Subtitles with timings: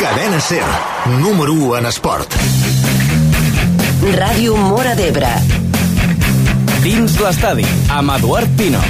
[0.00, 0.64] Cadena Ser,
[1.20, 2.32] número 1 en esport.
[4.16, 5.28] Ràdio Mora d'Ebre.
[6.80, 8.80] Dins l'estadi, amb Eduard Pino.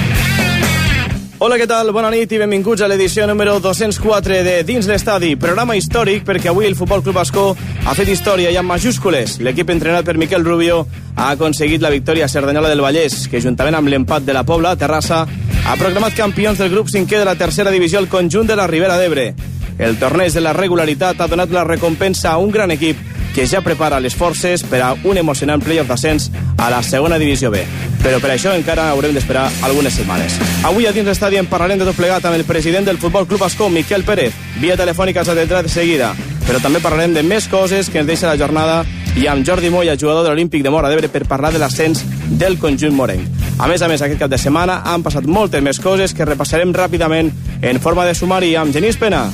[1.43, 1.91] Hola, què tal?
[1.91, 6.71] Bona nit i benvinguts a l'edició número 204 de Dins l'Estadi, programa històric perquè avui
[6.71, 9.41] el Futbol Club Bascó ha fet història i amb majúscules.
[9.43, 10.85] L'equip entrenat per Miquel Rubio
[11.17, 14.77] ha aconseguit la victòria a Cerdanyola del Vallès, que juntament amb l'empat de la Pobla,
[14.79, 15.25] Terrassa,
[15.67, 19.01] ha proclamat campions del grup 5è de la tercera divisió al conjunt de la Ribera
[19.01, 19.33] d'Ebre.
[19.81, 22.99] El torneig de la regularitat ha donat la recompensa a un gran equip
[23.35, 27.51] que ja prepara les forces per a un emocionant playoff d'ascens a la segona divisió
[27.51, 27.63] B.
[28.03, 30.37] Però per això encara haurem d'esperar algunes setmanes.
[30.69, 33.41] Avui a dins l'estadi en parlarem de tot plegat amb el president del Futbol Club
[33.41, 34.37] Bascó, Miquel Pérez.
[34.61, 36.15] Via telefònica s'ha de seguida.
[36.47, 38.85] Però també parlarem de més coses que ens deixa la jornada
[39.17, 42.59] i amb Jordi Moya, jugador de l'Olímpic de Mora d'Ebre, per parlar de l'ascens del
[42.59, 43.25] conjunt morenc.
[43.59, 46.75] A més a més, aquest cap de setmana han passat moltes més coses que repassarem
[46.75, 49.29] ràpidament en forma de sumari amb Genís Pena.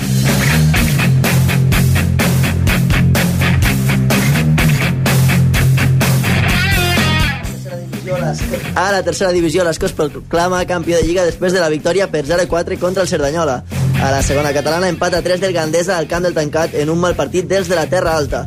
[8.75, 12.25] A la tercera divisió, l'Escó es proclama campió de Lliga després de la victòria per
[12.27, 13.63] 0-4 contra el Cerdanyola.
[14.03, 17.01] A la segona catalana, empat a 3 del Gandesa al camp del tancat en un
[17.01, 18.47] mal partit dels de la Terra Alta.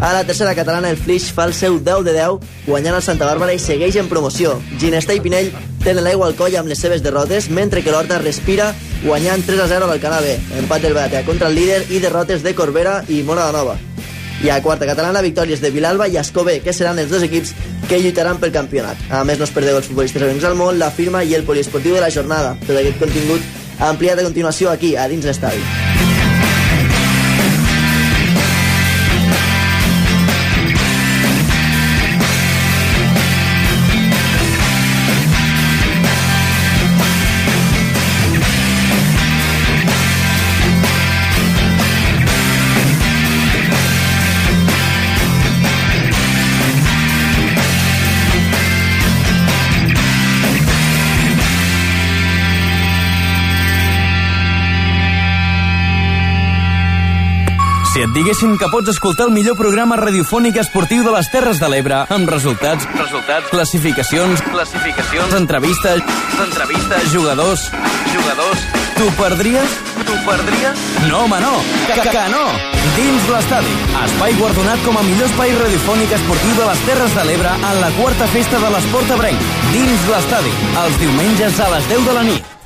[0.00, 3.28] A la tercera catalana, el Flix fa el seu 10 de 10, guanyant el Santa
[3.28, 4.54] Bàrbara i segueix en promoció.
[4.80, 5.52] Ginesta i Pinell
[5.84, 8.72] tenen l'aigua al coll amb les seves derrotes, mentre que l'Horta respira
[9.04, 10.38] guanyant 3 a 0 a l'Alcanà B.
[10.64, 13.76] Empat del Beatea contra el líder i derrotes de Corbera i Mona de Nova.
[14.42, 17.52] I a quarta catalana, victòries de Vilalba i Escobé, que seran els dos equips
[17.90, 18.96] que lluitaran pel campionat.
[19.12, 21.98] A més, no es perdeu els futbolistes amics al món, la firma i el poliesportiu
[21.98, 22.56] de la jornada.
[22.64, 23.44] Tot aquest contingut
[23.92, 25.99] ampliat a continuació aquí, a dins l'estadi.
[58.10, 62.00] Et diguessin que pots escoltar el millor programa radiofònic esportiu de les Terres de l'Ebre,
[62.10, 66.02] amb resultats, resultats, classificacions, classificacions, entrevistes,
[66.42, 67.68] entrevistes, jugadors,
[68.10, 68.66] jugadors,
[68.98, 69.78] t'ho perdries?
[70.02, 70.84] T'ho perdries?
[71.06, 71.54] No, home, no!
[71.86, 72.44] Que, que, que no!
[72.98, 77.58] Dins l'estadi, espai guardonat com a millor espai radiofònic esportiu de les Terres de l'Ebre
[77.60, 79.50] en la quarta festa de l'Esport Ebrenc.
[79.70, 80.56] Dins l'estadi,
[80.86, 82.56] els diumenges a les 10 de la nit.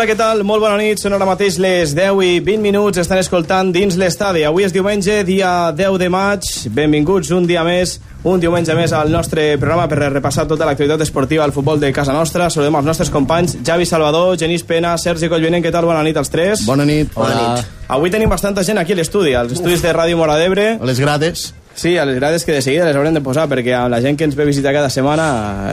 [0.00, 0.38] Hola, què tal?
[0.48, 0.96] Molt bona nit.
[0.96, 2.96] Són ara mateix les 10 i 20 minuts.
[3.02, 4.46] Estan escoltant dins l'estadi.
[4.48, 6.48] Avui és diumenge, dia 10 de maig.
[6.72, 11.44] Benvinguts un dia més, un diumenge més al nostre programa per repassar tota l'activitat esportiva
[11.44, 12.48] al futbol de casa nostra.
[12.48, 15.60] Saludem els nostres companys Javi Salvador, Genís Pena, Sergi Collvinent.
[15.60, 15.84] Què tal?
[15.84, 16.64] Bona nit als tres.
[16.64, 17.12] Bona nit.
[17.12, 17.72] Bona nit.
[17.92, 20.78] Avui tenim bastanta gent aquí a l'estudi, als estudis de Ràdio Mora d'Ebre.
[20.80, 21.50] A les grades.
[21.74, 24.18] Sí, a les grades que de seguida les haurem de posar perquè amb la gent
[24.18, 25.28] que ens ve visitar cada setmana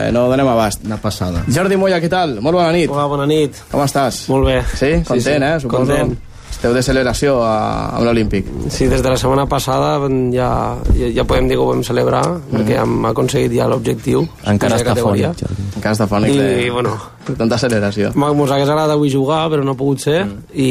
[0.06, 0.84] eh, no donem abast.
[0.86, 1.44] Una passada.
[1.48, 2.38] Jordi Moya, què tal?
[2.40, 2.90] Molt bona nit.
[2.90, 3.58] Hola, bona nit.
[3.72, 4.24] Com estàs?
[4.32, 4.62] Molt bé.
[4.78, 4.94] Sí?
[5.04, 5.52] Content, sí.
[5.52, 5.60] eh?
[5.60, 5.84] Suposo.
[5.84, 6.16] Content.
[6.58, 7.52] Esteu de celebració a,
[7.94, 8.48] amb l'Olímpic.
[8.74, 9.92] Sí, des de la setmana passada
[10.34, 10.48] ja,
[10.96, 12.48] ja, ja podem dir que ho vam celebrar, mm.
[12.56, 14.24] perquè hem aconseguit ja l'objectiu.
[14.50, 15.68] Encara està fònic, Jordi.
[15.76, 16.34] Encara està fònic.
[16.34, 16.96] I, de- bueno,
[17.36, 18.12] tanta acceleració.
[18.14, 20.52] Ens hagués agradat avui jugar, però no ha pogut ser, mm.
[20.54, 20.70] i,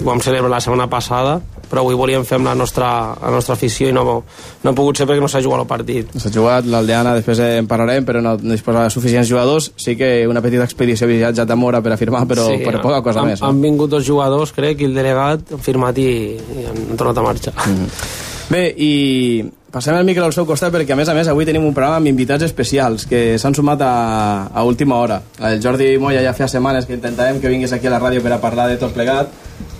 [0.00, 1.38] ho vam celebrar la setmana passada,
[1.70, 2.88] però avui volíem fer amb la nostra,
[3.20, 4.04] la nostra afició i no,
[4.62, 6.12] no ha pogut ser perquè no s'ha jugat el partit.
[6.20, 9.72] S'ha jugat l'Aldeana, després en parlarem, però no, no disposa de suficients jugadors.
[9.80, 13.02] Sí que una petita expedició viatge a Tamora per a firmar, però sí, per poca
[13.06, 13.42] cosa han, més.
[13.42, 13.50] No?
[13.50, 16.08] Han vingut dos jugadors, crec, i el delegat han firmat i,
[16.38, 17.56] i han tornat a marxar.
[17.64, 17.92] Mm.
[18.50, 18.92] Bé, i
[19.74, 21.98] passem el micro al seu costat perquè a més a més avui tenim un programa
[21.98, 23.94] amb invitats especials que s'han sumat a,
[24.54, 25.18] a última hora.
[25.42, 28.36] El Jordi Moya ja feia setmanes que intentàvem que vingués aquí a la ràdio per
[28.36, 29.32] a parlar de tot plegat,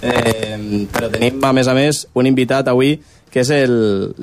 [0.02, 2.96] eh, però tenim a més a més un invitat avui
[3.31, 3.50] que és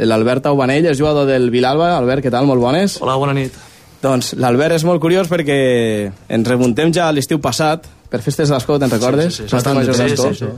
[0.08, 1.94] l'Albert Aubanell, és jugador del Vilalba.
[1.98, 2.48] Albert, què tal?
[2.48, 2.98] Molt bones.
[3.04, 3.56] Hola, bona nit.
[4.04, 5.58] Doncs l'Albert és molt curiós perquè
[6.32, 9.36] ens remuntem ja a l'estiu passat, per festes d'Escó, te'n recordes?
[9.36, 9.56] Sí, sí, sí.
[9.56, 10.52] Bastant, sí, sí, sí, sí.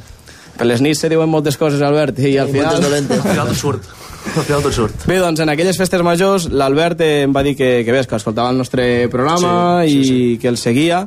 [0.57, 2.77] Per les nits se diuen moltes coses, Albert, i al final...
[2.77, 3.89] Al final surt.
[4.33, 5.03] Al final tot surt.
[5.09, 8.53] Bé, doncs en aquelles festes majors l'Albert em va dir que, que ves, que escoltava
[8.53, 10.39] el nostre programa sí, sí, i sí.
[10.41, 11.03] que el seguia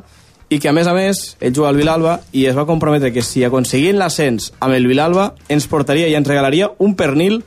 [0.49, 3.25] i que a més a més ell juga al Vilalba i es va comprometre que
[3.25, 7.41] si aconseguien l'ascens amb el Vilalba ens portaria i ens regalaria un pernil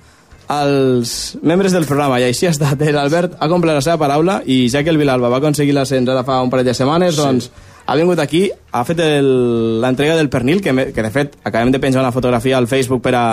[0.50, 4.64] als membres del programa i així ha estat, l'Albert ha complert la seva paraula i
[4.69, 7.22] ja que el Vilalba va aconseguir l'ascens ara fa un parell de setmanes, sí.
[7.22, 7.50] doncs
[7.87, 12.02] ha vingut aquí, ha fet l'entrega del pernil que, que de fet acabem de penjar
[12.02, 13.25] una fotografia al Facebook per a,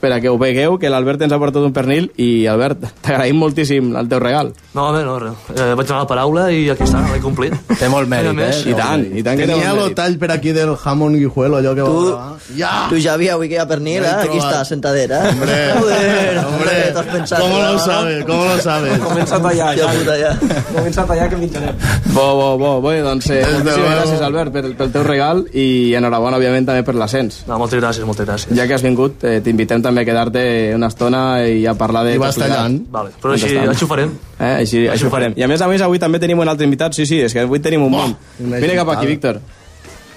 [0.00, 3.36] per a que ho vegueu, que l'Albert ens ha portat un pernil i, Albert, t'agraïm
[3.38, 4.52] moltíssim el teu regal.
[4.74, 5.32] No, home, no, res.
[5.54, 7.54] Eh, vaig donar la paraula i aquí està, l'he complit.
[7.78, 8.50] Té molt mèrit, eh?
[8.70, 11.74] I tant, i tant que té Tenia el tall per aquí del jamón guijuelo, allò
[11.74, 12.86] que Tu, va Ja!
[12.90, 14.28] tu Javi, avui que hi ha pernil, Ja eh?
[14.28, 14.52] Aquí trobat.
[14.54, 15.20] està, sentadera.
[15.26, 15.32] eh?
[15.34, 18.24] Hombre, Joder, hombre, t'has pensat, lo sabes?
[18.24, 18.98] ¿Cómo lo sabes?
[18.98, 20.32] Comença a tallar, Hòstia puta, ja.
[20.74, 21.74] Comença a tallar que menjarem.
[22.14, 23.96] Bo, bo, bo, bo, doncs eh, Des de moltíssimes luego.
[24.00, 25.66] gràcies, Albert, per, pel teu regal i
[25.98, 27.42] enhorabona, òbviament, també per l'ascens.
[27.50, 28.54] No, moltes gràcies, moltes gràcies.
[28.56, 32.14] Ja que has vingut, eh, t'invitem també a quedar-te una estona i a parlar de...
[32.14, 32.80] I vas tallant.
[32.90, 34.12] Vale, però així, així ho farem.
[34.38, 34.52] Eh?
[34.60, 35.34] Així, així ho farem.
[35.36, 36.94] I a més a més, avui també tenim un altre invitat.
[36.94, 38.14] Sí, sí, és que avui tenim un munt.
[38.44, 39.06] una Vine cap aquí.
[39.06, 39.40] Víctor.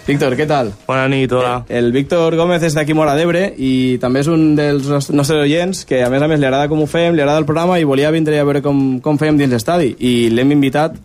[0.06, 0.74] Víctor, què tal?
[0.86, 1.62] Bona nit, hola.
[1.72, 5.86] El Víctor Gómez és d'aquí Mora d'Ebre i també és un dels nos- nostres oients
[5.88, 7.86] que a més a més li agrada com ho fem, li agrada el programa i
[7.88, 10.98] volia vindre a veure com, com fèiem dins l'estadi i l'hem invitat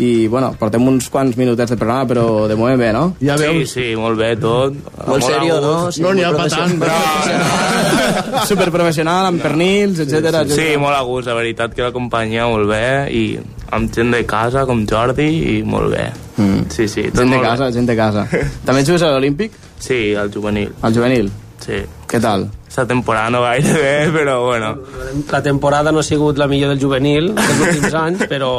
[0.00, 3.02] i bueno, portem uns quants minutets de programa però de moment bé, no?
[3.20, 4.74] Ja Sí, veus, sí, molt bé, tot.
[5.06, 5.74] Molt serio, no?
[5.92, 6.78] Sí, no n'hi ha pa tant.
[6.80, 8.44] professional.
[8.50, 10.42] Superprofessional, amb pernils, etc.
[10.50, 12.82] Sí, molt a gust, la veritat que la companyia molt bé
[13.12, 13.24] i
[13.76, 16.06] amb gent de casa com Jordi i molt bé.
[16.40, 16.64] Mm.
[16.72, 17.72] Sí, sí, tot Gent de casa, bé.
[17.76, 18.24] gent de casa.
[18.66, 19.52] També jugues a l'Olímpic?
[19.80, 21.30] Sí, al juvenil, Al juvenil?
[21.60, 21.82] sí.
[22.10, 22.48] Què tal?
[22.70, 24.78] Esta temporada no gaire bé, però bueno.
[25.28, 28.52] La temporada no ha sigut la millor del juvenil dels últims anys, però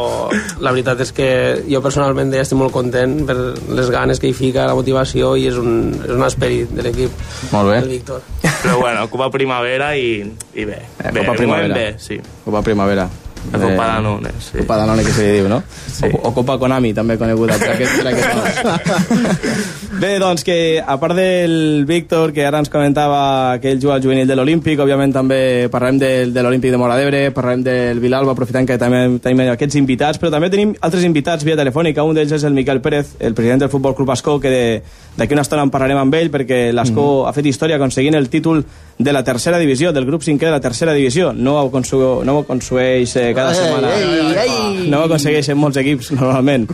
[0.59, 1.29] la veritat és que
[1.63, 3.37] jo personalment ja estic molt content per
[3.71, 7.23] les ganes que hi fica, la motivació i és un, és un esperit de l'equip
[7.55, 7.79] Molt bé.
[7.79, 8.27] del Víctor.
[8.43, 10.19] Però bueno, Copa Primavera i,
[10.59, 10.81] i bé.
[10.99, 11.73] Eh, bé, Copa Primavera.
[11.79, 12.19] Bé, sí.
[12.43, 13.07] Copa Primavera.
[13.51, 14.57] La Copa Danone, sí.
[14.59, 15.61] Copa Danone, que se li diu, no?
[15.91, 16.05] Sí.
[16.13, 19.01] O, o Copa Konami, també coneguda per aquest, per aquest.
[20.01, 24.01] Bé, doncs que a part del Víctor, que ara ens comentava que ell juga al
[24.03, 28.31] juvenil de l'Olímpic, òbviament també parlarem del, de l'Olímpic de Mora d'Ebre, parlarem del Vilalba,
[28.33, 32.05] aprofitant que també tenim aquests invitats, però també tenim altres invitats via telefònica.
[32.07, 34.81] Un d'ells és el Miquel Pérez, el president del Futbol Club Ascó, que de-
[35.17, 38.63] d'aquí una estona en parlarem amb ell, perquè l'Ascó ha fet història aconseguint el títol
[39.03, 41.31] de la tercera divisió, del grup cinquè de la tercera divisió.
[41.33, 43.93] No ho aconsegueix, no ho aconsegueix eh, cada Ei, setmana.
[43.95, 44.89] ei, ei.
[44.89, 46.67] No ho aconsegueixen molts equips, normalment.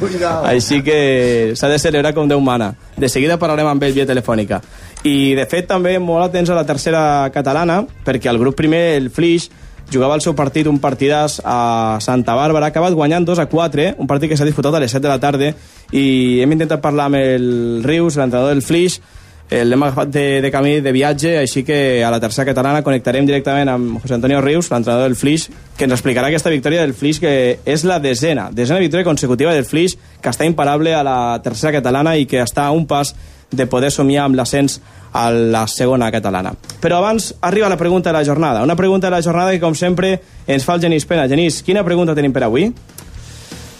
[0.43, 2.73] Així que s'ha de celebrar com Déu mana.
[2.97, 4.61] De seguida parlarem amb ell via telefònica.
[5.03, 7.01] I, de fet, també molt atents a la tercera
[7.33, 9.49] catalana, perquè el grup primer, el Flix,
[9.91, 13.93] jugava el seu partit, un partidàs a Santa Bàrbara, ha acabat guanyant 2 a 4,
[14.03, 15.53] un partit que s'ha disputat a les 7 de la tarda,
[15.95, 17.47] i hem intentat parlar amb el
[17.85, 18.99] Rius, l'entrenador del Flix,
[19.49, 23.25] Eh, l'hem agafat de, de camí de viatge, així que a la tercera catalana connectarem
[23.25, 27.21] directament amb José Antonio Rius, l'entrenador del Flix, que ens explicarà aquesta victòria del Flix,
[27.23, 27.31] que
[27.63, 32.17] és la desena, desena victòria consecutiva del Flix, que està imparable a la tercera catalana
[32.19, 33.15] i que està a un pas
[33.51, 34.81] de poder somiar amb l'ascens
[35.15, 36.51] a la segona catalana.
[36.83, 38.63] Però abans arriba la pregunta de la jornada.
[38.63, 41.29] Una pregunta de la jornada que, com sempre, ens fa el Genís Pena.
[41.31, 42.67] Genís, quina pregunta tenim per avui?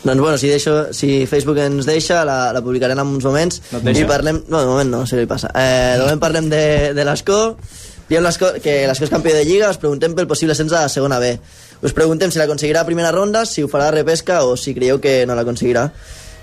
[0.08, 3.60] Doncs bueno, si, deixo, si Facebook ens deixa, la, la publicarem en uns moments.
[3.74, 3.82] No?
[3.92, 4.40] I parlem...
[4.48, 5.52] No, de moment no, si li passa.
[5.52, 7.58] Eh, de moment parlem de, de l'Escó.
[8.08, 10.94] Diem l'Escó, que l'Escó és campió de Lliga, us preguntem pel possible ascens a la
[10.94, 11.34] segona B.
[11.84, 15.02] Us preguntem si l'aconseguirà a primera ronda, si ho farà a repesca o si creieu
[15.04, 15.90] que no l'aconseguirà.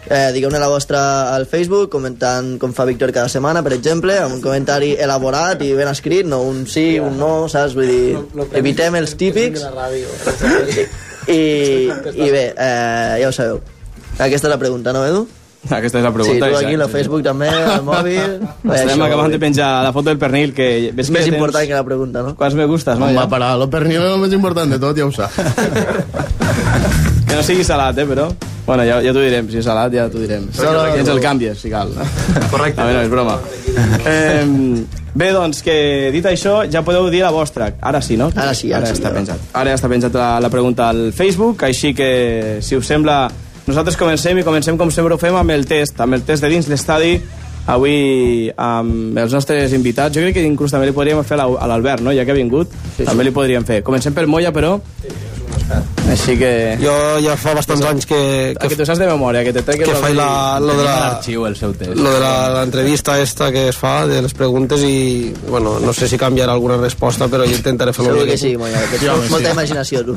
[0.04, 1.00] Eh, Digueu-ne la vostra
[1.32, 5.72] al Facebook, comentant com fa Víctor cada setmana, per exemple, amb un comentari elaborat i
[5.72, 7.72] ben escrit, no un sí, un no, saps?
[7.78, 9.64] Vull dir, evitem els típics.
[11.28, 13.60] I, i bé, eh, ja ho sabeu.
[14.18, 15.24] Aquesta és la pregunta, no, Edu?
[15.64, 16.46] Aquesta és la Sí, pregunta.
[16.50, 16.76] tu aquí, exacte.
[16.76, 18.34] la Facebook també, el mòbil...
[18.62, 21.12] Bé, Estem això, acabant vull de penjar la foto del pernil, que ves És que
[21.16, 22.34] més tens- important que la pregunta, no?
[22.36, 23.06] Quants me gustes, no?
[23.06, 23.28] Home, Ja?
[23.32, 25.32] parar, lo pernil és el més important de tot, ja ho sap.
[27.28, 28.28] Que no sigui salat, eh, però...
[28.64, 30.46] Bueno, ja, ja t'ho direm, si és salat ja t'ho direm.
[30.56, 30.94] Salat.
[30.96, 31.90] I ens el canvies, si cal.
[32.50, 32.80] Correcte.
[32.80, 33.34] A veure, és broma.
[34.08, 34.44] Eh,
[35.12, 35.74] bé, doncs, que
[36.14, 37.68] dit això, ja podeu dir la vostra.
[37.84, 38.30] Ara sí, no?
[38.32, 39.18] Ara sí, ara ara sí, està ara.
[39.18, 39.42] penjat.
[39.52, 42.08] Ara ja està penjat la, la pregunta al Facebook, així que,
[42.64, 43.18] si us sembla,
[43.66, 46.52] nosaltres comencem i comencem com sempre ho fem amb el test, amb el test de
[46.54, 47.18] dins l'estadi,
[47.66, 50.16] avui amb els nostres invitats.
[50.16, 52.16] Jo crec que inclús també li podríem fer a la- a l'Albert, no?
[52.16, 53.82] ja que ha vingut, sí, també li podríem fer.
[53.84, 54.78] Comencem per Moya, però...
[56.14, 56.50] Així que...
[56.78, 56.94] Jo
[57.24, 58.18] ja fa bastants anys que,
[58.60, 59.88] Que, que tu saps de memòria, que te tregues...
[59.88, 61.94] que el- faig la, lo de la, L'arxiu, el seu test.
[61.98, 66.06] lo de la- l'entrevista esta que es fa, de les preguntes i, bueno, no sé
[66.08, 69.50] si canviarà alguna resposta, però jo intentaré fer-lo Segur que sí, Moya, que tens molta
[69.56, 70.14] imaginació, tu.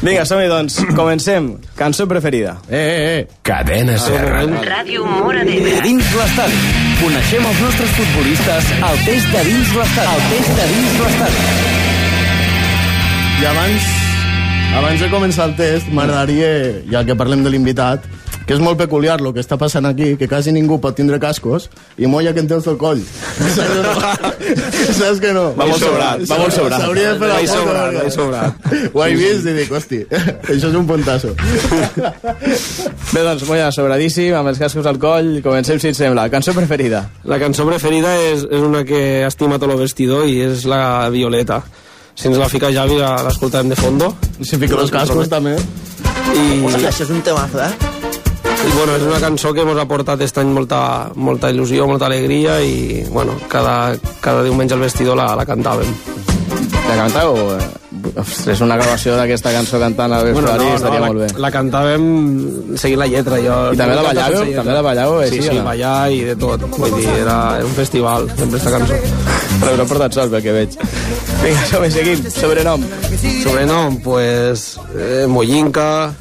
[0.00, 0.78] Vinga, som-hi, doncs.
[0.96, 1.50] Comencem.
[1.76, 2.54] Cançó preferida.
[2.70, 3.26] Eh, eh, eh.
[3.44, 4.16] Cadena Ser.
[4.64, 5.74] Ràdio Mora d'Ebre.
[5.84, 6.56] Dins l'estadi.
[7.02, 10.14] Coneixem els nostres futbolistes al test de dins l'estadi.
[10.16, 11.44] El test de dins l'estadi.
[13.40, 13.84] I abans,
[14.76, 16.50] abans de començar el test, m'agradaria,
[16.90, 18.04] ja que parlem de l'invitat,
[18.46, 21.68] que és molt peculiar el que està passant aquí, que quasi ningú pot tindre cascos,
[21.98, 23.02] i molla que en té el coll.
[23.54, 23.92] Saps que no?
[24.98, 25.44] Saps que no?
[25.58, 26.82] Va molt sobrat, va molt sobrat.
[26.82, 27.52] S'hauria de fer la foto.
[27.52, 28.94] sobrat, perquè- vaig sobrat.
[28.94, 30.00] Ho he vist i dic, hosti,
[30.54, 31.34] això és un puntasso.
[33.12, 36.28] Bé, doncs, Moya, sobradíssim, amb els cascos al coll, comencem, si et sembla.
[36.32, 37.04] Cançó preferida.
[37.30, 41.60] La cançó preferida és, és una que estima tot el vestidor i és la Violeta.
[42.14, 44.14] Si ens la fica Javi, la- l'escoltarem de fondo.
[44.42, 45.56] Si fico els cascos també.
[45.56, 47.72] I, Ostres, això és un temazo, eh?
[48.60, 52.06] i bueno, és una cançó que ens ha portat aquest any molta, molta il·lusió, molta
[52.10, 55.88] alegria i bueno, cada, cada diumenge al vestidor la, la cantàvem.
[56.90, 57.38] La cantau?
[58.20, 61.28] Ostres, una gravació d'aquesta cançó cantant a vestuari bueno, estaria la, molt bé.
[61.40, 62.04] la cantàvem
[62.76, 63.38] seguint la lletra.
[63.40, 64.44] Jo, I també la ballàveu?
[64.60, 65.64] També la ballàveu, Sí, així, sí, o no?
[65.70, 66.68] ballar i de tot.
[66.76, 69.00] Vull dir, era, era un festival, sempre esta cançó.
[69.60, 70.76] No portat sol, pel que veig.
[71.42, 72.24] Vinga, som-hi, seguim.
[72.32, 72.84] Sobrenom.
[73.42, 76.14] Sobrenom, pues, eh, Mollinca,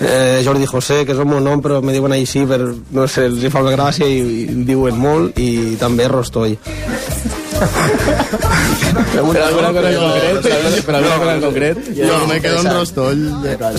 [0.00, 2.60] eh, Jordi José, que és el meu nom, però me diuen així, per,
[2.90, 6.58] no sé, els fa una gràcia i, i diuen molt, i també Rostoi.
[7.60, 10.84] Per alguna cosa en concret?
[10.86, 11.76] Per alguna, cosa en concret?
[11.96, 13.20] Jo me quedo un rostoll.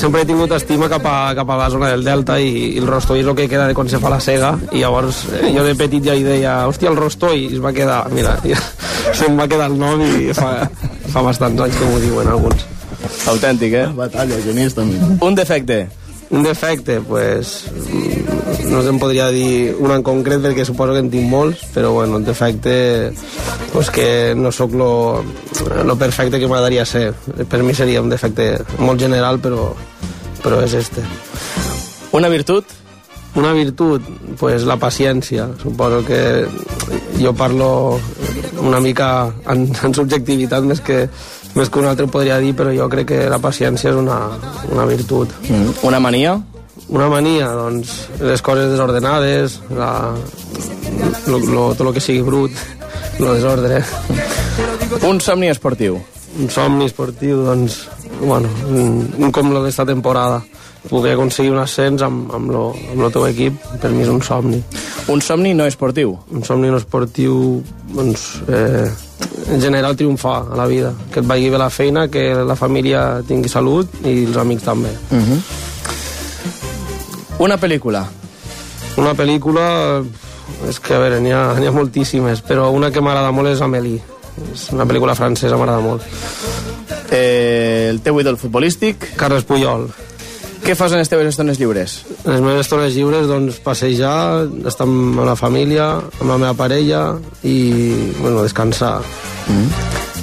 [0.01, 2.87] Sempre he tingut estima cap a, cap a la zona del Delta i, i el
[2.89, 5.65] Rostoi és el que queda de quan se fa la sega i llavors eh, jo
[5.65, 8.59] de petit ja hi deia hòstia el Rostoi i es va quedar, mira ja,
[9.17, 10.53] se'm va quedar el nom i fa,
[11.13, 12.67] fa bastants anys que m'ho diuen alguns
[13.31, 13.87] Autèntic, eh?
[13.97, 14.99] Batalla, genís també.
[15.25, 15.87] Un defecte.
[16.31, 21.09] Un defecte, pues, mm, no se'n podria dir un en concret perquè suposo que en
[21.11, 23.11] tinc molts, però bueno, un defecte
[23.73, 25.23] pues que no sóc lo,
[25.83, 27.13] lo perfecte que m'agradaria ser.
[27.49, 29.73] Per mi seria un defecte molt general, però,
[30.43, 31.03] però és este.
[32.15, 32.65] Una virtut?
[33.35, 34.03] Una virtut,
[34.39, 35.49] pues la paciència.
[35.61, 36.47] Suposo que
[37.19, 37.99] jo parlo
[38.61, 41.05] una mica en, en subjectivitat més que,
[41.55, 44.19] més que un altre podria dir, però jo crec que la paciència és una,
[44.71, 45.33] una virtut.
[45.49, 45.75] Mm.
[45.87, 46.37] Una mania?
[46.91, 49.91] Una mania, doncs, les coses desordenades, la,
[51.27, 52.55] lo, lo, tot el que sigui brut,
[53.19, 53.83] lo desordre.
[55.07, 55.99] Un somni esportiu.
[56.39, 57.83] Un somni esportiu, doncs,
[58.21, 60.41] bueno, un, un com lo d'esta temporada.
[60.89, 64.21] Poder aconseguir un ascens amb, amb, lo, amb el teu equip, per mi és un
[64.25, 64.63] somni.
[65.13, 66.15] Un somni no esportiu.
[66.33, 67.61] Un somni no esportiu,
[67.93, 68.87] doncs, eh,
[69.51, 70.93] en general triomfar a la vida.
[71.11, 74.93] Que et vagi bé la feina, que la família tingui salut i els amics també.
[77.39, 78.05] Una pel·lícula.
[78.97, 79.67] Una pel·lícula...
[80.67, 84.01] És que, a veure, n'hi ha, ha moltíssimes, però una que m'agrada molt és Amélie.
[84.51, 86.05] És una pel·lícula francesa, m'agrada molt.
[87.11, 89.13] Eh, el teu ídol futbolístic.
[89.17, 89.87] Carles Puyol.
[90.61, 91.97] Què fas en les teves estones lliures?
[92.21, 95.87] En les meves estones lliures, doncs, passejar, estar amb la família,
[96.19, 97.01] amb la meva parella
[97.41, 97.57] i,
[98.19, 98.99] bueno, descansar.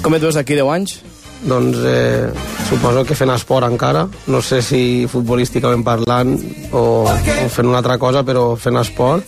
[0.03, 0.99] Com et veus d'aquí 10 anys?
[1.49, 2.31] Doncs eh,
[2.69, 4.81] suposo que fent esport encara, no sé si
[5.11, 6.35] futbolísticament parlant
[6.71, 9.27] o, o fent una altra cosa, però fent esport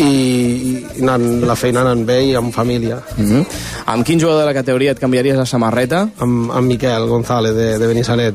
[0.00, 3.00] i, i anant, la feina anant bé i amb família.
[3.16, 3.46] Mm -hmm.
[3.86, 6.08] Amb quin jugador de la categoria et canviaries la samarreta?
[6.18, 8.34] Amb, amb Miquel González de, de Benissanet.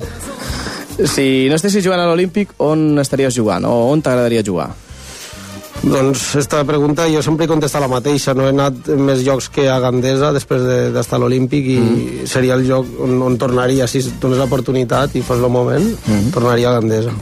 [0.95, 3.67] Si no estessis jugant a l'Olímpic, on estaries jugant?
[3.67, 4.69] O on t'agradaria jugar?
[5.85, 8.33] Doncs esta pregunta jo sempre he contestat la mateixa.
[8.33, 12.29] No he anat més llocs que a Gandesa després de- d'estar a l'Olímpic i mm.
[12.31, 16.31] seria el lloc on, on tornaria, si dones l'oportunitat i fos el moment, mm.
[16.33, 17.13] tornaria a Gandesa.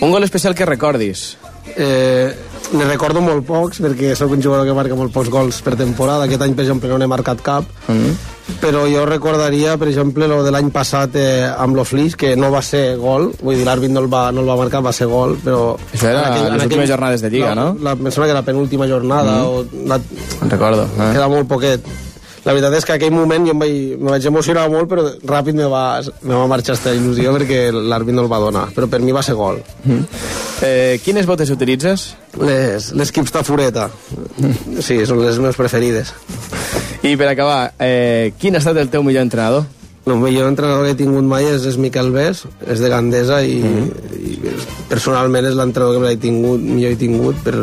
[0.00, 1.36] Un gol especial que recordis?
[1.76, 2.30] Eh,
[2.70, 6.26] ne recordo molt pocs perquè sóc un jugador que marca molt pocs gols per temporada.
[6.26, 7.66] Aquest any, per exemple, no n'he marcat cap.
[7.88, 8.12] Mm.
[8.60, 12.62] Però jo recordaria, per exemple, lo de l'any passat eh, amb l'Oflis, que no va
[12.66, 15.36] ser gol, vull dir, l'àrbit no, el va, no el va marcar, va ser gol,
[15.44, 15.76] però...
[15.94, 17.70] Això era en les últimes jornades de Lliga, no?
[17.78, 19.46] La, em sembla que era la penúltima jornada, mm.
[19.46, 20.00] o la,
[20.50, 20.88] Recordo.
[20.98, 21.12] Eh?
[21.14, 21.86] queda molt poquet
[22.44, 25.58] la veritat és que aquell moment jo em vaig, me vaig emocionar molt, però ràpid
[25.58, 25.84] me va,
[26.24, 28.62] me va marxar aquesta il·lusió perquè l'àrbit no el va donar.
[28.76, 29.60] Però per mi va ser gol.
[29.84, 30.06] Mm.
[30.64, 32.06] Eh, quines botes utilitzes?
[32.40, 33.90] Les, les Kips Tafureta.
[34.80, 36.14] Sí, són les meves preferides.
[37.04, 39.68] I per acabar, eh, quin ha estat el teu millor entrenador?
[40.08, 43.60] El millor entrenador que he tingut mai és, és Miquel Bes, és de Gandesa i,
[43.60, 44.16] mm -hmm.
[44.16, 47.54] i personalment és l'entrenador que m'he tingut, millor he tingut per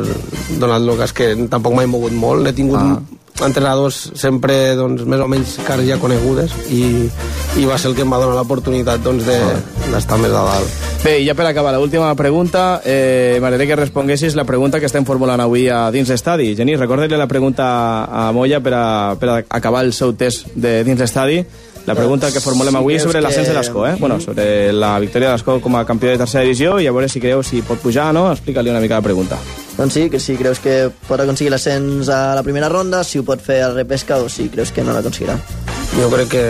[0.62, 3.01] donat el cas que tampoc m'he mogut molt, n'he tingut ah
[3.46, 7.08] entrenadors sempre doncs, més o menys cares ja conegudes i,
[7.60, 10.84] i va ser el que em va donar l'oportunitat doncs, d'estar de, més a dalt.
[11.03, 15.39] Bé, ja per acabar, l'última pregunta, eh, m'agradaria que responguessis la pregunta que estem formulant
[15.44, 16.56] avui a dins l'estadi.
[16.58, 17.67] Genís, recorda la pregunta
[18.10, 21.44] a Moya per a, per a acabar el seu test de dins l'estadi
[21.88, 23.53] la pregunta que formulem avui és sobre l'ascens que...
[23.53, 23.96] de l'Escó, eh?
[24.00, 27.08] Bueno, sobre la victòria de l'Escó com a campió de tercera divisió i a veure
[27.08, 28.25] si creu si pot pujar o no.
[28.34, 29.39] Explica-li una mica la pregunta.
[29.77, 33.25] Doncs sí, que si creus que pot aconseguir l'ascens a la primera ronda, si ho
[33.25, 35.39] pot fer a repesca o si creus que no l'aconseguirà.
[35.96, 36.46] Jo crec que,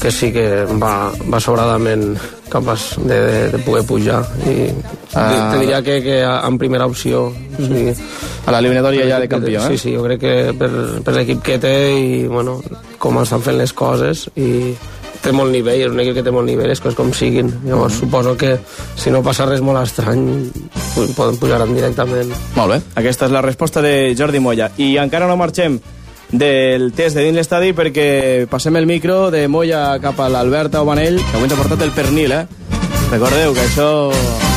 [0.00, 2.14] que sí que va, va sobradament
[2.52, 7.26] capaç de, de, de poder pujar i uh, te diria que, que en primera opció
[7.56, 7.86] sí.
[8.44, 9.72] a l'eliminatòria ja de campió eh?
[9.72, 10.70] sí, sí, jo crec que per,
[11.02, 12.60] per l'equip que té i bueno,
[13.02, 14.76] com estan fent les coses i
[15.24, 17.48] té molt nivell, és un equip que té molt nivell, les coses com siguin.
[17.64, 18.00] Llavors, mm.
[18.02, 18.58] suposo que
[19.00, 20.24] si no passa res molt estrany,
[21.16, 22.32] poden pujar directament.
[22.58, 24.68] Molt bé, aquesta és la resposta de Jordi Moya.
[24.76, 25.80] I encara no marxem
[26.30, 31.20] del test de dins l'estadi perquè passem el micro de Moya cap a l'Alberta Obanell,
[31.20, 32.46] que avui ens ha portat el pernil, eh?
[33.10, 33.88] Recordeu que això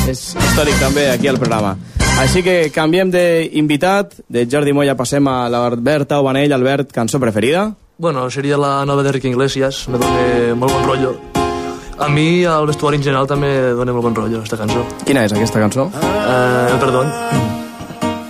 [0.10, 1.76] és històric també aquí al programa.
[2.18, 6.56] Així que canviem d'invitat, de Jordi Moya passem a l'Alberta Obanell.
[6.56, 7.68] Albert, cançó preferida?
[7.98, 11.14] Bueno, seria la nova d'Enrique Iglesias, me dona molt bon rotllo.
[11.98, 14.86] A mi, al vestuari en general, també dona molt bon rotllo, aquesta cançó.
[15.06, 15.90] Quina és aquesta cançó?
[15.94, 17.06] Eh, perdó.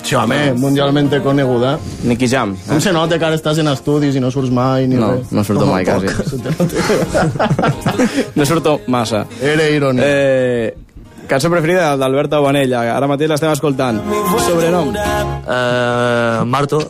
[0.08, 1.78] Sí, home, mundialmente coneguda.
[2.04, 2.54] Nicky Jam.
[2.54, 2.70] Eh?
[2.70, 5.34] Com se nota que ara estàs en estudis i no surts mai ni no, res?
[5.36, 6.08] No surto mai, quasi.
[8.40, 9.26] no surto massa.
[9.44, 10.06] Era irònic.
[10.08, 12.86] Eh, cançó preferida d'Alberta Bonella.
[12.96, 14.00] Ara mateix l'estem escoltant.
[14.48, 14.96] Sobrenom?
[14.96, 16.86] Eh, Marto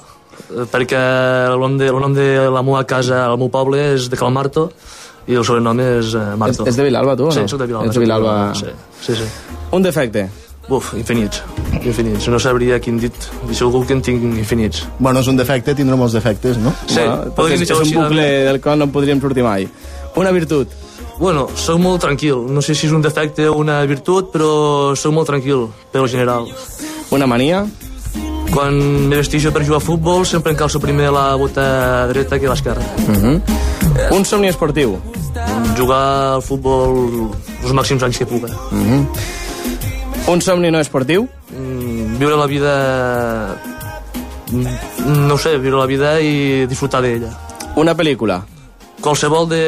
[0.72, 1.02] perquè
[1.50, 4.70] el nom de, el nom de la meva casa, el meu poble, és de Calmarto,
[5.28, 6.70] i el sobrenom és eh, Marto.
[6.70, 7.36] És, és de Vilalba, tu, o no?
[7.36, 7.90] Sí, soc de Vilalba.
[7.90, 8.36] Ets de Vilalba.
[8.62, 9.32] Sí, sí, sí.
[9.74, 10.30] Un defecte?
[10.70, 11.44] Uf, infinits,
[11.80, 12.28] infinits.
[12.28, 13.16] No sabria quin dit.
[13.48, 14.84] I segur que en tinc infinits.
[15.00, 16.74] Bueno, és un defecte, tindrà molts defectes, no?
[16.88, 19.68] Sí, bueno, és, és un bucle del qual no en podríem sortir mai.
[20.20, 20.74] Una virtut?
[21.22, 22.44] Bueno, sóc molt tranquil.
[22.51, 26.12] No sé si és un defecte o una virtut, però sóc molt tranquil, per lo
[26.12, 26.51] general.
[27.16, 27.64] Una mania?
[28.51, 28.75] Quan
[29.08, 32.84] me vestixo per jugar a futbol sempre em calço primer la bota dreta que l'esquerra.
[33.08, 33.42] Uh -huh.
[34.12, 34.98] Un somni esportiu?
[35.77, 37.32] Jugar al futbol
[37.64, 38.48] els màxims anys que puga.
[38.72, 39.06] Uh -huh.
[40.27, 41.27] Un somni no esportiu?
[41.55, 42.74] Mm, viure la vida...
[44.51, 47.31] Mm, no ho sé, viure la vida i disfrutar d'ella.
[47.79, 48.42] Una pel·lícula?
[49.00, 49.61] Qualsevol de,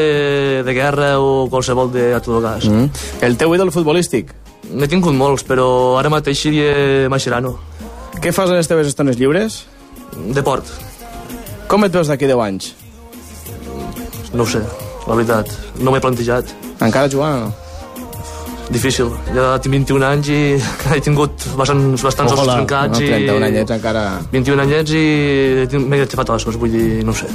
[0.65, 2.65] de guerra o qualsevol de a tot cas.
[2.65, 2.89] -huh.
[3.22, 4.34] El teu ídol futbolístic?
[4.74, 7.58] N'he tingut molts, però ara mateix seria Mascherano.
[8.19, 9.65] Què fas a les teves estones lliures?
[10.36, 10.65] Deport.
[11.67, 12.76] Com et veus d'aquí 10 anys?
[14.34, 14.60] No ho sé,
[15.08, 15.48] la veritat.
[15.80, 16.45] No m'he plantejat.
[16.82, 17.69] Encara jugant o no?
[18.70, 19.10] Difícil.
[19.34, 20.42] Ja tinc 21 anys i
[20.94, 23.00] he tingut bastants, bastants ossos trencats.
[23.00, 24.04] No, 31 anyets encara...
[24.34, 27.30] 21 anyets i m'he aixafat ossos, vull dir, no sé.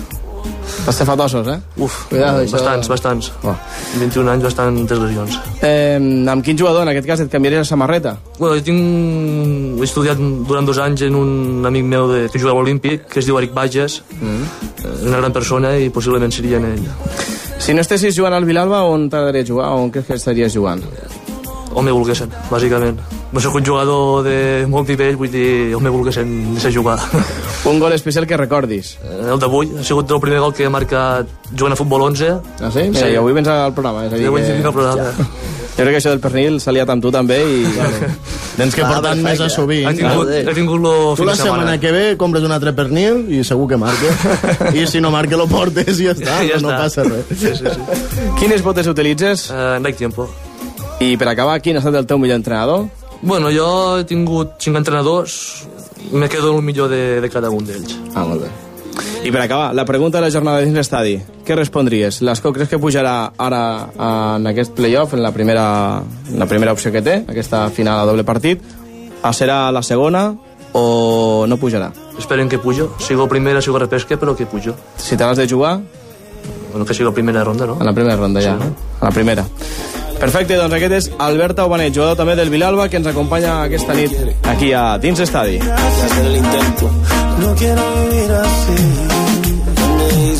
[0.85, 1.57] T'has xafat ossos, eh?
[1.81, 2.93] Uf, Cuidado, bastants, això...
[2.93, 3.31] bastants.
[3.43, 3.55] Oh.
[4.01, 5.39] 21 anys, bastantes lesions.
[5.65, 5.97] Eh,
[6.31, 8.15] amb quin jugador, en aquest cas, et canviaries la samarreta?
[8.39, 9.81] Bueno, jo tinc...
[9.81, 13.29] He estudiat durant dos anys en un amic meu de, que jugava olímpic, que es
[13.29, 14.47] diu Eric Bages, mm.
[15.09, 16.89] una gran persona i possiblement seria en ell.
[17.65, 19.73] Si no estessis jugant al Vilalba, on t'agradaria jugar?
[19.79, 20.85] On creus que estaries jugant?
[21.75, 23.01] On me volguessin, bàsicament.
[23.35, 24.37] No soc un jugador de
[24.71, 27.01] molt nivell, vull dir, on me volguessin deixar jugar.
[27.71, 28.99] Un gol especial que recordis?
[29.03, 32.31] El d'avui, ha sigut el primer gol que he marcat jugant a futbol 11.
[32.61, 32.85] Ah, sí?
[32.93, 33.15] Mira, sí.
[33.15, 34.05] i avui vens al programa.
[34.05, 34.59] És a dir, avui que...
[34.61, 35.09] al programa.
[35.17, 35.29] Ja.
[35.75, 37.65] Jo crec que això del pernil s'ha liat amb tu també i...
[37.79, 38.13] Vale.
[38.55, 39.89] Tens que ah, portar més a sovint.
[39.91, 43.25] He tingut, he tingut lo tu la setmana, setmana que ve compres un altre pernil
[43.35, 44.15] i segur que marca.
[44.79, 46.77] I si no marca lo portes i ja està, ja no, està.
[46.77, 47.33] no passa res.
[47.33, 48.31] Sí, sí, sí.
[48.39, 49.49] Quines botes utilitzes?
[49.51, 50.29] Uh, Nike Tiempo.
[51.05, 52.87] I per acabar, quin ha estat el teu millor entrenador?
[53.21, 53.67] Bueno, jo
[53.99, 55.67] he tingut cinc entrenadors,
[56.13, 57.99] me quedo el millor de, de cada un d'ells.
[58.15, 58.53] Ah, molt bé.
[59.25, 61.15] I per acabar, la pregunta de la jornada dins l'estadi.
[61.45, 62.21] Què respondries?
[62.25, 63.63] L'Escó creus que pujarà ara
[64.37, 65.67] en aquest playoff, en la primera,
[66.31, 68.63] en la primera opció que té, aquesta final a doble partit?
[69.25, 70.29] A serà la segona
[70.77, 71.91] o no pujarà?
[72.21, 72.93] Esperen que pujo.
[73.01, 74.77] Sigo primera, sigo repesca, però que pujo.
[74.97, 75.81] Si te l'has de jugar?
[76.71, 77.79] Bueno, que sigo primera ronda, no?
[77.81, 78.59] En la primera ronda, ja.
[78.59, 78.99] Sí, no?
[79.01, 79.47] A la primera.
[80.21, 84.15] Perfecte, doncs aquest és Albert Aubanet, jugador també del Vilalba, que ens acompanya aquesta nit
[84.51, 85.59] aquí a dins estadi.
[87.41, 88.79] No quiero vivir así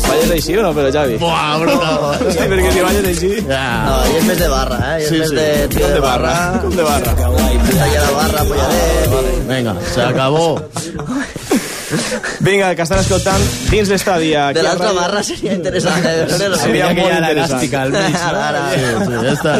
[0.05, 1.17] balles així o no, però Javi?
[1.21, 2.31] Buah, brutal.
[2.31, 3.31] Sí, perquè si balles així...
[3.49, 3.63] Ja.
[3.87, 4.99] No, i és més de barra, eh?
[4.99, 5.35] I és Sí, més sí.
[5.39, 6.61] de tio Com de de barra, barra.
[6.61, 7.15] com de barra.
[7.15, 9.45] Talla de barra, polladet...
[9.49, 10.47] Venga, se acabó.
[12.39, 14.31] Vinga, que estan escoltant dins l'estadi.
[14.31, 16.57] De l'altra Ràdio- barra seria interessant de veure.
[16.57, 17.73] Seria molt interessant.
[18.25, 18.63] Ara, ara.
[18.73, 19.55] Sí, sí, esta,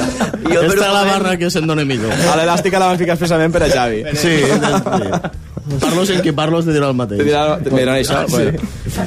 [0.46, 2.12] Jo per esta la barra que se'n dona millor.
[2.14, 4.04] A l'elàstica la van ficar expressament per a Javi.
[4.16, 5.36] Sí, sí.
[5.82, 7.18] Parlo sin qui parlo te dirà el mateix.
[7.18, 8.20] Te dirà, te dirà això.
[8.20, 8.36] Ah, sí.
[8.36, 8.60] Bueno.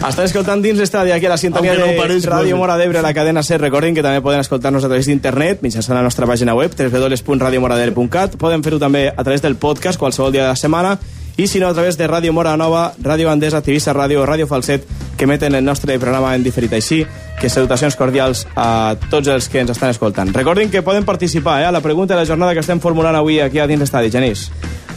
[0.09, 2.59] Estan escoltant dins l'estadi aquí a la sintonia no de parezca, Ràdio sí.
[2.59, 3.59] Mora d'Ebre, la cadena C.
[3.63, 8.35] Recordin que també poden escoltar-nos a través d'internet, mitjançant la nostra pàgina web, www.radiomoradebre.cat.
[8.43, 10.99] Poden fer-ho també a través del podcast qualsevol dia de la setmana
[11.39, 14.83] i si no a través de Ràdio Mora Nova, Ràdio Andesa, Tivissa Ràdio, Ràdio Falset,
[15.17, 17.05] que emeten el nostre programa en diferit així,
[17.41, 20.33] que salutacions cordials a tots els que ens estan escoltant.
[20.35, 23.39] Recordin que poden participar eh, a la pregunta de la jornada que estem formulant avui
[23.41, 24.11] aquí a dins l'estadi.
[24.11, 24.49] Genís.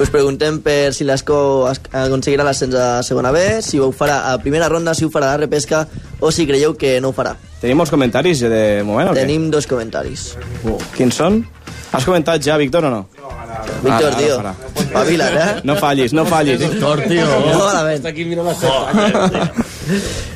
[0.02, 4.38] Us preguntem per si l'Esco es- aconseguirà l'ascens a segona B, si ho farà a
[4.42, 5.86] primera ronda, si ho farà a repesca
[6.20, 7.36] o si creieu que no ho farà.
[7.62, 9.24] Tenim molts comentaris de moment o què?
[9.24, 10.32] Tenim dos comentaris.
[10.98, 11.44] Quins són?
[11.92, 13.06] Has comentat ja, Víctor, o no?
[13.82, 14.56] Víctor, tio, ara
[14.92, 15.62] espavila't, eh?
[15.64, 16.60] No fallis, no fallis.
[16.60, 17.26] Víctor, tio.
[17.52, 18.04] No, malament.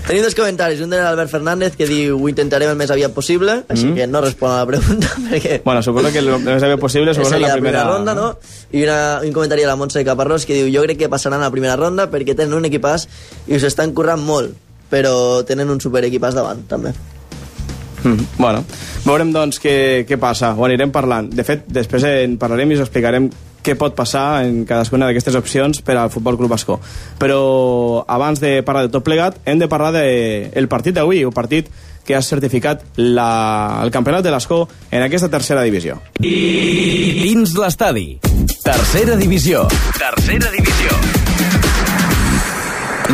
[0.05, 0.81] Tenim dos comentaris.
[0.81, 4.21] Un de l'Albert Fernández que diu ho intentarem el més aviat possible, així que no
[4.23, 7.59] respon a la pregunta perquè Bueno, suposo que el més aviat possible suposo seria la
[7.59, 7.85] primera...
[7.87, 8.33] ronda, no?
[8.71, 11.41] I una, un comentari de la Montse de Caparrós que diu jo crec que passaran
[11.41, 13.09] a la primera ronda perquè tenen un equipàs
[13.47, 14.55] i us estan currant molt,
[14.91, 16.93] però tenen un super equipàs davant, també.
[18.05, 18.61] Mm, bueno,
[19.03, 21.31] veurem doncs què, què passa, ho anirem parlant.
[21.33, 23.29] De fet, després en parlarem i us explicarem
[23.65, 26.77] què pot passar en cadascuna d'aquestes opcions per al Futbol Club Bascó.
[27.17, 31.33] Però abans de parlar de tot plegat, hem de parlar del de, partit d'avui, un
[31.33, 31.71] partit
[32.05, 35.97] que ha certificat la, el campionat de l'Escó en aquesta tercera divisió.
[36.21, 38.19] Dins l'estadi.
[38.61, 39.65] Tercera divisió.
[39.97, 41.01] Tercera divisió.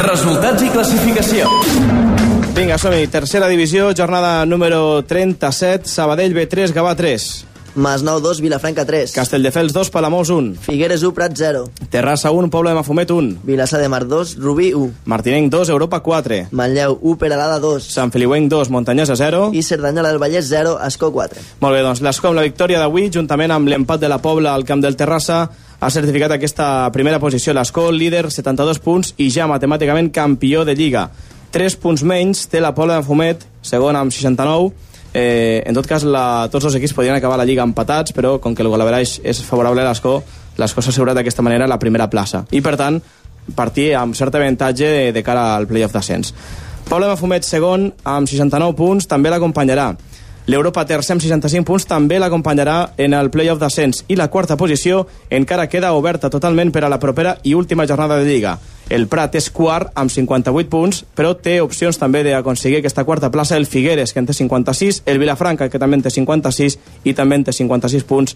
[0.01, 2.10] Resultats i classificació.
[2.55, 3.07] Vinga, som-hi.
[3.07, 7.45] Tercera divisió, jornada número 37, Sabadell B3, Gavà 3.
[7.75, 9.13] Masnou 2, Vilafranca 3.
[9.15, 10.57] Castelldefels 2, Palamós 1.
[10.59, 11.69] Figueres 1, Prat 0.
[11.89, 13.39] Terrassa 1, Poble de Mafumet 1.
[13.47, 14.91] Vilassar de Mar 2, Rubí 1.
[15.05, 16.49] Martinenc 2, Europa 4.
[16.51, 17.87] Manlleu 1, Peralada 2.
[17.87, 19.51] Sant Feliuenc 2, Montanyesa 0.
[19.53, 21.39] I Cerdanyola del Vallès 0, Escó 4.
[21.61, 24.67] Molt bé, doncs l'Escó amb la victòria d'avui, juntament amb l'empat de la Pobla al
[24.67, 25.45] camp del Terrassa,
[25.79, 27.55] ha certificat aquesta primera posició.
[27.55, 31.07] L'Escó, líder, 72 punts i ja matemàticament campió de Lliga.
[31.51, 34.71] 3 punts menys té la Pobla de Fumet, segon amb 69.
[35.13, 38.55] Eh, en tot cas, la, tots els equips podrien acabar la Lliga empatats, però com
[38.55, 40.21] que el golaverage és favorable a l'Escó,
[40.57, 42.45] l'Escó s'ha assegurat d'aquesta manera la primera plaça.
[42.55, 43.01] I, per tant,
[43.55, 46.31] partir amb cert avantatge de, de cara al playoff d'ascens.
[46.87, 49.91] Poble de Fumet, segon, amb 69 punts, també l'acompanyarà.
[50.49, 55.03] L'Europa tercer amb 65 punts també l'acompanyarà en el playoff d'ascens i la quarta posició
[55.29, 58.55] encara queda oberta totalment per a la propera i última jornada de Lliga.
[58.89, 63.55] El Prat és quart amb 58 punts, però té opcions també d'aconseguir aquesta quarta plaça
[63.55, 67.37] el Figueres, que en té 56, el Vilafranca, que també en té 56, i també
[67.37, 68.35] en té 56 punts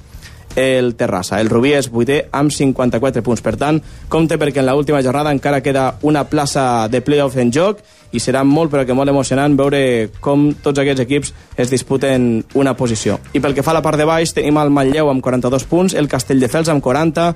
[0.55, 1.41] el Terrassa.
[1.41, 3.43] El Rubí és vuitè amb 54 punts.
[3.43, 7.81] Per tant, compte perquè en l'última jornada encara queda una plaça de playoff en joc
[8.15, 12.75] i serà molt però que molt emocionant veure com tots aquests equips es disputen una
[12.77, 13.19] posició.
[13.33, 15.97] I pel que fa a la part de baix tenim el Manlleu amb 42 punts,
[15.99, 17.29] el Castelldefels amb 40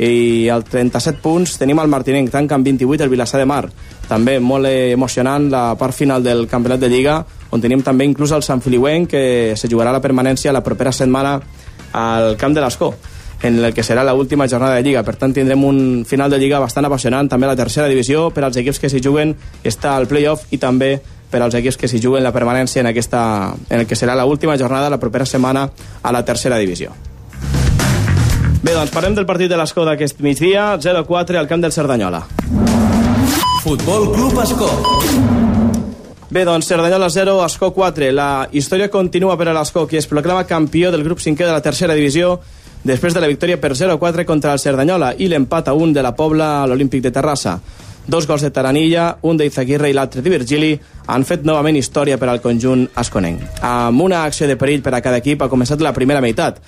[0.00, 3.66] i al 37 punts tenim el Martinenc, tanca amb 28 el Vilassar de Mar.
[4.08, 8.46] També molt emocionant la part final del campionat de Lliga, on tenim també inclús el
[8.46, 11.40] Sant Filiuenc, que se jugarà la permanència la propera setmana
[11.92, 12.94] al camp de l'Escó
[13.42, 15.02] en el que serà l'última jornada de Lliga.
[15.04, 17.28] Per tant, tindrem un final de Lliga bastant apassionant.
[17.28, 20.98] També la tercera divisió, per als equips que s'hi juguen, està al playoff i també
[21.30, 24.58] per als equips que s'hi juguen la permanència en, aquesta, en el que serà l'última
[24.58, 25.68] jornada la propera setmana
[26.02, 26.92] a la tercera divisió.
[28.60, 32.26] Bé, doncs parlem del partit de l'Escó d'aquest migdia, 0-4 al camp del Cerdanyola.
[33.62, 34.68] Futbol Club Escó.
[36.30, 38.10] Bé, doncs Cerdanyola 0, Escó 4.
[38.12, 41.62] La història continua per a l'Escó, qui es proclama campió del grup 5è de la
[41.64, 42.40] tercera divisió
[42.84, 46.14] després de la victòria per 0-4 contra el Cerdanyola i l'empat a 1 de la
[46.16, 47.58] Pobla a l'Olímpic de Terrassa.
[48.06, 50.72] Dos gols de Taranilla, un d'Izaguirre i l'altre de Virgili,
[51.06, 53.42] han fet novament història per al conjunt esconenc.
[53.62, 56.58] Amb una acció de perill per a cada equip ha començat la primera meitat.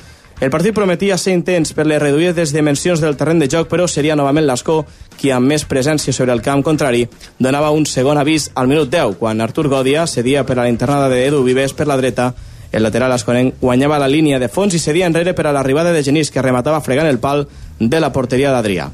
[0.43, 4.17] El partit prometia ser intens per les reduïdes dimensions del terreny de joc, però seria
[4.19, 4.81] novament l'Escó
[5.17, 7.05] qui, amb més presència sobre el camp contrari,
[7.39, 11.07] donava un segon avís al minut 10, quan Artur Gòdia cedia per a la internada
[11.09, 12.33] d'Edu Vives per la dreta
[12.73, 16.03] el lateral esconenc guanyava la línia de fons i cedia enrere per a l'arribada de
[16.03, 17.47] Genís, que rematava fregant el pal
[17.79, 18.89] de la porteria d'Adrià.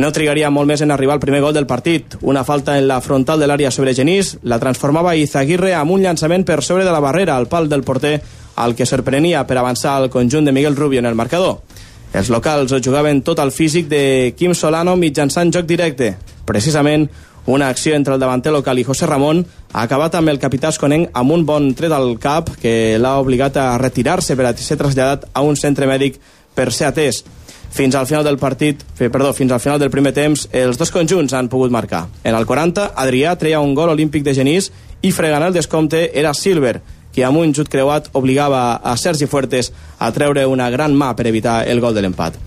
[0.00, 2.16] No trigaria molt més en arribar al primer gol del partit.
[2.22, 6.46] Una falta en la frontal de l'àrea sobre Genís la transformava Izaguirre amb un llançament
[6.48, 8.18] per sobre de la barrera al pal del porter,
[8.56, 11.60] al que sorprenia per avançar al conjunt de Miguel Rubio en el marcador.
[12.12, 16.16] Els locals jugaven tot el físic de Quim Solano mitjançant joc directe.
[16.44, 17.06] Precisament,
[17.46, 21.12] una acció entre el davanter local i José Ramon ha acabat amb el capità esconenc
[21.14, 25.28] amb un bon tret al cap que l'ha obligat a retirar-se per a ser traslladat
[25.32, 26.18] a un centre mèdic
[26.54, 27.22] per ser atès.
[27.70, 30.90] Fins al final del partit, eh, perdó, fins al final del primer temps, els dos
[30.90, 32.08] conjunts han pogut marcar.
[32.24, 36.34] En el 40, Adrià treia un gol olímpic de Genís i fregant el descompte era
[36.34, 36.80] Silver,
[37.14, 41.26] que amb un xut creuat obligava a Sergi Fuertes a treure una gran mà per
[41.26, 42.38] evitar el gol de l'empat.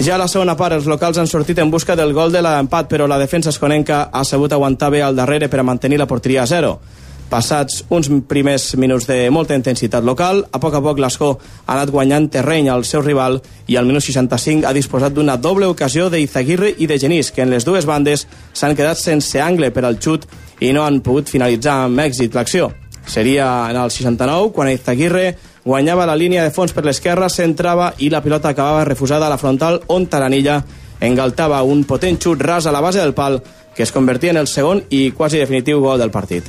[0.00, 2.88] Ja a la segona part, els locals han sortit en busca del gol de l'empat,
[2.88, 6.42] però la defensa esconenca ha sabut aguantar bé al darrere per a mantenir la porteria
[6.42, 6.78] a zero.
[7.26, 11.90] Passats uns primers minuts de molta intensitat local, a poc a poc l'Escó ha anat
[11.90, 16.76] guanyant terreny al seu rival i al minut 65 ha disposat d'una doble ocasió d'Izaguirre
[16.78, 20.28] i de Genís, que en les dues bandes s'han quedat sense angle per al xut
[20.60, 22.70] i no han pogut finalitzar amb èxit l'acció.
[23.06, 28.10] Seria en el 69 quan Izaguirre guanyava la línia de fons per l'esquerra, centrava i
[28.10, 30.60] la pilota acabava refusada a la frontal on Taranilla
[31.00, 33.42] engaltava un potent xut ras a la base del pal
[33.76, 36.46] que es convertia en el segon i quasi definitiu gol del partit.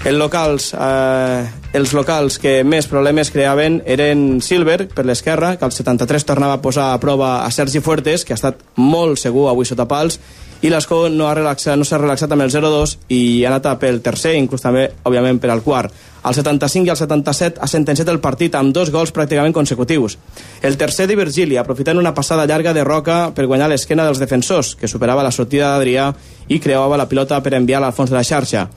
[0.00, 1.44] Els locals, eh,
[1.76, 6.62] els locals que més problemes creaven eren Silver, per l'esquerra, que al 73 tornava a
[6.62, 10.16] posar a prova a Sergi Fuertes, que ha estat molt segur avui sota pals,
[10.60, 14.02] i l'Escó no ha relaxat, no s'ha relaxat amb el 0-2 i ha anat pel
[14.04, 15.94] tercer, inclús també, òbviament, per al quart.
[16.22, 20.18] Al 75 i al 77 ha sentenciat el partit amb dos gols pràcticament consecutius.
[20.60, 24.74] El tercer de Virgili, aprofitant una passada llarga de Roca per guanyar l'esquena dels defensors,
[24.76, 26.10] que superava la sortida d'Adrià
[26.48, 28.68] i creuava la pilota per enviar al fons de la xarxa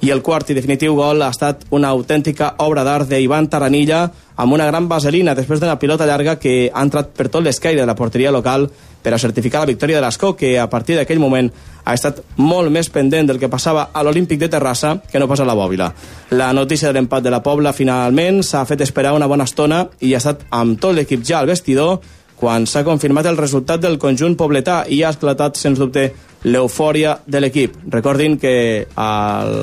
[0.00, 4.02] i el quart i definitiu gol ha estat una autèntica obra d'art d'Ivan Taranilla
[4.36, 7.86] amb una gran vaselina després d'una pilota llarga que ha entrat per tot l'escaire de
[7.86, 8.68] la porteria local
[9.06, 11.46] per a certificar la victòria de l'Escó, que a partir d'aquell moment
[11.84, 15.44] ha estat molt més pendent del que passava a l'Olímpic de Terrassa que no passa
[15.44, 15.92] a la Bòbila.
[16.34, 20.10] La notícia de l'empat de la Pobla finalment s'ha fet esperar una bona estona i
[20.12, 22.00] ha estat amb tot l'equip ja al vestidor
[22.36, 26.10] quan s'ha confirmat el resultat del conjunt pobletà i ha esclatat, sens dubte,
[26.46, 27.76] l'eufòria de l'equip.
[27.90, 29.54] Recordin que el,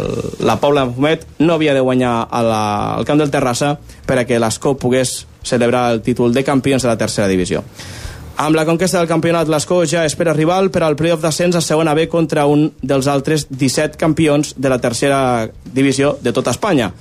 [0.44, 2.64] la Pobla Mafumet no havia de guanyar a la,
[2.98, 6.90] al camp del Terrassa per a que l'Escó pogués celebrar el títol de campions de
[6.90, 7.64] la tercera divisió.
[8.44, 11.94] Amb la conquesta del campionat, l'Escó ja espera rival per al playoff d'ascens a segona
[11.94, 15.20] B contra un dels altres 17 campions de la tercera
[15.64, 16.92] divisió de tota Espanya.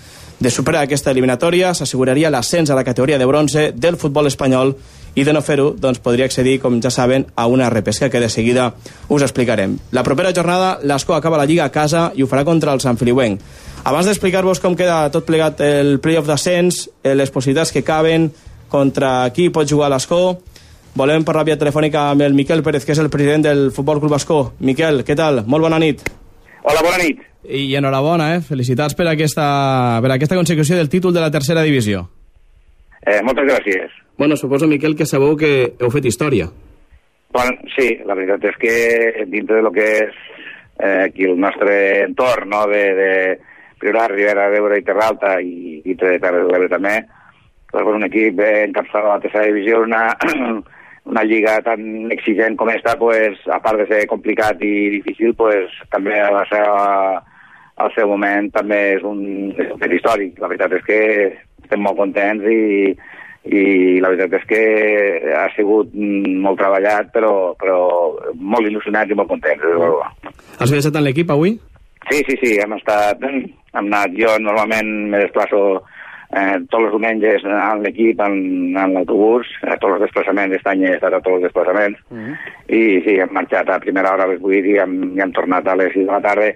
[0.43, 4.75] De superar aquesta eliminatòria s'asseguraria l'ascens a la categoria de bronze del futbol espanyol
[5.15, 8.29] i de no fer-ho doncs, podria accedir, com ja saben, a una repesca que de
[8.29, 8.73] seguida
[9.09, 9.79] us explicarem.
[9.93, 12.97] La propera jornada l'Escó acaba la Lliga a casa i ho farà contra el Sant
[12.97, 13.41] Feliuenc.
[13.85, 18.31] Abans d'explicar-vos com queda tot plegat el playoff d'ascens, eh, les possibilitats que caben,
[18.73, 20.39] contra qui pot jugar l'Escó,
[20.95, 24.17] volem parlar via telefònica amb el Miquel Pérez, que és el president del Futbol Club
[24.17, 24.41] Escó.
[24.61, 25.45] Miquel, què tal?
[25.47, 26.01] Molt bona nit.
[26.63, 27.21] Hola, bona nit.
[27.43, 28.41] I enhorabona, eh?
[28.41, 32.07] Felicitats per aquesta, per aquesta consecució del títol de la tercera divisió.
[33.07, 33.95] Eh, moltes gràcies.
[34.19, 36.47] Bueno, suposo, Miquel, que sabeu que heu fet història.
[37.33, 38.75] Bueno, sí, la veritat és que
[39.33, 40.21] dintre de lo que és
[40.79, 43.11] eh, aquí el nostre entorn, no?, de, de
[43.83, 46.95] Priorat, Ribera d'Ebre i Terra Alta i, i de Terra de l'Ebre també,
[47.73, 50.05] doncs, un equip eh, encapçalat a la tercera divisió, una,
[51.11, 55.73] una lliga tan exigent com esta, pues, a part de ser complicat i difícil, pues,
[55.91, 56.77] també a la seva,
[57.83, 59.25] al seu moment també és un,
[59.57, 60.39] és un fet històric.
[60.39, 61.01] La veritat és que
[61.63, 62.93] estem molt contents i,
[63.51, 63.63] i
[64.03, 64.63] la veritat és que
[65.39, 67.79] ha sigut molt treballat, però, però
[68.35, 69.65] molt il·lusionats i molt contents.
[70.61, 71.57] Has viatjat en l'equip avui?
[72.11, 73.23] Sí, sí, sí, hem estat...
[73.73, 75.61] Hem anat, jo normalment me desplaço
[76.37, 78.35] eh, tots els diumenges en l'equip, en,
[78.77, 82.35] en l'autobús, a tots els desplaçaments, aquest any he estat a tots els desplaçaments, -huh.
[82.69, 85.77] i sí, hem marxat a primera hora a les 8 i hem, hem tornat a
[85.77, 86.51] les 6 de la tarda,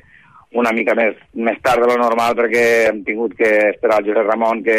[0.57, 4.27] una mica més, més tard de lo normal perquè hem tingut que esperar el Josep
[4.31, 4.79] Ramon que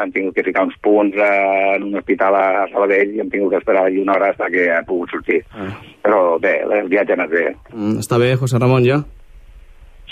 [0.00, 3.54] hem tingut que ficar uns punts eh, en un hospital a Sabadell i hem tingut
[3.54, 5.40] que esperar allí una hora fins que ha pogut sortir.
[5.52, 5.70] Ah.
[6.02, 7.46] Però bé, el viatge ha anat bé.
[7.74, 9.00] Mm, està bé, José Ramon, ja?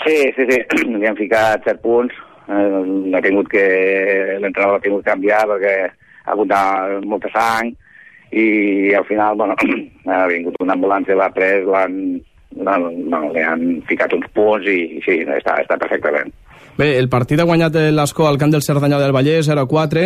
[0.03, 0.59] Sí, sí, sí.
[0.99, 2.15] Li han ficat set punts.
[2.49, 3.65] Eh, ha tingut que...
[4.39, 7.71] L'entrenador ha tingut que canviar perquè ha hagut de molta sang
[8.29, 9.55] i al final, bueno,
[10.13, 12.19] ha vingut una ambulància, l'ha pres, l'han
[12.55, 16.31] no, no, li han ficat uns punts i, i sí, està, està perfectament.
[16.79, 20.05] Bé, el partit ha guanyat l'Escó al camp del Cerdanyà del Vallès, 0-4,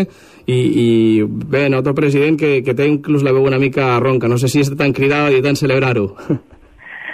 [0.50, 0.88] i, i
[1.24, 4.32] bé, noto, president, que, que té inclús la veu una mica ronca.
[4.32, 6.10] No sé si està tan cridada i tant celebrar-ho.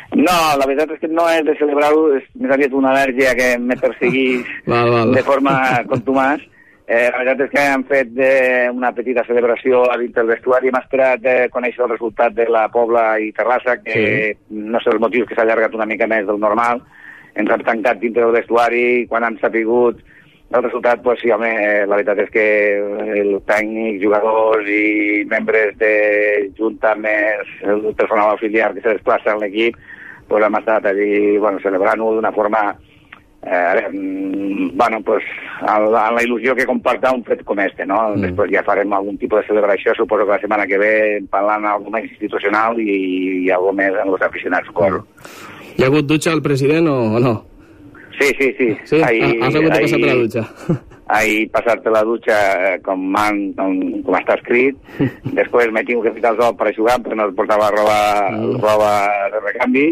[0.10, 3.50] No, la veritat és que no és de celebrar-ho, és més aviat una al·lèrgia que
[3.62, 5.12] me perseguís val, val.
[5.14, 5.54] de forma
[5.92, 6.42] contumàs.
[6.90, 10.72] Eh, la veritat és que hem fet eh, una petita celebració a dins del vestuari.
[10.72, 14.56] Hem esperat eh, conèixer el resultat de la Pobla i Terrassa, que sí.
[14.58, 16.82] no sé els motius que s'ha allargat una mica més del normal.
[17.38, 20.02] Ens hem tancat dintre del vestuari i quan han sapigut
[20.50, 22.48] el resultat, pues, sí, home, eh, la veritat és que
[23.22, 25.94] el tècnic, jugadors i membres de
[26.58, 29.78] junta més el personal auxiliar que se desplaça en l'equip,
[30.26, 32.72] pues, hem estat allí bueno, celebrant-ho d'una forma
[33.44, 35.24] eh, a mm, bueno, pues,
[35.62, 38.00] amb la, amb la il·lusió que comporta un fet com este, no?
[38.16, 38.26] Mm.
[38.28, 40.94] Després ja farem algun tipus de celebració, suposo que la setmana que ve
[41.32, 43.00] parlant més institucional i,
[43.46, 45.06] i algo més amb els aficionats, suposo.
[45.78, 47.36] Hi ha hagut dutxa al president o, o no?
[48.20, 48.74] Sí, sí, sí.
[48.84, 49.02] Sí?
[49.02, 50.46] Ahí, Has hagut de passar per la dutxa.
[51.10, 52.36] ahir passar-te la dutxa
[52.68, 53.74] eh, com, man, com,
[54.06, 54.78] com està escrit,
[55.40, 57.98] després m'he tingut que ficar el sol per a jugar, però no portava roba,
[58.30, 58.60] Mm.
[58.62, 58.92] roba
[59.34, 59.88] de recanvi,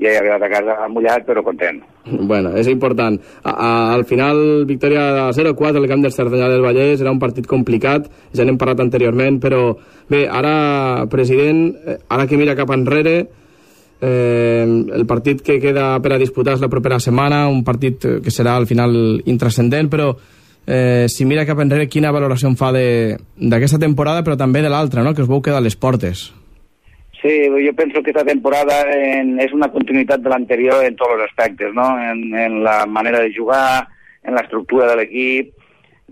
[0.00, 1.82] i he arribat a casa mullat, però content.
[2.08, 3.18] Bueno, és important.
[3.42, 7.46] A, a, al final, victòria 0-4 al camp del Cerdanyà del Vallès, era un partit
[7.46, 9.74] complicat, ja n'hem parlat anteriorment, però
[10.08, 13.14] bé, ara, president, eh, ara que mira cap enrere,
[14.00, 18.18] eh, el partit que queda per a disputar és la propera setmana, un partit eh,
[18.24, 20.14] que serà al final intrascendent, però
[20.64, 25.04] eh, si mira cap enrere, quina valoració en fa d'aquesta temporada, però també de l'altra,
[25.04, 25.12] no?
[25.12, 26.30] que us veu quedar a les portes.
[27.22, 31.26] Sí, jo penso que esta temporada en, és una continuïtat de l'anterior en tots els
[31.26, 31.84] aspectes, no?
[32.00, 33.88] En, en la manera de jugar,
[34.24, 35.52] en l'estructura de l'equip,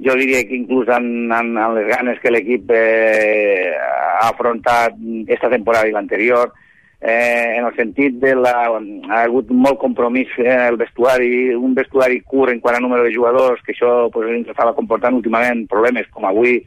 [0.05, 5.01] jo diria que inclús en, en, en les ganes que l'equip eh, ha afrontat
[5.33, 6.53] esta temporada i l'anterior,
[7.01, 8.55] eh, en el sentit de la...
[8.68, 13.16] ha hagut molt compromís eh, el vestuari, un vestuari curt en quant a número de
[13.16, 16.61] jugadors, que això pues, ens estava comportant últimament problemes com avui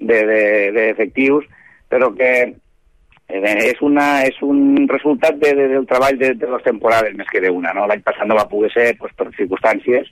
[0.00, 1.48] d'efectius, de, de, d'efectius,
[1.92, 2.32] però que
[3.34, 7.30] Eh, és, una, és un resultat de, de, del treball de, de les temporades més
[7.32, 7.72] que d'una.
[7.74, 7.88] No?
[7.90, 10.06] L'any passat no va poder ser pues, per circumstàncies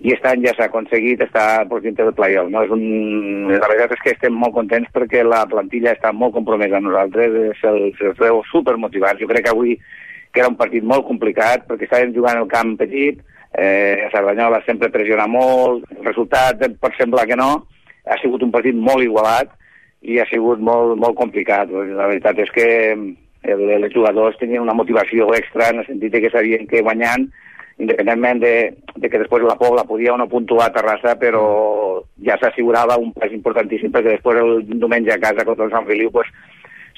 [0.00, 2.52] i aquest any ja s'ha aconseguit estar pues, dintre del playoff.
[2.52, 2.62] No?
[2.62, 3.50] És un...
[3.50, 7.58] La veritat és que estem molt contents perquè la plantilla està molt compromesa amb nosaltres,
[7.58, 9.18] se'ls se veu supermotivats.
[9.20, 9.74] Jo crec que avui
[10.30, 13.18] que era un partit molt complicat perquè estàvem jugant al camp petit,
[13.50, 17.50] eh, a Cerdanyola sempre pressiona molt, el resultat pot semblar que no,
[18.06, 19.50] ha sigut un partit molt igualat,
[20.02, 21.70] i ha sigut molt, molt complicat.
[21.70, 26.32] La veritat és que el, els jugadors tenien una motivació extra en el sentit que
[26.32, 27.28] sabien que guanyant,
[27.80, 28.54] independentment de,
[28.96, 31.44] de que després la Pobla podia o no puntuar a Terrassa, però
[32.24, 36.12] ja s'assegurava un pas importantíssim perquè després el diumenge a casa contra el Sant Feliu
[36.12, 36.28] pues,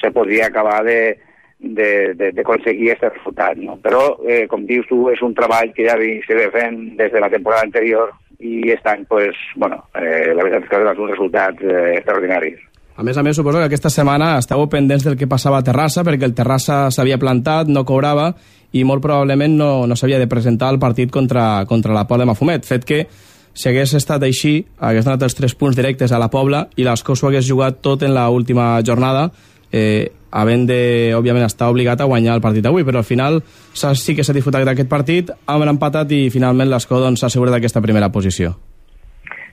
[0.00, 1.14] se podria acabar de,
[1.62, 3.62] d'aconseguir aquest resultat.
[3.62, 3.78] No?
[3.82, 5.94] Però, eh, com dius tu, és un treball que ja
[6.26, 8.10] se ve fent des de la temporada anterior
[8.42, 11.98] i aquest any, pues, bueno, eh, la veritat és que ha donat uns resultats eh,
[12.00, 12.71] extraordinaris.
[12.96, 16.04] A més a més, suposo que aquesta setmana estàveu pendents del que passava a Terrassa,
[16.04, 18.34] perquè el Terrassa s'havia plantat, no cobrava,
[18.72, 22.32] i molt probablement no, no s'havia de presentar al partit contra, contra la Pobla de
[22.32, 22.66] Mafumet.
[22.68, 23.06] Fet que,
[23.52, 27.16] si hagués estat així, hagués donat els tres punts directes a la Pobla i l'Escó
[27.16, 29.30] s'ho hagués jugat tot en l'última jornada,
[29.72, 30.80] eh, havent de,
[31.16, 33.40] òbviament, estar obligat a guanyar el partit avui, però al final
[33.72, 37.84] sí que s'ha disputat aquest partit, han empatat i finalment l'Escó s'ha doncs, assegurat aquesta
[37.84, 38.56] primera posició.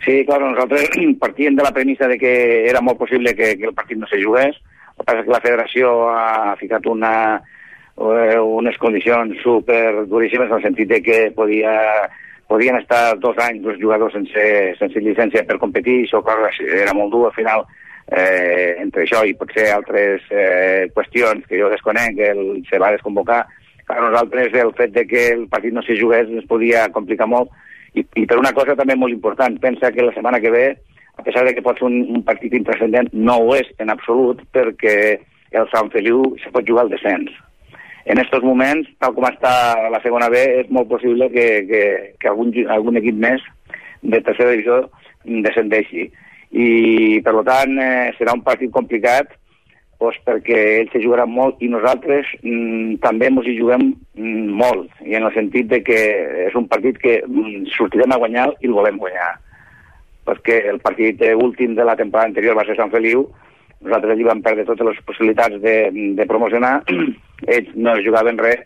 [0.09, 3.75] Sí, claro, nosaltres partíem de la premissa de que era molt possible que, que el
[3.77, 4.55] partit no se jugués.
[4.57, 7.11] El que passa que la federació ha ficat una,
[7.93, 11.75] eh, unes condicions super duríssimes en el sentit de que podia,
[12.49, 14.47] podien estar dos anys dos jugadors sense,
[14.81, 17.67] sense llicència per competir, això clar, era molt dur al final
[18.09, 22.95] eh, entre això i potser altres eh, qüestions que jo desconec, que el, se va
[22.97, 23.43] desconvocar,
[23.85, 27.53] per nosaltres el fet de que el partit no se jugués ens podia complicar molt
[27.93, 30.65] i, i per una cosa també molt important, pensa que la setmana que ve,
[31.19, 34.41] a pesar de que pot ser un, un partit intrascendent, no ho és en absolut
[34.55, 34.95] perquè
[35.51, 37.31] el Sant Feliu se pot jugar al descens.
[38.09, 39.51] En aquests moments, tal com està
[39.91, 41.83] la segona B, és molt possible que, que,
[42.21, 43.43] que algun, algun equip més
[44.01, 44.79] de tercera divisió
[45.45, 46.07] descendeixi.
[46.49, 46.67] I,
[47.25, 49.35] per tant, eh, serà un partit complicat
[49.99, 54.87] doncs perquè ells se jugaran molt i nosaltres mm, també ens hi juguem mm, molt,
[55.03, 55.99] i en el sentit de que
[56.47, 59.33] és un partit que mm, sortirem a guanyar i el volem guanyar.
[60.29, 63.27] Perquè el partit eh, últim de la temporada anterior va ser Sant Feliu,
[63.83, 65.77] nosaltres allí vam perdre totes les possibilitats de,
[66.15, 66.79] de promocionar,
[67.55, 68.65] ells no jugaven res,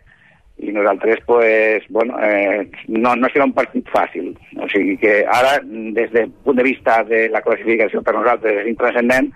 [0.64, 4.30] i nosaltres, pues, bueno, eh, no, no serà un partit fàcil.
[4.62, 8.70] O sigui que ara, des del punt de vista de la classificació per nosaltres és
[8.70, 9.32] intrascendent,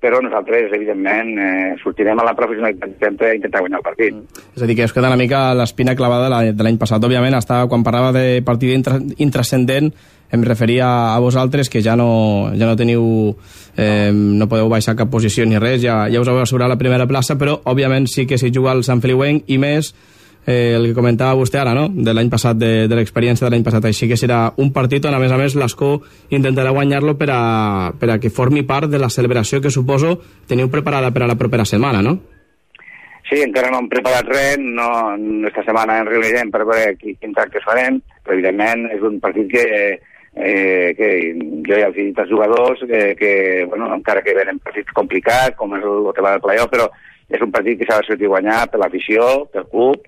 [0.00, 4.42] però nosaltres, evidentment, eh, sortirem a la professionalitat sempre a intentar guanyar el partit.
[4.54, 7.02] És a dir, que us queda una mica l'espina clavada de l'any passat.
[7.02, 9.92] Òbviament, està, quan parlava de partit intra, intrascendent,
[10.30, 13.36] em referia a vosaltres que ja no, ja no teniu
[13.76, 17.06] eh, no podeu baixar cap posició ni res ja, ja us heu assegurat la primera
[17.06, 19.92] plaça però òbviament sí que si juga al Sant Feliuenc i més
[20.46, 21.88] eh, el que comentava vostè ara, no?
[21.90, 23.84] de l'any passat, de, de l'experiència de l'any passat.
[23.90, 25.96] Així que serà un partit on, a més a més, l'Escó
[26.30, 27.42] intentarà guanyar-lo per, a,
[27.98, 30.16] per a que formi part de la celebració que suposo
[30.48, 32.16] teniu preparada per a la propera setmana, no?
[33.26, 34.90] Sí, encara no hem preparat res, no,
[35.48, 39.48] esta setmana ens reunirem per veure qui, quins actes farem, però evidentment és un partit
[39.50, 39.64] que,
[39.98, 41.08] eh, que
[41.66, 43.32] jo ja els he dit als jugadors que, que
[43.66, 46.86] bueno, encara que venen partits complicats, com és el que va del playoff, però
[47.26, 50.06] és un partit que s'ha de sortir a guanyar per l'afició, pel club,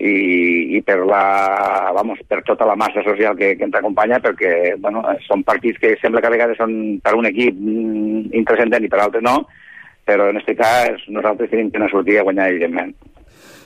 [0.00, 4.74] i, i per, la, vamos, per tota la massa social que, que ens acompanya, perquè
[4.80, 6.72] bueno, són partits que sembla que a vegades són
[7.04, 9.36] per un equip mm, intrascendent i per altres no,
[10.08, 12.94] però en aquest cas nosaltres tenim que anar a sortir a guanyar, evidentment.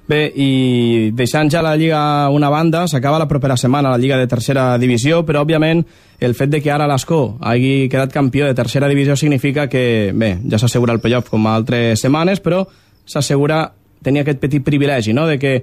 [0.04, 4.28] Bé, i deixant ja la Lliga una banda, s'acaba la propera setmana la Lliga de
[4.28, 5.80] tercera divisió, però òbviament
[6.20, 10.34] el fet de que ara l'Escó hagi quedat campió de tercera divisió significa que, bé,
[10.50, 12.66] ja s'assegura el playoff com a altres setmanes, però
[13.06, 13.64] s'assegura
[14.04, 15.56] tenir aquest petit privilegi, no?, de que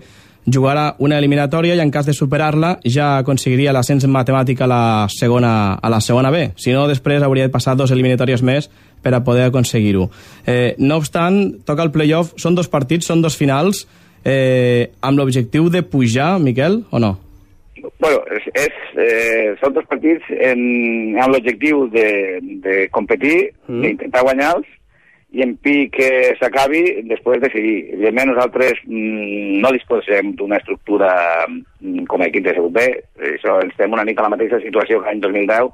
[0.46, 5.76] jugarà una eliminatòria i en cas de superar-la ja aconseguiria l'ascens matemàtic a la, segona,
[5.76, 6.52] a la segona B.
[6.58, 8.70] Si no, després hauria de passar dos eliminatòries més
[9.02, 10.10] per a poder aconseguir-ho.
[10.46, 13.86] Eh, no obstant, toca el playoff, són dos partits, són dos finals,
[14.26, 17.18] eh, amb l'objectiu de pujar, Miquel, o no?
[18.02, 20.62] Bueno, és, és, eh, són dos partits en,
[21.22, 22.08] amb l'objectiu de,
[22.62, 23.82] de competir, mm.
[23.82, 24.70] d'intentar guanyar-los,
[25.32, 27.94] i en pi que s'acabi, després decidir.
[27.96, 31.12] Evidentment, nosaltres mm, no disposem d'una estructura
[31.48, 32.88] mm, com a equip de B.
[33.36, 35.72] Això, estem una mica a la mateixa situació que l'any 2010,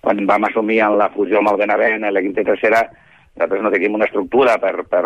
[0.00, 2.86] quan vam assumir en la fusió amb el Benavent, l'equip de tercera,
[3.36, 5.04] nosaltres no tenim una estructura per, per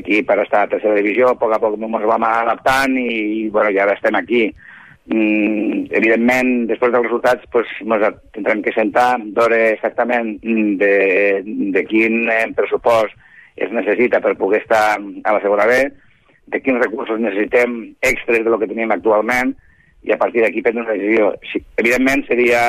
[0.00, 3.10] equip per estar a tercera divisió, a poc a poc ens vam adaptant i,
[3.44, 4.46] i bueno, ja ara estem aquí
[5.06, 10.94] mm, evidentment, després dels resultats, pues, ens tindrem que sentar, veure exactament mm, de,
[11.76, 13.16] de quin eh, pressupost
[13.56, 15.82] es necessita per poder estar a la segona B,
[16.50, 19.54] de quins recursos necessitem extres de lo que tenim actualment,
[20.02, 21.34] i a partir d'aquí prendre una decisió.
[21.52, 22.62] Sí, evidentment seria,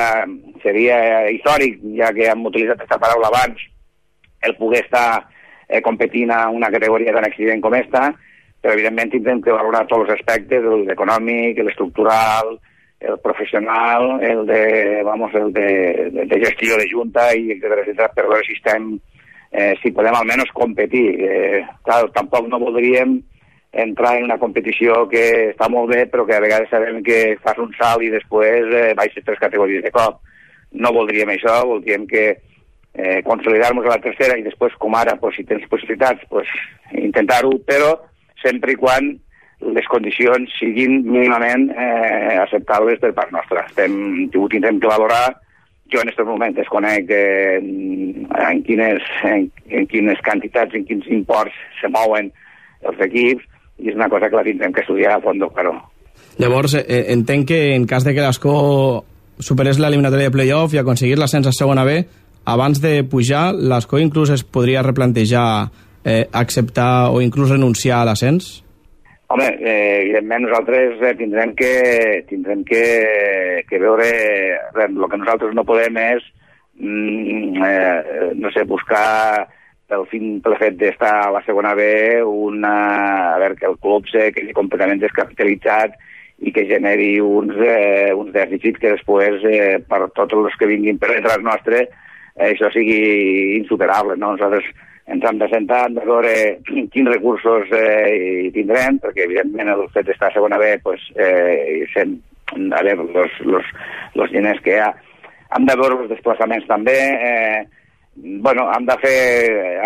[0.62, 0.98] seria
[1.32, 3.62] històric, ja que hem utilitzat aquesta paraula abans,
[4.42, 5.22] el poder estar
[5.68, 8.10] eh, competint a una categoria tan accident com esta,
[8.62, 12.54] però evidentment tindrem que valorar tots els aspectes, l'econòmic, l'estrictural,
[13.02, 18.12] el professional, el de, vamos, el de, de, de gestió de junta i etcètera, etcètera,
[18.14, 18.92] per veure si estem,
[19.50, 21.08] eh, si podem almenys competir.
[21.26, 23.18] Eh, clar, tampoc no voldríem
[23.72, 27.58] entrar en una competició que està molt bé, però que a vegades sabem que fas
[27.58, 30.22] un salt i després eh, baixes tres categories de cop.
[30.78, 35.40] No voldríem això, voldríem que eh, consolidar-nos a la tercera i després, com ara, pues,
[35.40, 36.46] si tens possibilitats, pues,
[36.94, 37.96] intentar-ho, però
[38.42, 39.14] sempre i quan
[39.62, 43.64] les condicions siguin mínimament eh, acceptables per part nostra.
[43.68, 43.94] Estem,
[44.34, 45.36] ho tindrem que valorar.
[45.92, 51.54] Jo en aquest moment desconec eh, en, quines, en, en quines quantitats, en quins imports
[51.80, 52.32] se mouen
[52.88, 53.46] els equips,
[53.78, 55.76] i és una cosa que la tindrem que estudiar a fons, però...
[56.40, 58.56] Llavors, eh, entenc que en cas de que l'Escó
[59.42, 62.00] superés l'eliminatòria de playoff i aconseguir l'ascens a segona B,
[62.48, 65.70] abans de pujar, l'Escó inclús es podria replantejar
[66.04, 68.62] eh, acceptar o inclús renunciar a l'ascens?
[69.32, 71.72] Home, eh, evidentment nosaltres eh, tindrem que,
[72.28, 72.84] tindrem que,
[73.68, 74.10] que veure...
[74.82, 76.26] El que nosaltres no podem és,
[76.76, 79.48] mm, eh, no sé, buscar
[79.92, 81.84] pel, fin, pel fet d'estar a la segona B
[82.24, 82.74] una,
[83.34, 85.96] a veure, que el club se quedi completament descapitalitzat
[86.42, 90.98] i que generi uns, eh, uns dèficits que després, eh, per tots els que vinguin
[90.98, 91.86] per detrás nostre,
[92.34, 94.16] eh, això sigui insuperable.
[94.16, 94.32] No?
[94.34, 94.66] Nosaltres
[95.12, 96.32] ens hem de sentar, hem de veure
[96.64, 101.84] quins recursos eh, hi tindrem, perquè evidentment el fet d'estar a segona B, pues, eh,
[101.92, 102.16] sent,
[102.52, 103.70] a veure, los, los,
[104.18, 104.90] los diners que hi ha,
[105.56, 106.96] hem de veure els desplaçaments també,
[107.28, 107.62] eh,
[108.14, 109.18] bueno, hem de fer...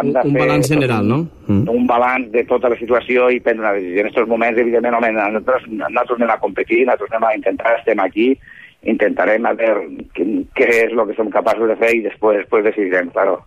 [0.00, 1.18] Hem de un, un fer balanç general, no?
[1.46, 1.68] Mm.
[1.70, 4.02] Un balanç de tota la situació i prendre una decisió.
[4.02, 8.02] En aquests moments, evidentment, home, nosaltres, nosaltres anem a competir, nosaltres anem a intentar, estem
[8.02, 8.28] aquí,
[8.86, 10.26] intentarem a veure què,
[10.58, 13.40] què és el que som capaços de fer i després, després decidirem, claro.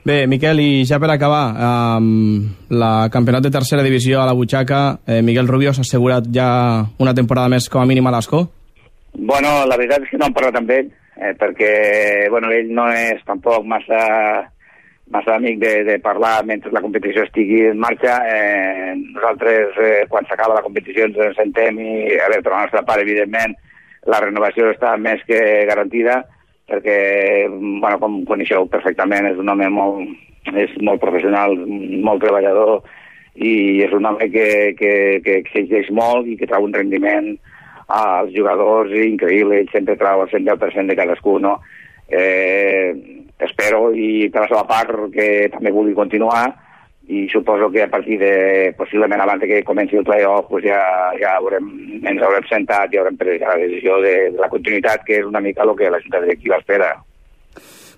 [0.00, 5.00] Bé, Miquel, i ja per acabar, amb la campionat de tercera divisió a la butxaca,
[5.04, 6.46] eh, Miguel Rubio s'ha assegurat ja
[6.98, 8.46] una temporada més com a mínim a l'Escó?
[9.12, 10.88] Bueno, la veritat és que no hem parlat amb ell,
[11.20, 11.74] eh, perquè
[12.32, 14.00] bueno, ell no és tampoc massa,
[15.12, 18.22] massa amic de, de parlar mentre la competició estigui en marxa.
[18.24, 22.86] Eh, nosaltres, eh, quan s'acaba la competició, ens sentem i, a veure, per la nostra
[22.88, 23.52] part, evidentment,
[24.08, 26.22] la renovació està més que garantida,
[26.70, 26.98] perquè,
[27.50, 30.16] bueno, com coneixeu perfectament, és un home molt,
[30.54, 31.56] és molt professional,
[32.06, 32.80] molt treballador,
[33.34, 34.46] i és un home que,
[34.78, 34.92] que,
[35.24, 37.32] que exigeix molt i que trau un rendiment
[37.90, 41.58] als jugadors increïble, ell sempre trau el 110% de cadascú, no?
[42.10, 42.94] Eh,
[43.42, 46.44] espero, i per la seva part, que també vulgui continuar,
[47.10, 50.78] i suposo que a partir de, possiblement abans que comenci el playoff, pues ja,
[51.18, 51.66] ja haurem,
[52.06, 55.42] ens haurem sentat i haurem pres la decisió de, de la continuïtat, que és una
[55.42, 56.92] mica el que la ciutat directiva espera.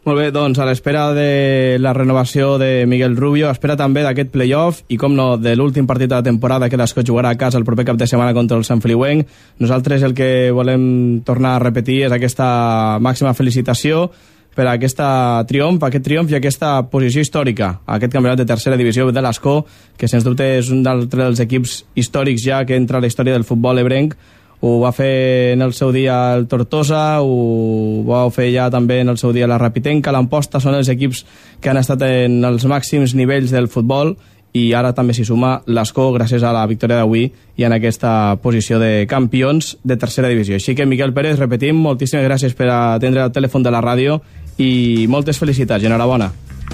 [0.02, 4.80] Molt bé, doncs a l'espera de la renovació de Miguel Rubio, espera també d'aquest playoff
[4.88, 7.68] i, com no, de l'últim partit de la temporada que l'Escó jugarà a casa el
[7.68, 9.28] proper cap de setmana contra el Sant Feliuenc.
[9.62, 14.08] Nosaltres el que volem tornar a repetir és aquesta màxima felicitació
[14.54, 15.08] per a aquesta
[15.48, 19.62] triomf, aquest triomf i aquesta posició històrica, aquest campionat de tercera divisió de l'Escó,
[19.96, 23.36] que sens dubte és un d'altre dels equips històrics ja que entra a la història
[23.36, 24.16] del futbol ebrenc,
[24.62, 29.10] ho va fer en el seu dia el Tortosa, ho va fer ja també en
[29.10, 31.24] el seu dia la Rapitenca, l'Amposta, són els equips
[31.60, 34.14] que han estat en els màxims nivells del futbol
[34.52, 37.24] i ara també s'hi suma l'Escó gràcies a la victòria d'avui
[37.56, 40.58] i en aquesta posició de campions de tercera divisió.
[40.60, 44.20] Així que, Miquel Pérez, repetim, moltíssimes gràcies per atendre el telèfon de la ràdio
[44.58, 46.30] i moltes felicitats, enhorabona.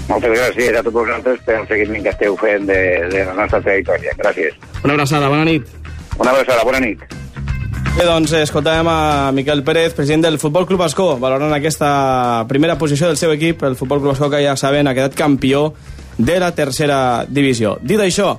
[0.09, 4.15] Moltes gràcies a tots vosaltres pel seguiment que esteu fent de, de la nostra trajectòria.
[4.19, 4.59] Gràcies.
[4.83, 5.67] Una abraçada, bona nit.
[6.17, 7.03] Una abraçada, bona nit.
[7.95, 13.09] Bé, doncs escoltàvem a Miquel Pérez, president del Futbol Club Escó, valorant aquesta primera posició
[13.09, 15.73] del seu equip, el Futbol Club Escó, que ja saben, ha quedat campió
[16.17, 17.77] de la tercera divisió.
[17.81, 18.37] Dit això,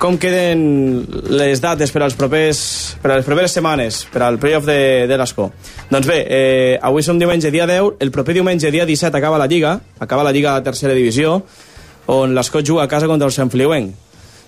[0.00, 2.60] com queden les dates per als propers,
[3.02, 5.50] per a les properes setmanes, per al playoff de, de l'Escó?
[5.90, 9.46] Doncs bé, eh, avui som diumenge dia 10, el proper diumenge dia 17 acaba la
[9.46, 11.42] Lliga, acaba la Lliga de tercera divisió,
[12.16, 13.92] on l'Escó juga a casa contra el Sant Feliuenc.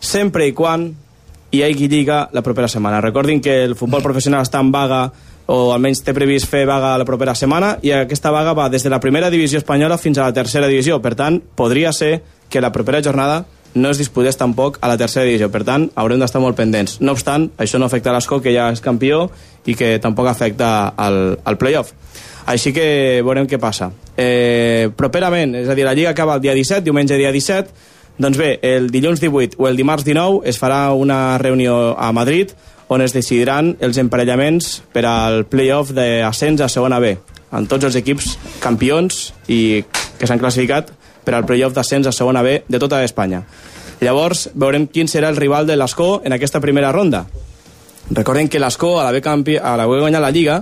[0.01, 0.89] Sempre i quan
[1.53, 3.05] hi hagi Lliga la propera setmana.
[3.05, 5.05] Recordin que el futbol professional està en vaga
[5.53, 8.89] o almenys té previst fer vaga la propera setmana i aquesta vaga va des de
[8.89, 11.03] la primera divisió espanyola fins a la tercera divisió.
[11.05, 13.43] Per tant, podria ser que la propera jornada
[13.75, 15.51] no es disputés tampoc a la tercera divisió.
[15.53, 16.99] Per tant, haurem d'estar molt pendents.
[17.01, 19.27] No obstant, això no afecta l'Escó, que ja és campió,
[19.67, 21.93] i que tampoc afecta al, al playoff.
[22.47, 23.93] Així que veurem què passa.
[24.19, 28.39] Eh, properament, és a dir, la Lliga acaba el dia 17, diumenge dia 17, doncs
[28.39, 32.53] bé, el dilluns 18 o el dimarts 19 es farà una reunió a Madrid
[32.93, 37.15] on es decidiran els emparellaments per al playoff d'ascens a segona B,
[37.51, 39.81] amb tots els equips campions i
[40.19, 40.93] que s'han classificat
[41.25, 43.43] per al playoff d'ascens a segona B de tota Espanya.
[44.03, 47.27] Llavors veurem quin serà el rival de l'Escó en aquesta primera ronda.
[48.11, 49.57] Recordem que l'Escó, a l'haver campi...
[49.57, 50.57] a l'haver guanyat la Lliga,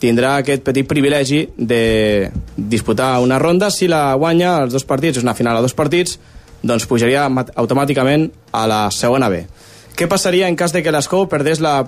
[0.00, 3.70] tindrà aquest petit privilegi de disputar una ronda.
[3.70, 6.18] Si la guanya els dos partits, és una final a dos partits,
[6.62, 9.44] doncs pujaria automàticament a la segona B.
[9.94, 11.78] Què passaria en cas de que l'Escó perdés la,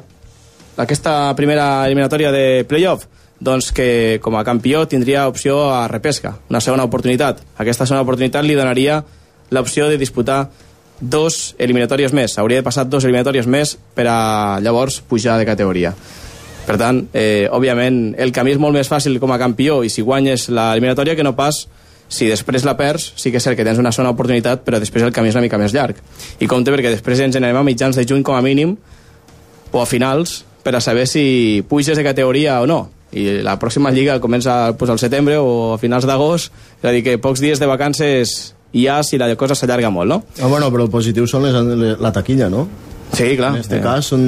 [0.80, 3.04] aquesta primera eliminatòria de playoff?
[3.40, 7.42] Doncs que com a campió tindria opció a repesca, una segona oportunitat.
[7.56, 9.02] Aquesta segona oportunitat li donaria
[9.50, 10.48] l'opció de disputar
[11.00, 12.38] dos eliminatòries més.
[12.38, 15.92] Hauria de passar dos eliminatòries més per a llavors pujar de categoria.
[16.66, 20.02] Per tant, eh, òbviament, el camí és molt més fàcil com a campió i si
[20.02, 21.66] guanyes l'eliminatòria que no pas
[22.08, 25.04] si després la perds, sí que és cert que tens una segona oportunitat, però després
[25.04, 25.98] el camí és una mica més llarg.
[26.40, 28.76] I compte perquè després ens anem a mitjans de juny com a mínim
[29.72, 33.92] o a finals per a saber si puges de categoria o no i la pròxima
[33.94, 37.62] lliga comença pues, al setembre o a finals d'agost, és a dir que pocs dies
[37.62, 40.22] de vacances hi ha si la cosa s'allarga molt, no?
[40.40, 42.66] Ah, bueno, però el positiu són les, les, la taquilla, no?
[43.12, 43.54] Sí, clar.
[43.54, 43.84] En este eh.
[43.84, 44.26] cas són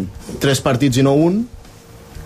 [0.42, 1.42] tres partits i no un,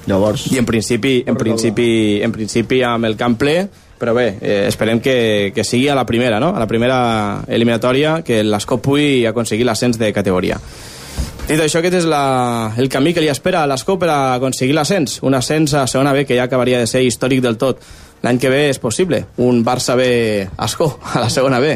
[0.06, 0.46] llavors...
[0.52, 1.88] I en principi, en principi,
[2.22, 3.56] en principi amb el camp ple,
[3.98, 6.52] però bé, eh, esperem que, que sigui a la primera, no?
[6.54, 6.98] A la primera
[7.48, 10.60] eliminatòria, que l'Escop pugui aconseguir l'ascens de categoria.
[11.44, 14.72] Dit això, aquest és la, el camí que li espera a l'Escó per a aconseguir
[14.72, 15.18] l'ascens.
[15.28, 17.82] Un ascens a segona B que ja acabaria de ser històric del tot.
[18.24, 19.20] L'any que ve és possible.
[19.44, 20.06] Un Barça B
[20.64, 21.74] Escó a la segona B.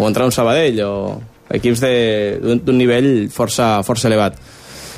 [0.00, 0.94] O entrar un Sabadell o
[1.52, 4.40] equips d'un nivell força, força elevat.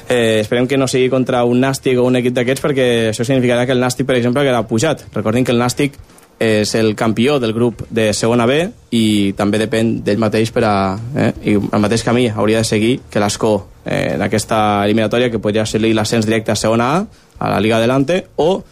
[0.07, 3.67] Eh, esperem que no sigui contra un Nàstic o un equip d'aquests perquè això significarà
[3.67, 5.09] que el Nàstic, per exemple, quedarà pujat.
[5.17, 5.99] Recordin que el Nàstic
[6.39, 8.59] és el campió del grup de segona B
[8.95, 10.75] i també depèn d'ell mateix per a,
[11.17, 13.55] eh, i el mateix camí hauria de seguir que l'Escó
[13.85, 17.05] eh, en aquesta eliminatòria que podria ser l'ascens directe a segona A
[17.39, 18.63] a la Liga Adelante o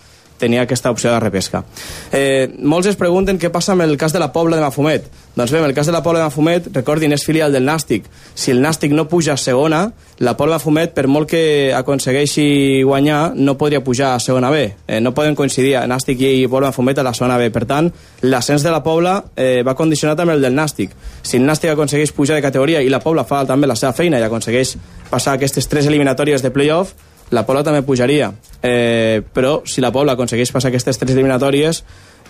[0.43, 1.63] tenia aquesta opció de repesca.
[2.11, 5.07] Eh, molts es pregunten què passa amb el cas de la Pobla de Mafumet.
[5.37, 8.09] Doncs bé, en el cas de la Pobla de Mafumet, recordin, és filial del Nàstic.
[8.35, 9.85] Si el Nàstic no puja a segona,
[10.19, 14.65] la Pobla de Mafumet, per molt que aconsegueixi guanyar, no podria pujar a segona B.
[14.87, 17.49] Eh, no poden coincidir Nàstic i Pobla de Mafumet a la segona B.
[17.55, 17.93] Per tant,
[18.27, 20.93] l'ascens de la Pobla eh, va condicionat amb el del Nàstic.
[21.23, 24.21] Si el Nàstic aconsegueix pujar de categoria i la Pobla fa també la seva feina
[24.21, 24.77] i aconsegueix
[25.13, 26.93] passar aquestes tres eliminatòries de playoff,
[27.33, 28.31] la Pobla també pujaria.
[28.63, 31.83] Eh, però si la Pobla aconsegueix passar aquestes tres eliminatòries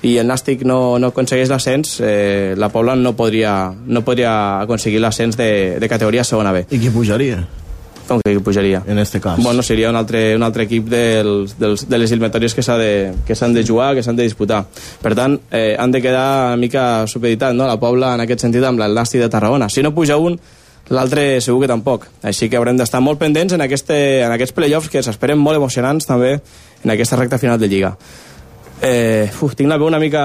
[0.03, 5.03] i el Nàstic no, no aconsegueix l'ascens, eh, la Pobla no podria, no podria aconseguir
[5.03, 6.65] l'ascens de, de categoria segona B.
[6.71, 7.43] I qui pujaria?
[8.09, 8.83] Com que pujaria?
[8.87, 9.39] En este cas.
[9.43, 12.95] Bueno, seria un altre, un altre equip dels, dels, de les eliminatòries que s'han de,
[13.27, 14.65] que s'han de jugar, que s'han de disputar.
[15.03, 18.65] Per tant, eh, han de quedar una mica supeditat, no?, la Pobla en aquest sentit
[18.67, 19.71] amb el Nàstic de Tarragona.
[19.71, 20.39] Si no puja un,
[20.93, 22.09] l'altre segur que tampoc.
[22.23, 26.09] Així que haurem d'estar molt pendents en, aquest, en aquests playoffs que s'esperen molt emocionants
[26.09, 27.97] també en aquesta recta final de Lliga.
[28.83, 30.23] Eh, uf, tinc la veu una mica,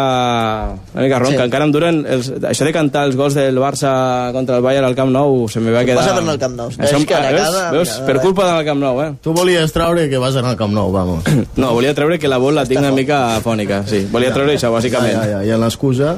[0.96, 1.44] una mica ronca.
[1.44, 1.46] Sí.
[1.46, 2.00] Encara em duren...
[2.10, 3.92] Els, això de cantar els gols del Barça
[4.34, 6.02] contra el Bayern al Camp Nou se me va quedar...
[6.02, 6.74] Passa per anar al Camp Nou.
[6.74, 7.44] Això, És que a veus?
[7.44, 7.94] casa, veus?
[8.10, 8.24] Per eh.
[8.26, 9.12] culpa d'anar al Camp Nou, eh?
[9.22, 11.30] Tu volies treure que vas anar al Camp Nou, vamos.
[11.62, 14.08] No, volia treure que la vol la tinc una mica afònica, sí.
[14.10, 15.14] Volia treure això, bàsicament.
[15.22, 16.18] Ja, ja, ja, l'excusa...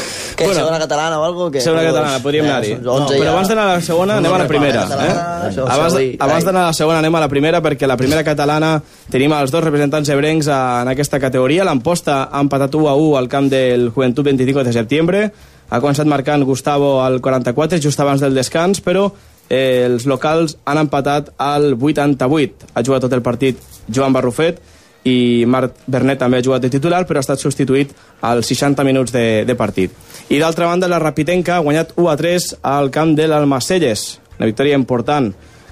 [0.41, 0.59] Què, Bueno.
[0.59, 1.63] segona catalana o alguna cosa?
[1.63, 2.73] Segona catalana, podríem anar-hi.
[2.81, 4.81] No, però abans d'anar a la segona, anem a la primera.
[4.83, 5.13] Eh?
[5.49, 8.73] Això, Abans, abans d'anar a la segona anem a la primera perquè la primera catalana
[9.11, 11.63] tenim els dos representants ebrencs en aquesta categoria.
[11.63, 15.31] L'Amposta ha empatat 1 a 1 al camp del Juventud 25 de setembre.
[15.69, 19.05] Ha començat marcant Gustavo al 44, just abans del descans, però
[19.49, 22.67] eh, els locals han empatat al 88.
[22.73, 24.59] Ha jugat tot el partit Joan Barrufet
[25.03, 29.13] i Marc Bernet també ha jugat de titular, però ha estat substituït als 60 minuts
[29.13, 29.93] de, de partit.
[30.29, 34.19] I d'altra banda, la Rapitenca ha guanyat 1 a 3 al camp de l'Almacelles.
[34.37, 35.31] Una victòria important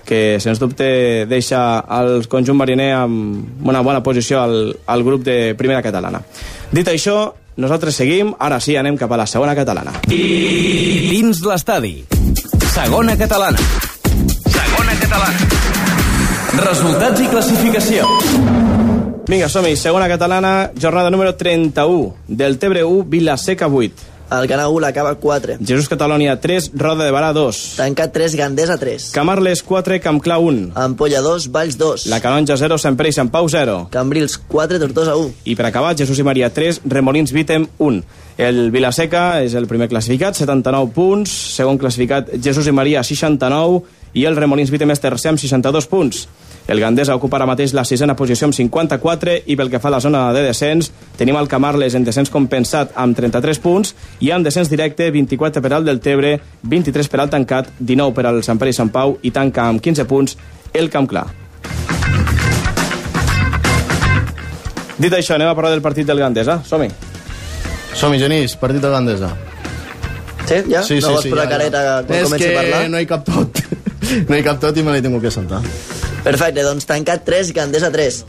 [0.10, 5.54] que, sens dubte, deixa el conjunt mariner amb una bona posició al, al grup de
[5.58, 6.24] primera catalana.
[6.74, 7.20] Dit això,
[7.62, 9.94] nosaltres seguim, ara sí, anem cap a la segona catalana.
[10.10, 11.94] Dins l'estadi.
[12.74, 13.62] Segona catalana.
[14.50, 15.48] Segona catalana.
[16.66, 18.10] Resultats i classificació.
[19.30, 19.76] Vinga, som-hi.
[19.78, 22.16] Segona catalana, jornada número 31.
[22.28, 24.08] Del Tebre 1, Vilaseca 8.
[24.32, 25.60] El Cana 1 l'acaba 4.
[25.62, 27.60] Jesús Catalònia 3, Roda de Barà 2.
[27.78, 29.12] Tancat 3, Gandesa 3.
[29.14, 30.72] Camarles 4, Campclar 1.
[30.74, 32.08] Ampolla 2, Valls 2.
[32.10, 33.78] La Canonja 0, Sant Pere i Sant Pau 0.
[33.94, 35.46] Cambrils 4, Tortosa 1.
[35.46, 38.04] I per acabar, Jesús i Maria 3, Remolins Vitem 1.
[38.50, 41.38] El Vilaseca és el primer classificat, 79 punts.
[41.54, 43.84] Segon classificat, Jesús i Maria, 69.
[44.18, 46.26] I el Remolins Vitem és tercer amb 62 punts.
[46.70, 49.96] El Gandesa ocupa ara mateix la sisena posició amb 54 i pel que fa a
[49.96, 54.46] la zona de descens tenim el Camarles en descens compensat amb 33 punts i en
[54.46, 58.62] descens directe 24 per al del Tebre, 23 per al tancat, 19 per al Sant
[58.62, 60.38] Pere i Sant Pau i tanca amb 15 punts
[60.78, 61.26] el Camp Clar.
[65.00, 66.60] Dit això, anem a parlar del partit del Gandesa.
[66.70, 66.92] Som-hi.
[67.98, 69.32] Som-hi, Genís, partit de Gandesa.
[70.46, 70.84] Sí, ja?
[70.86, 72.84] no vols posar careta quan És comenci que a parlar?
[72.94, 73.64] no hi cap tot.
[74.30, 75.64] no hi cap tot i me l'he tingut que saltar.
[76.24, 78.24] Perfecte, doncs tancat 3, Gandesa 3.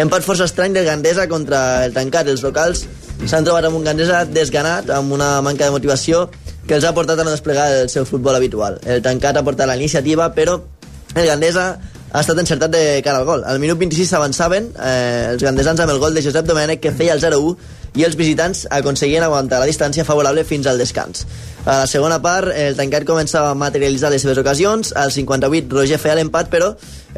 [0.00, 2.28] Empat força estrany del Gandesa contra el tancat.
[2.32, 2.86] Els locals
[3.24, 6.26] s'han trobat amb un Gandesa desganat, amb una manca de motivació
[6.66, 8.80] que els ha portat a no desplegar el seu futbol habitual.
[8.84, 10.58] El tancat ha portat la iniciativa, però
[11.14, 11.68] el Gandesa
[12.16, 13.44] ha estat encertat de cara al gol.
[13.44, 17.12] Al minut 26 s'avançaven eh, els gandesans amb el gol de Josep Domènech que feia
[17.16, 21.26] el 0-1 i els visitants aconseguien aguantar la distància favorable fins al descans.
[21.66, 24.92] A la segona part, el tancat començava a materialitzar les seves ocasions.
[24.94, 26.68] Al 58, Roger feia l'empat, però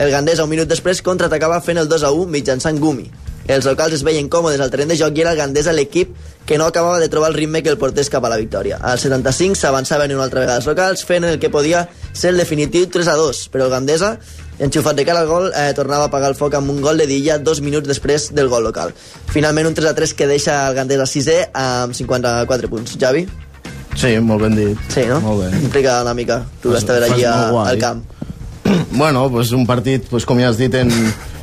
[0.01, 3.11] el Gandesa, un minut després, contraatacava fent el 2-1 mitjançant Gumi.
[3.49, 6.14] Els locals es veien còmodes al terreny de joc i era el Gandesa l'equip
[6.49, 8.78] que no acabava de trobar el ritme que el portés cap a la victòria.
[8.80, 12.86] Al 75 s'avançaven una altra vegada els locals, fent el que podia ser el definitiu
[12.92, 14.14] 3 a 2, però el Gandesa,
[14.59, 17.09] enxufat de cara al gol, eh, tornava a apagar el foc amb un gol de
[17.09, 18.96] Dilla dos minuts després del gol local.
[19.28, 22.96] Finalment un 3 a 3 que deixa el Gandesa 6è amb 54 punts.
[23.01, 23.28] Javi?
[23.99, 24.78] Sí, molt ben dit.
[24.94, 25.18] Sí, no?
[25.24, 25.59] Molt bé.
[25.64, 26.44] Implica una mica.
[26.62, 27.72] Tu vas veure fas allí a, molt guai.
[27.72, 28.05] al camp.
[28.92, 30.90] Bueno, pues un partit, pues, com ja has dit, en,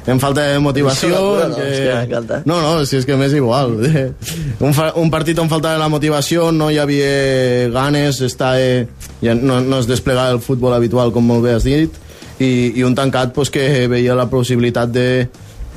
[0.08, 1.10] en falta de motivació.
[1.10, 1.56] Això no,
[2.28, 2.38] que...
[2.46, 3.74] no, no, si és que m'és igual.
[4.66, 8.86] Un, fa, un partit on faltava la motivació, no hi havia ganes, està, eh,
[9.26, 11.98] ja no, no es desplegava el futbol habitual, com molt bé has dit,
[12.40, 15.08] i, i un tancat pues, que veia la possibilitat de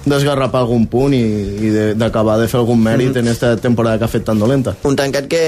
[0.09, 1.23] desgarrapar algun punt i,
[1.65, 3.19] i de- d'acabar de, fer algun mèrit Mhm.
[3.25, 4.77] en aquesta temporada que ha fet tan dolenta.
[4.85, 5.43] Un tancat que,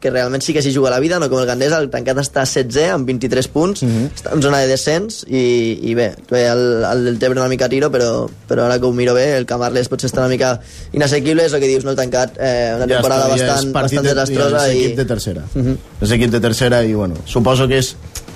[0.00, 2.46] que realment sí que s'hi juga la vida, no com el Gandesa, el tancat està
[2.48, 5.42] 16 amb 23 punts, està en zona de descens i,
[5.90, 9.12] i bé, el, el del Tebre una mica tiro, però, però ara que ho miro
[9.14, 10.54] bé, el Camarles potser està una mica
[10.96, 14.08] inassequible, és el que dius, no el tancat, eh, una temporada està, bastant, partit bastant
[14.08, 14.84] de- desastrosa ja és i...
[14.86, 15.44] equip de tercera.
[15.54, 15.76] Mhm.
[16.00, 17.94] És equip de tercera i, bueno, suposo que és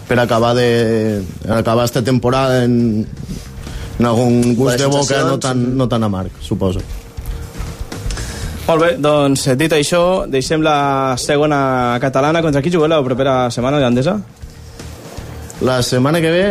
[0.09, 3.07] per acabar de acabar esta temporada en,
[3.99, 6.81] en algun gust de boca no tan, no tan amarg, suposo.
[8.65, 12.41] Molt bé, doncs dit això, deixem la segona catalana.
[12.41, 14.15] Contra qui jugueu la propera setmana, el Gandesa?
[15.65, 16.47] La setmana que ve,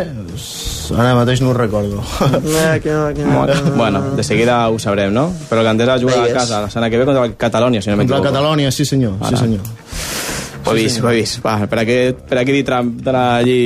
[0.93, 2.03] ara mateix no ho recordo.
[2.23, 3.71] Eh, que no, que no, no.
[3.75, 5.31] Bueno, de seguida ho sabrem, no?
[5.49, 7.97] Però el Gandesa juga a casa la setmana que ve contra el Catalònia, si no
[7.97, 8.29] Contra la m'equivoco.
[8.29, 9.33] Catalònia, sí senyor, Ara.
[9.33, 9.61] sí senyor.
[10.65, 11.41] Ho he vist, ho he vist.
[11.43, 13.59] Va, per aquest, per aquest dit allí...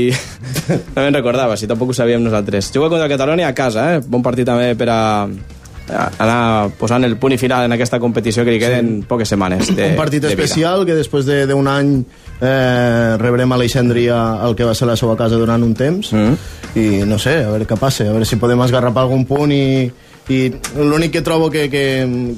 [0.96, 2.72] no me'n recordava, si tampoc ho sabíem nosaltres.
[2.74, 4.02] Juga contra el Catalònia a casa, eh?
[4.08, 5.02] Bon partit també per a
[5.90, 9.06] anar posant el punt i final en aquesta competició que li queden sí.
[9.08, 10.44] poques setmanes de, un partit de vida.
[10.44, 12.04] especial que després de- d'un any
[12.42, 14.18] eh, rebrem a l'Eixendria
[14.48, 16.36] el que va ser la seva casa durant un temps Mm.
[16.76, 19.92] i no sé, a veure què passa a veure si podem esgarrapar algun punt i,
[20.28, 21.84] i l'únic que trobo que, que,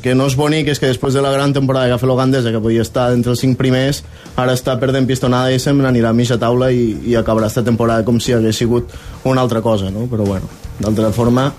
[0.04, 2.52] que no és bonic és que després de la gran temporada que ha fet l'Ogandesa,
[2.54, 4.04] que podia estar entre els cinc primers,
[4.38, 8.06] ara està perdent pistonada i sempre anirà a mitja taula i, i acabarà esta temporada
[8.06, 8.94] com si hagués sigut
[9.26, 10.06] una altra cosa, no?
[10.12, 11.50] Però bueno, d'altra forma,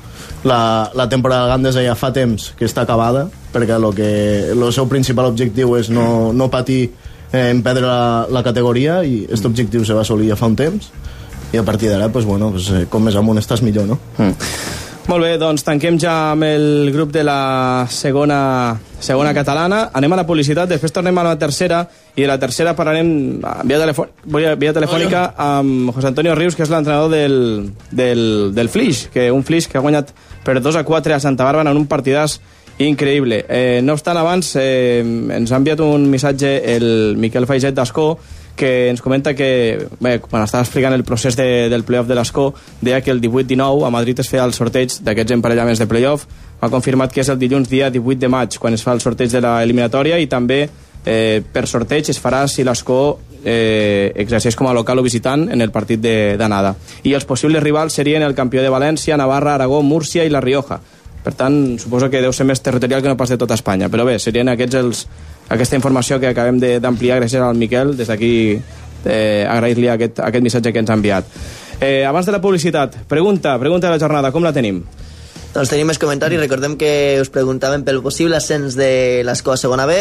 [0.45, 4.11] la, la temporada de Gandesa ja fa temps que està acabada, perquè lo que,
[4.55, 6.93] el seu principal objectiu és no, no patir
[7.33, 10.55] eh, en perdre la, la categoria i aquest objectiu se va assolir ja fa un
[10.55, 10.93] temps
[11.51, 13.99] i a partir d'ara, pues, bueno, pues, eh, com més amunt estàs millor, no?
[14.18, 14.87] Mm.
[15.09, 19.80] Molt bé, doncs tanquem ja amb el grup de la segona, segona catalana.
[19.96, 21.80] Anem a la publicitat, després tornem a la tercera
[22.14, 24.07] i de la tercera parlarem via, telefò
[24.61, 28.24] via telefònica amb José Antonio Rius, que és l'entrenador del, del,
[28.55, 30.12] del Flix, que un Flix que ha guanyat
[30.44, 32.38] per 2 a 4 a Santa Bàrbara en un partidàs
[32.80, 33.44] increïble.
[33.48, 38.14] Eh, no obstant, abans eh, ens ha enviat un missatge el Miquel Faiset d'Ascó
[38.61, 42.50] que ens comenta que, bé, quan estava explicant el procés de, del playoff de l'Escó,
[42.84, 46.28] deia que el 18-19 a Madrid es feia el sorteig d'aquests emparellaments de playoff.
[46.61, 49.32] Ha confirmat que és el dilluns dia 18 de maig, quan es fa el sorteig
[49.32, 50.66] de l'eliminatòria, i també
[51.06, 53.00] eh, per sorteig es farà si l'Escó
[53.40, 56.04] eh, exerceix com a local o visitant en el partit
[56.36, 56.74] d'anada.
[57.02, 60.82] I els possibles rivals serien el campió de València, Navarra, Aragó, Múrcia i La Rioja.
[61.24, 63.90] Per tant, suposo que deu ser més territorial que no pas de tota Espanya.
[63.92, 65.06] Però bé, serien aquests els,
[65.51, 67.96] aquesta informació que acabem d'ampliar gràcies al Miquel.
[67.98, 71.28] Des d'aquí eh, agrair-li aquest, aquest missatge que ens ha enviat.
[71.80, 74.82] Eh, abans de la publicitat, pregunta, pregunta de la jornada, com la tenim?
[75.51, 76.38] Doncs tenim més comentaris.
[76.38, 79.96] Recordem que us preguntàvem pel possible ascens de l'Escó a segona B,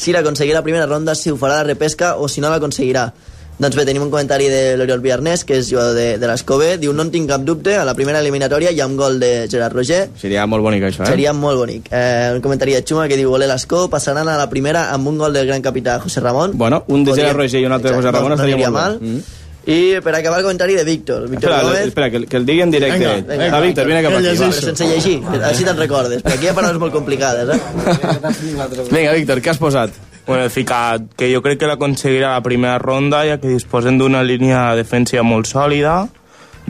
[0.00, 3.10] si l'aconseguirà la primera ronda, si ho farà la repesca o si no l'aconseguirà.
[3.56, 6.72] Doncs bé, tenim un comentari de l'Oriol Villarnès, que és jugador de, de l'Escó B.
[6.82, 9.46] Diu, no en tinc cap dubte, a la primera eliminatòria hi ha un gol de
[9.50, 10.08] Gerard Roger.
[10.18, 11.12] Seria molt bonic, això, eh?
[11.12, 11.86] Seria molt bonic.
[11.94, 15.18] Eh, un comentari de Xuma que diu, voler l'Escó, passaran a la primera amb un
[15.22, 16.58] gol del gran capità José Ramon.
[16.58, 18.58] Bueno, un de Podria- Gerard Roger i un altre de José Ramon no, no estaria
[18.70, 18.98] molt mal.
[18.98, 19.06] bé.
[19.06, 19.40] Mm.
[19.66, 21.22] I per acabar el comentari de Víctor.
[21.30, 21.86] Víctor Espera, Gómez.
[21.86, 22.98] espera que, que el digui en directe.
[22.98, 23.24] Vinga, ell.
[23.30, 23.50] vinga.
[23.54, 24.36] Va, Víctor, vine cap Que aquí.
[24.36, 24.48] Va.
[24.50, 27.60] Però sense llegir, així te'n recordes, perquè aquí hi ha paraules molt complicades, eh?
[28.90, 29.90] Vinga, Víctor, què has posat?
[30.26, 34.22] Bueno, he ficat que jo crec que l'aconseguirà la primera ronda, ja que disposen d'una
[34.24, 36.06] línia defensiva molt sòlida,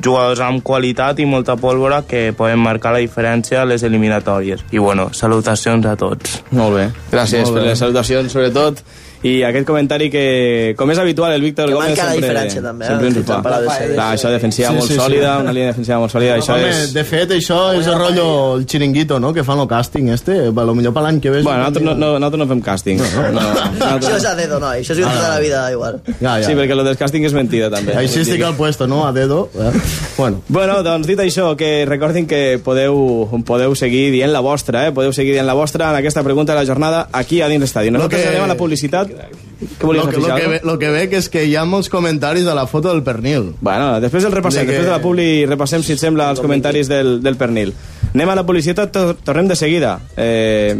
[0.03, 4.65] jugadors amb qualitat i molta pólvora que poden marcar la diferència a les eliminatòries.
[4.75, 6.41] I bueno, salutacions a tots.
[6.51, 6.89] Molt bé.
[7.13, 7.69] Gràcies Molt per bé.
[7.69, 8.83] les salutacions, sobretot.
[9.25, 12.89] I aquest comentari que, com és habitual, el Víctor Que Gómez sempre, diferència, també, eh?
[12.93, 13.39] sempre ens ho fa.
[13.41, 14.99] Clar, això defensiva Sí, molt sí, sí.
[15.01, 16.93] sòlida, una línia defensiva molt sòlida, això Home, és...
[16.93, 18.27] de fet, això és el rotllo,
[18.59, 20.37] el xiringuito, no?, que fan el càsting, este.
[20.53, 21.41] A lo millor per l'any que ve...
[21.43, 23.01] Bueno, nosaltres no, no, nosaltres no fem càsting.
[23.01, 24.83] No, no, Això és a dedo, noi.
[24.85, 25.99] Això és una tota la vida igual.
[26.21, 26.45] Ja, ja.
[26.47, 27.97] Sí, perquè lo del càsting és mentida, també.
[28.05, 29.49] Així estic al puesto, no?, a dedo.
[29.57, 29.73] Eh?
[30.19, 33.01] Bueno, Bueno, doncs dit això, que recordin que podeu,
[33.49, 34.93] podeu seguir dient la vostra, eh?
[34.93, 37.91] podeu seguir dient la vostra en aquesta pregunta de la jornada aquí a dins l'estadi.
[37.91, 39.14] Nosaltres que- anem a la publicitat.
[39.15, 41.89] Què volies lo que, lo, que, ve- lo que veig és que hi ha molts
[41.89, 43.53] comentaris de la foto del pernil.
[43.61, 46.41] Bueno, després el repassem, De que- després de la publi repassem, si et sembla, els
[46.41, 47.73] comentaris del, del pernil.
[48.15, 49.99] Anem a la publicitat, to tornem de seguida.
[50.17, 50.75] Eh,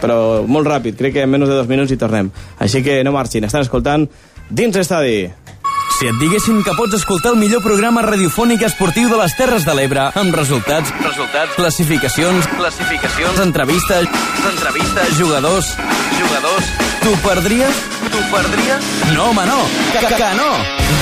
[0.00, 2.30] però molt ràpid, crec que en menys de dos minuts hi tornem.
[2.58, 4.08] Així que no marxin, estan escoltant
[4.50, 5.28] dins l'estadi.
[5.96, 9.72] Si et diguessin que pots escoltar el millor programa radiofònic esportiu de les Terres de
[9.78, 14.04] l'Ebre, amb resultats, resultats, classificacions, classificacions, entrevistes,
[14.50, 15.70] entrevistes, jugadors,
[16.18, 16.68] jugadors,
[17.06, 17.76] t'ho perdries?
[18.10, 18.86] T'ho perdries?
[19.14, 19.60] No, home, no!
[19.92, 20.48] Que, que, que no!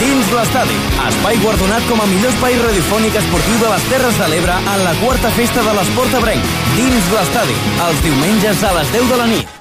[0.03, 0.77] Dins l'estadi,
[1.07, 4.95] espai guardonat com a millor espai radiofònic esportiu de les Terres de l'Ebre en la
[5.01, 6.55] quarta festa de l'Esport Ebrenc.
[6.77, 7.57] Dins l'estadi,
[7.89, 9.61] els diumenges a les 10 de la nit.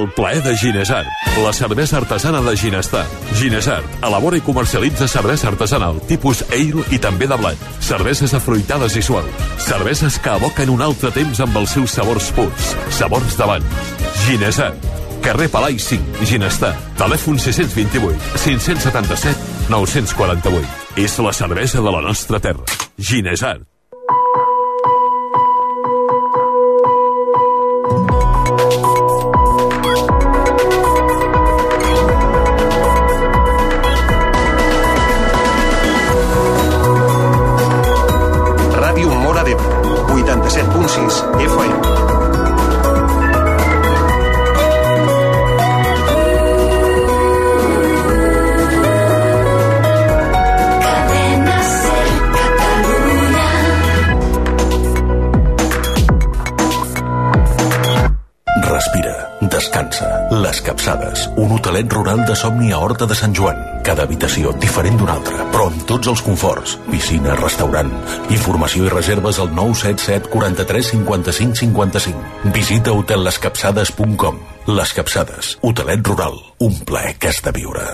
[0.00, 1.06] El plaer de Ginesart,
[1.44, 3.04] la cervesa artesana de Ginestar.
[3.36, 7.60] Ginesart elabora i comercialitza cervesa artesanal, tipus ale i també de blat.
[7.84, 9.28] Cerveses afruitades i suaus.
[9.60, 12.70] Cerveses que evoquen un altre temps amb els seus sabors purs.
[12.96, 13.92] Sabors d'abans.
[14.24, 14.88] Ginesart.
[15.20, 16.72] Carrer Palai 5, Ginestar.
[16.96, 20.96] Telèfon 628 577 948.
[20.96, 22.64] És la cervesa de la nostra terra.
[22.96, 23.69] Ginesart.
[60.30, 63.56] Les Capçades, un hotelet rural de somni a Horta de Sant Joan.
[63.82, 66.76] Cada habitació diferent d'una altra, però amb tots els conforts.
[66.86, 67.90] Piscina, restaurant.
[68.30, 72.52] Informació i reserves al 977 43 55 55.
[72.54, 74.38] Visita hotellescapçades.com.
[74.70, 76.38] Les Capçades, hotelet rural.
[76.62, 77.88] Un plaer que has de viure.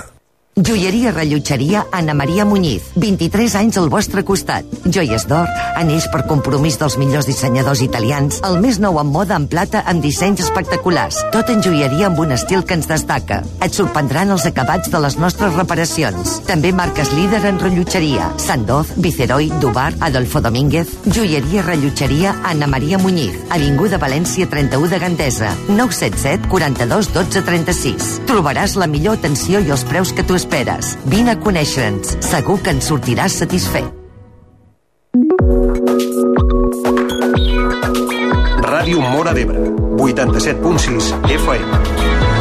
[0.59, 2.82] Joieria Rellotgeria Anna Maria Muñiz.
[2.94, 4.64] 23 anys al vostre costat.
[4.88, 9.44] Joies d'or, anells per compromís dels millors dissenyadors italians, el més nou en moda en
[9.52, 11.18] plata amb dissenys espectaculars.
[11.34, 13.42] Tot en joieria amb un estil que ens destaca.
[13.61, 16.38] Et sorprendran els acabats de les nostres reparacions.
[16.48, 18.30] També marques líder en rellotgeria.
[18.40, 20.88] Sandoz, Viceroy, Dubar, Adolfo Domínguez.
[21.04, 23.36] Joieria Rellotgeria Anna Maria Muñiz.
[23.50, 25.52] Avinguda València 31 de Gandesa.
[25.68, 28.11] 977 42 12 36.
[28.24, 30.45] Trobaràs la millor atenció i els preus que tu esperes.
[31.07, 32.16] Vine a conèixer-nos.
[32.20, 33.84] Segur que en sortiràs satisfet.
[38.66, 39.62] Ràdio Mora d'Ebre,
[39.99, 42.36] 87.6 FM.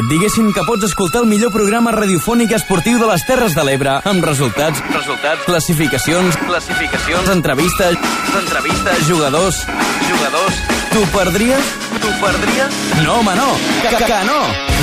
[0.00, 3.98] Et diguessin que pots escoltar el millor programa radiofònic esportiu de les Terres de l'Ebre,
[4.08, 7.98] amb resultats, resultats, classificacions, classificacions, entrevistes,
[8.40, 9.60] entrevistes, jugadors,
[10.08, 10.60] jugadors,
[10.94, 11.72] t'ho perdries?
[12.00, 12.82] T'ho perdries?
[13.04, 13.48] No, home, no!
[13.82, 14.40] Que, que, que no!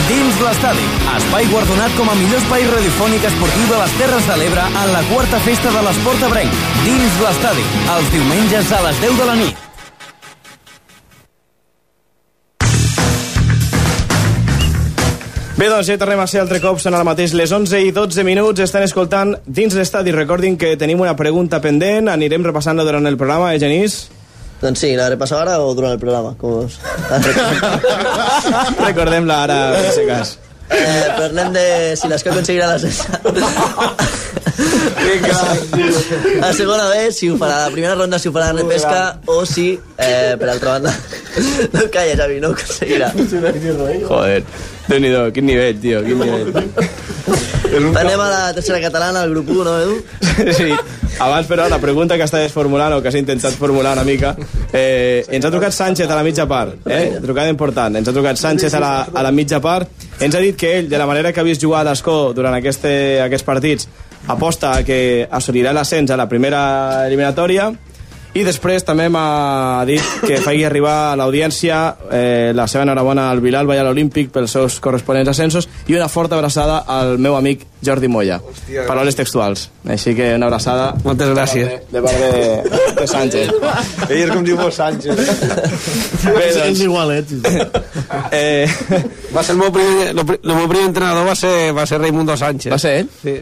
[0.07, 0.85] Dins l'estadi,
[1.17, 5.05] espai guardonat com a millor espai radiofònic esportiu de les Terres de l'Ebre en la
[5.13, 6.67] quarta festa de l'esport ebrenc.
[6.85, 9.66] Dins l'estadi, els diumenges a les 10 de la nit.
[15.57, 18.21] Bé, doncs ja tornem a ser altre cop, són ara mateix les 11 i 12
[18.27, 20.13] minuts, estan escoltant dins l'estadi.
[20.13, 23.95] Recordin que tenim una pregunta pendent, anirem repassant-la durant el programa, eh, Genís?
[24.61, 26.35] Doncs sí, la repassar ara o durant el programa?
[26.37, 26.77] Com us...
[28.87, 30.37] Recordem-la ara, per si cas.
[30.69, 33.05] Eh, parlem de si l'Escó aconseguirà l'ascens.
[36.41, 39.45] La segona vez, si ho farà, la primera ronda si ho farà de pesca o
[39.45, 40.93] si, eh, per altra banda,
[41.71, 43.13] no et calles, Avi, no ho aconseguirà.
[44.09, 44.43] Joder,
[44.89, 46.51] déu nhi quin nivell, tio, quin nivell.
[47.77, 49.97] Anem a la tercera catalana, al grup 1, no, Edu?
[50.57, 50.71] Sí,
[51.19, 54.35] abans, però, la pregunta que estaves formulant, o que has intentat formular una mica,
[54.71, 57.17] eh, ens ha trucat Sánchez a la mitja part, eh?
[57.23, 57.97] Trucada important.
[57.99, 60.07] Ens ha trucat Sánchez a la, a la mitja part.
[60.19, 62.57] Ens ha dit que ell, de la manera que ha vist jugar a l'Escó durant
[62.65, 63.89] este, aquests partits,
[64.27, 67.71] aposta que assolirà l'ascens a la primera eliminatòria
[68.37, 71.77] i després també m'ha dit que faci arribar a l'audiència
[72.11, 76.07] eh, la seva enhorabona al Vilalba i a l'Olímpic pels seus corresponents ascensos i una
[76.11, 78.39] forta abraçada al meu amic Jordi Moya.
[78.41, 79.67] Hòstia, Paraules textuals.
[79.87, 80.87] Així que una abraçada.
[81.05, 81.75] Moltes gràcies.
[81.93, 83.51] De part de, de Sánchez.
[84.09, 85.13] Ell és com diu vos Sánchez.
[85.17, 87.35] Bé, doncs, És igualet.
[88.31, 88.65] eh,
[89.35, 91.99] Va ser el meu primer, el, pri- el meu primer entrenador va ser, va ser
[92.01, 92.71] Raimundo Sánchez.
[92.73, 93.09] Va ser ell?
[93.21, 93.35] Sí.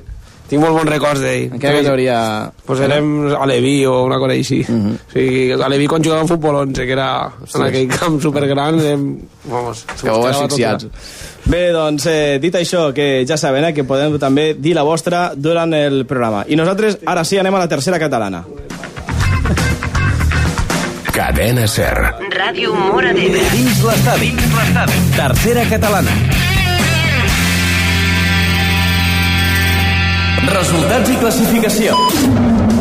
[0.49, 1.47] Tinc molt bons records d'ell.
[1.49, 2.17] en quina categoria...
[2.65, 4.59] Pues érem a Leví o una cosa així.
[4.61, 4.93] Uh -huh.
[4.93, 8.79] o sigui, a Leví quan jugàvem a futbol 11, que era en aquell camp supergran,
[8.79, 9.17] érem...
[9.45, 10.87] Vamos, que ho asfixiats.
[11.45, 15.31] Bé, doncs, eh, dit això, que ja saben eh, que podem també dir la vostra
[15.35, 16.45] durant el programa.
[16.47, 18.43] I nosaltres, ara sí, anem a la tercera catalana.
[21.15, 21.95] Cadena Ser.
[22.33, 23.39] Ràdio Mora d'Ebre.
[23.53, 24.33] Dins l'estadi.
[25.15, 26.34] Tercera catalana.
[30.43, 31.95] Resultats i classificació.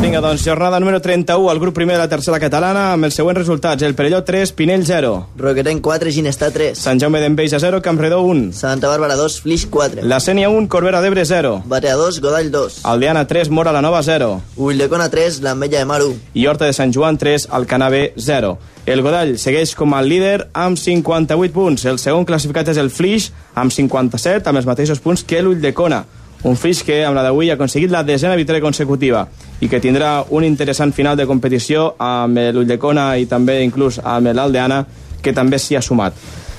[0.03, 3.39] Vinga, doncs, jornada número 31 al grup primer de la tercera catalana amb els següents
[3.39, 3.83] resultats.
[3.87, 5.13] El Perelló 3, Pinell 0.
[5.39, 6.77] Roquetenc 4, Ginestar 3.
[6.77, 8.51] Sant Jaume d'Enveja 0, Campredó 1.
[8.59, 10.03] Santa Bàrbara 2, Flix 4.
[10.05, 11.63] La Sènia 1, Corbera d'Ebre 0.
[11.71, 12.81] Batea 2, Godall 2.
[12.91, 14.43] Aldeana 3, Mora la Nova 0.
[14.57, 16.19] Ulldecona 3, l'Ametlla de Mar 1.
[16.35, 18.59] I Horta de Sant Joan 3, Alcanave 0.
[18.85, 21.87] El Godall segueix com a líder amb 58 punts.
[21.87, 26.03] El segon classificat és el Flix amb 57, amb els mateixos punts que l'Ulldecona.
[26.45, 29.22] Un Flix que amb la d'avui ha aconseguit la desena victòria consecutiva
[29.64, 34.82] i que tindrà un interessant final de competició amb l'Ulldecona i també inclús amb l'Aldeana
[35.24, 36.12] que també s'hi ha sumat.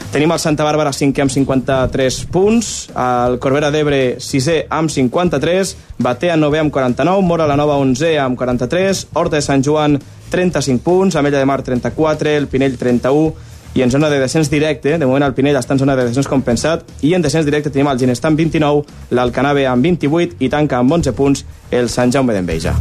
[0.10, 6.38] Tenim el Santa Bàrbara 5 amb 53 punts, el Corbera d'Ebre 6è amb 53, Batea
[6.40, 10.00] 9 amb 49, Mora la Nova 11 amb 43, Horta de Sant Joan
[10.32, 13.34] 35 punts, Amella de Mar 34, el Pinell 31,
[13.76, 16.30] i en zona de descens directe, de moment el Pinell està en zona de descens
[16.32, 20.80] compensat, i en descens directe tenim el Ginestar amb 29, l'Alcanave amb 28 i tanca
[20.80, 21.46] amb 11 punts
[21.76, 22.74] el Sant Jaume d'Enveja.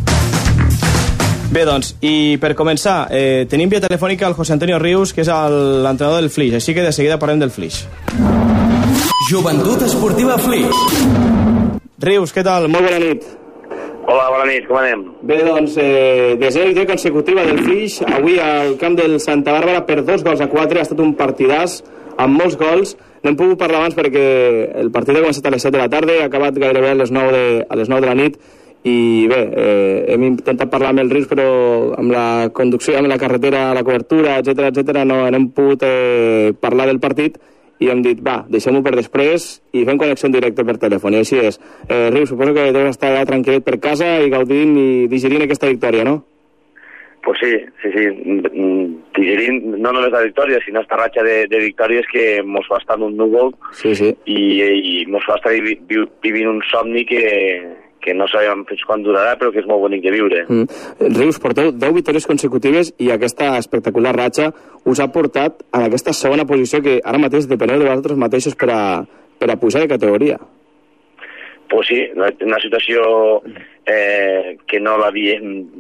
[1.51, 5.29] Bé, doncs, i per començar, eh, tenim via telefònica el José Antonio Rius, que és
[5.29, 7.85] l'entrenador del Flix, així que de seguida parlem del Flix.
[9.31, 10.75] Joventut Esportiva Flix.
[11.99, 12.69] Rius, què tal?
[12.69, 13.44] Molt bona nit.
[14.05, 15.03] Hola, bona nit, com anem?
[15.25, 20.03] Bé, doncs, eh, desena victòria consecutiva del Flix, avui al camp del Santa Bàrbara per
[20.05, 21.79] dos gols a quatre, ha estat un partidàs
[22.21, 22.99] amb molts gols.
[23.23, 24.27] No hem pogut parlar abans perquè
[24.83, 27.11] el partit ha començat a les 7 de la tarda, ha acabat gairebé a les
[27.11, 28.37] 9 de, a les 9 de la nit,
[28.85, 31.49] i bé, eh, hem intentat parlar amb el Rius, però
[31.97, 36.53] amb la conducció, amb la carretera, la cobertura, etc etc no, no hem pogut eh,
[36.61, 37.41] parlar del partit,
[37.83, 41.23] i hem dit, va, deixem-ho per després i fem connexió en directe per telèfon, i
[41.25, 41.59] així és.
[41.89, 45.71] Eh, Rius, suposo que deus estar ja tranquil·let per casa i gaudint i digerint aquesta
[45.73, 46.23] victòria, no?
[47.25, 48.03] Pues sí, sí, sí,
[49.17, 52.99] digerint no només la victòria, sinó esta ratxa de, de victòries que mos fa estar
[52.99, 54.11] en un núvol sí, sí.
[54.29, 57.25] i, i mos fa estar vi, vi, vivint un somni que,
[58.05, 60.43] que no sabem fins quan durarà, però que és molt bonic de viure.
[60.45, 60.67] Mm.
[61.17, 64.51] Rius, porteu 10 victòries consecutives i aquesta espectacular ratxa
[64.85, 68.69] us ha portat a aquesta segona posició que ara mateix depeneu de vosaltres mateixos per
[68.75, 68.83] a,
[69.41, 70.39] per a pujar de categoria.
[71.73, 73.41] Pues sí, una situació
[73.89, 75.73] eh, que no l'havíem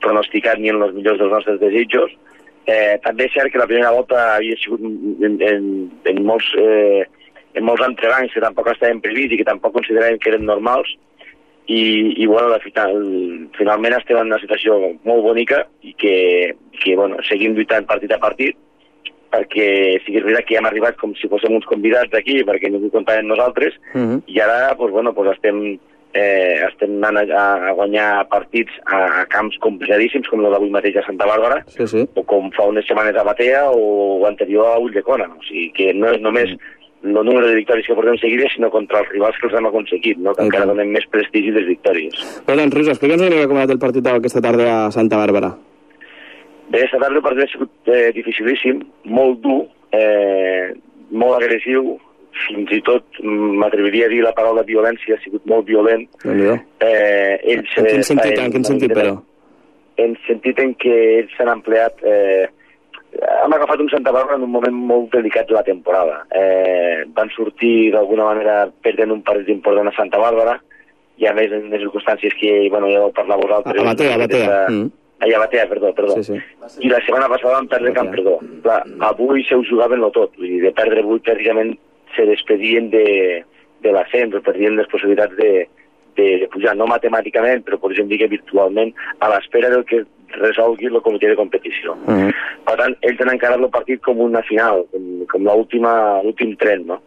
[0.00, 2.16] pronosticat ni en els millors dels nostres desitjos.
[2.66, 5.68] Eh, també és cert que la primera volta havia sigut en, en,
[6.08, 7.04] en molts, eh,
[7.54, 10.92] en molts entrebancs que tampoc estaven previst i que tampoc consideràvem que eren normals
[11.70, 12.96] i, i bueno, la final,
[13.54, 16.16] finalment estem en una situació molt bonica i que,
[16.82, 18.58] que bueno, seguim lluitant partit a partit
[19.30, 19.68] perquè
[20.02, 22.72] sí que és veritat que ja hem arribat com si fóssim uns convidats d'aquí perquè
[22.72, 24.22] ningú comptava amb nosaltres Mm -hmm.
[24.26, 25.78] i ara pues, bueno, pues estem,
[26.12, 30.96] eh, estem anant a, a guanyar partits a, a camps complicadíssims com el d'avui mateix
[30.96, 32.08] a Santa Bàrbara sí, sí.
[32.14, 36.10] o com fa unes setmanes a Batea o anterior a Ulldecona o sigui que no
[36.10, 36.50] és només
[37.02, 40.18] el número de victòries que portem seguides, sinó contra els rivals que els hem aconseguit,
[40.20, 40.34] no?
[40.36, 42.20] que encara donen més prestigi les victòries.
[42.46, 45.20] Bé, doncs, Rius, explica'ns una mica com ha anat el partit d'aquesta tarda a Santa
[45.20, 45.54] Bàrbara.
[46.68, 48.84] Bé, aquesta tarda el partit ha sigut eh, dificilíssim,
[49.16, 49.64] molt dur,
[49.96, 50.76] eh,
[51.10, 51.96] molt agressiu,
[52.44, 56.06] fins i tot mm, m'atreviria a dir la paraula violència, ha sigut molt violent.
[56.24, 59.16] Eh, ells, En quin eh, sentit, en quin sentit, però?
[60.00, 62.04] En sentit en què ells s'han empleat...
[62.04, 62.48] Eh,
[63.18, 66.22] hem agafat un Santa Bàrbara en un moment molt delicat de la temporada.
[66.30, 70.58] Eh, van sortir d'alguna manera perdent un partit important a Santa Bàrbara
[71.20, 73.82] i a més en les circumstàncies que, bueno, ja vau parlar vosaltres.
[73.82, 74.48] A Batea, a Batea.
[74.48, 74.90] Eh, Mm.
[75.20, 76.14] Ai, a Batea, perdó, perdó.
[76.22, 76.86] Sí, sí.
[76.86, 78.38] I la setmana passada vam perdre Camp Perdó.
[78.62, 80.32] Clar, avui se ho jugaven lo tot.
[80.38, 81.74] Vull dir, de perdre avui pràcticament
[82.16, 83.44] se despedien de,
[83.84, 85.68] de l'ascens, perdien les possibilitats de,
[86.16, 90.06] de, de pujar, no matemàticament, però podríem dir que virtualment, a l'espera del que
[90.38, 91.94] resolgui el comitè de competició.
[92.06, 92.34] Mm -hmm.
[92.64, 97.00] Per tant, ells han encarat el partit com una final, com, com l'últim tren, no?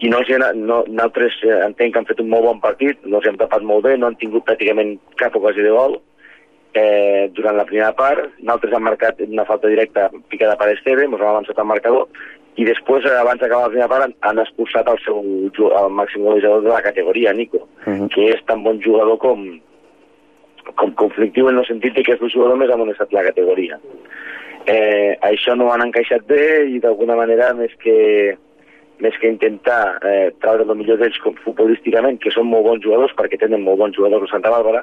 [0.00, 0.20] I no,
[0.54, 3.62] no, nosaltres eh, entenc que han fet un molt bon partit, no els hem tapat
[3.62, 6.00] molt bé, no han tingut pràcticament cap ocasió de gol,
[6.74, 11.18] eh, durant la primera part, nosaltres hem marcat una falta directa picada per Esteve, ens
[11.18, 12.06] hem avançat al marcador,
[12.58, 16.22] i després, eh, abans d'acabar la primera part, han, han expulsat el seu el màxim
[16.26, 18.08] golejador de la categoria, Nico, Mhm.
[18.14, 19.60] que és tan bon jugador com,
[20.76, 23.78] com conflictiu en el sentit que és el jugador més amonestat la categoria.
[24.68, 28.36] Eh, això no ho han encaixat bé i d'alguna manera més que
[28.98, 33.38] més que intentar eh, treure el millor d'ells futbolísticament, que són molt bons jugadors perquè
[33.38, 34.82] tenen molt bons jugadors a Santa Bàrbara,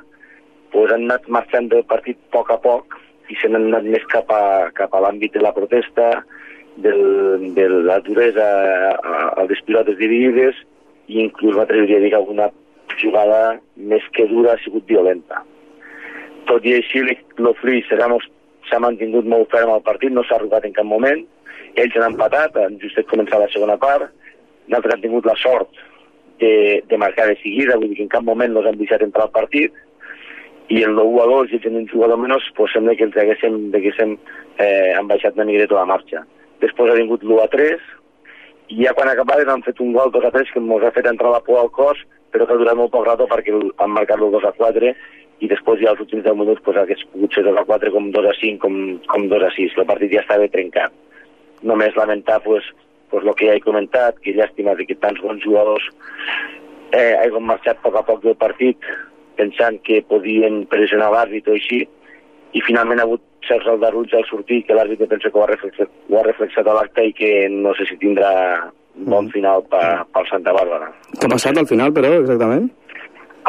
[0.72, 2.96] pues han anat marxant del partit a poc a poc
[3.30, 6.24] i se n'han anat més cap a, cap a l'àmbit de la protesta,
[6.78, 8.46] del, de la duresa
[8.96, 10.58] a, a les pilotes dividides
[11.08, 12.50] i inclús m'atreviria a dir que alguna
[13.02, 15.44] jugada més que dura ha sigut violenta.
[16.50, 17.02] Tot i així,
[17.42, 17.90] l'Oflix
[18.70, 21.24] s'ha mantingut molt ferm al partit, no s'ha arrugat en cap moment,
[21.76, 24.12] ells han empatat, han justet començar la segona part,
[24.68, 25.82] nosaltres hem tingut la sort
[26.40, 29.28] de, de marcar de seguida, vull dir que en cap moment no han deixat entrar
[29.28, 29.74] al partit,
[30.74, 33.60] i en l'1 a 2 i en un jugador menys, pues sembla que ens haguéssim,
[33.76, 34.16] haguéssim
[34.58, 36.24] eh, han baixat una miqueta la marxa.
[36.64, 37.86] Després ha vingut l'1 a 3,
[38.74, 41.10] i ja quan acabaven han fet un gol 2 a 3 que ens ha fet
[41.12, 42.02] entrar la por al cos,
[42.34, 44.96] però que ha durat molt poc rato perquè han marcat el 2 a 4
[45.44, 48.12] i després ja els últims 10 minuts pues, hagués pogut ser 2 a 4 com
[48.16, 48.78] 2 a 5, com,
[49.12, 49.76] com 2 a 6.
[49.78, 50.96] El partit ja estava trencat.
[51.64, 52.68] Només lamentar pues,
[53.12, 55.90] pues, el que ja he comentat, que llàstima de que tants bons jugadors
[56.92, 58.90] eh, hagin marxat a poc a poc del partit
[59.36, 61.82] pensant que podien pressionar l'àrbit o així,
[62.56, 65.92] i finalment ha hagut certs aldarulls al sortir que l'àrbit penso que ho ha reflexat,
[66.10, 68.32] ho ha reflexat a l'acte i que no sé si tindrà
[68.96, 70.88] bon final per, pel Santa Bàrbara.
[71.20, 72.70] Què ha passat al final, però, exactament?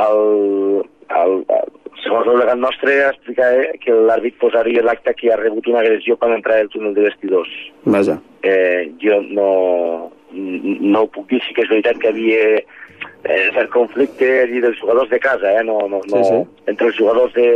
[0.02, 0.82] El,
[1.16, 1.68] el, el,
[2.02, 6.34] segons el legat nostre explicava que l'àrbit posaria l'acte que ha rebut una agressió quan
[6.36, 7.52] entrar al túnel de vestidors.
[7.84, 8.18] Vaja.
[8.42, 9.50] Eh, jo no,
[10.32, 14.78] no ho puc dir, sí que és veritat que havia eh, cert conflicte allí dels
[14.82, 15.64] jugadors de casa, eh?
[15.64, 16.42] no, no, no, Sí, sí.
[16.70, 17.48] entre els jugadors de,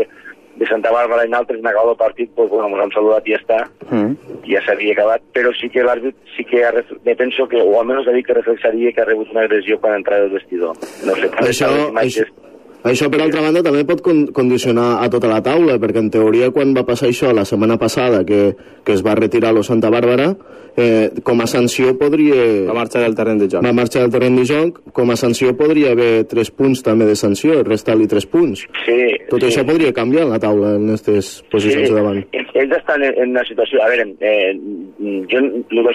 [0.60, 3.32] de Santa Bàrbara i altres en acabat el partit, pues, bueno, ens han saludat i
[3.32, 4.12] ja està, Mm.
[4.46, 6.72] ja s'havia acabat, però sí que l'àrbit sí que ha,
[7.04, 9.96] me penso que, o almenys ha dit que reflexaria que ha rebut una agressió quan
[9.96, 10.76] entrar al vestidor.
[11.04, 12.28] No sé, Això, imatges...
[12.28, 12.46] Això,
[12.82, 16.72] per altra banda, també pot con condicionar a tota la taula, perquè en teoria quan
[16.76, 18.54] va passar això la setmana passada, que,
[18.84, 20.30] que es va retirar lo Santa Bàrbara,
[20.80, 22.66] eh, com a sanció podria...
[22.70, 23.64] Va marxar del terreny de joc.
[23.66, 27.16] Va marxar del terreny de joc, com a sanció podria haver 3 punts també de
[27.20, 28.64] sanció, restar-li 3 punts.
[28.86, 28.98] Sí,
[29.30, 29.50] Tot sí.
[29.50, 32.22] això podria canviar la taula, en aquestes posicions Sí, de davant.
[32.32, 33.82] Ells, estan en, en una situació...
[33.84, 34.54] A veure, eh,
[35.30, 35.40] jo,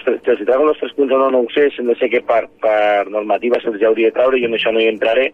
[0.05, 2.45] tres- si trauen els tres punts o no, no ho sé, sembla ser que per,
[2.61, 5.31] per normativa se'ls hauria de traure, jo en això no hi entraré,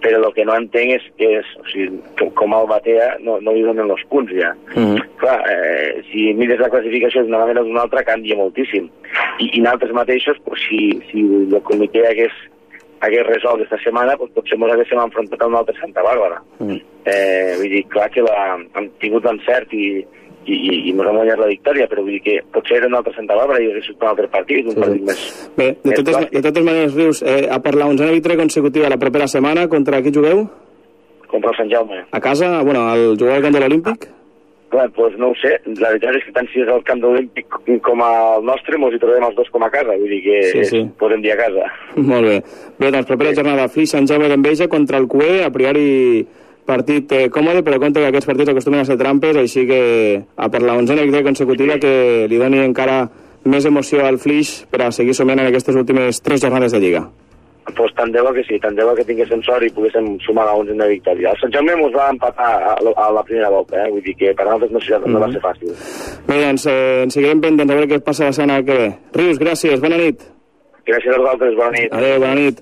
[0.00, 3.64] però el que no entenc és, és o sigui, com, el batea no, no li
[3.66, 4.52] donen els punts ja.
[4.74, 5.00] Mm.
[5.20, 8.88] Clar, eh, si mires la classificació d'una manera o d'una altra canvia moltíssim.
[9.40, 10.80] I, i nosaltres mateixos, pues, si,
[11.10, 12.36] si el comitè hagués,
[13.04, 16.40] hagués resolt aquesta setmana, pues, potser ens haguéssim enfrontat a un altre Santa Bàrbara.
[16.60, 16.80] Mm.
[17.10, 18.38] Eh, vull dir, clar que la,
[18.76, 20.00] hem tingut l'encert i,
[20.46, 22.94] i, i, i ens hem guanyat la victòria, però vull dir que potser era un
[22.98, 25.26] altre Santa Bàrbara i hagués sigut un altre partit, un partit més...
[25.58, 28.88] Bé, de més totes, de totes maneres, Rius, eh, a per la onzena victòria consecutiva
[28.92, 30.46] la propera setmana, contra qui jugueu?
[31.30, 32.00] Contra el Sant Jaume.
[32.10, 32.56] A casa?
[32.66, 34.08] Bueno, al jugar al camp de l'Olímpic?
[34.70, 35.56] Clar, doncs no ho sé.
[35.82, 38.94] La veritat és que tant si és el camp de l'Olímpic com el nostre, mos
[38.94, 39.96] hi trobem els dos com a casa.
[39.98, 40.82] Vull dir que Sí, sí.
[40.98, 41.66] podem dir a casa.
[41.96, 42.36] Molt bé.
[42.78, 46.22] Bé, doncs propera jornada, Flix, Sant Jaume d'Enveja contra el CUE, a priori
[46.70, 49.80] partit eh, còmode, però compte que aquests partits acostumen a ser trampes, així que
[50.36, 53.02] a per la onzena victòria consecutiva que li doni encara
[53.50, 57.04] més emoció al Flix per a seguir somiant en aquestes últimes tres jornades de Lliga.
[57.76, 60.46] Pues tant de bo que sí, tant de bo que tinguéssim sort i poguéssim sumar
[60.48, 61.30] la onzena victòria.
[61.30, 63.90] El Sant Jaume mos va empatar a, a la primera volta, eh?
[63.92, 65.22] vull dir que per nosaltres no, serà, no Mhm.
[65.22, 65.76] va ser fàcil.
[66.26, 68.88] Bé, doncs eh, en seguirem pendents a veure què passa la setmana que ve.
[69.14, 70.24] Rius, gràcies, bona nit.
[70.86, 71.92] Gràcies a vosaltres, bona nit.
[71.92, 72.60] Adéu, bona nit.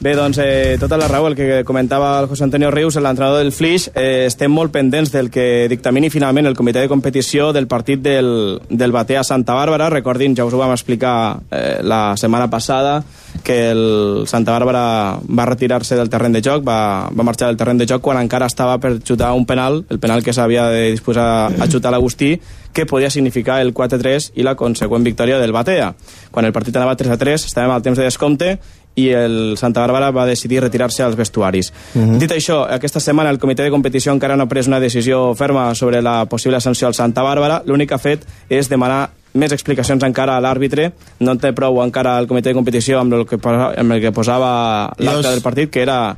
[0.00, 3.52] Bé, doncs, eh, tota la raó, el que comentava el José Antonio Rius, l'entrenador del
[3.52, 8.00] Flix, eh, estem molt pendents del que dictamini finalment el comitè de competició del partit
[8.00, 9.90] del, del Batea Santa Bàrbara.
[9.90, 13.02] Recordin, ja us ho vam explicar eh, la setmana passada,
[13.44, 17.82] que el Santa Bàrbara va retirar-se del terreny de joc, va, va marxar del terreny
[17.82, 21.52] de joc quan encara estava per xutar un penal, el penal que s'havia de disposar
[21.52, 22.38] a xutar l'Agustí,
[22.74, 25.94] que podia significar el 4-3 i la conseqüent victòria del Batea.
[26.34, 28.58] Quan el partit anava 3-3, estàvem al temps de descompte
[28.98, 31.72] i el Santa Bàrbara va decidir retirar-se als vestuaris.
[31.94, 32.18] Mhm.
[32.18, 35.74] Dit això, aquesta setmana el comitè de competició encara no ha pres una decisió ferma
[35.74, 37.62] sobre la possible sanció al Santa Bàrbara.
[37.64, 40.92] L'únic que ha fet és demanar més explicacions encara a l'àrbitre.
[41.20, 44.12] No en té prou encara el comitè de competició amb el que, amb el que
[44.12, 46.16] posava l'acte del partit, que era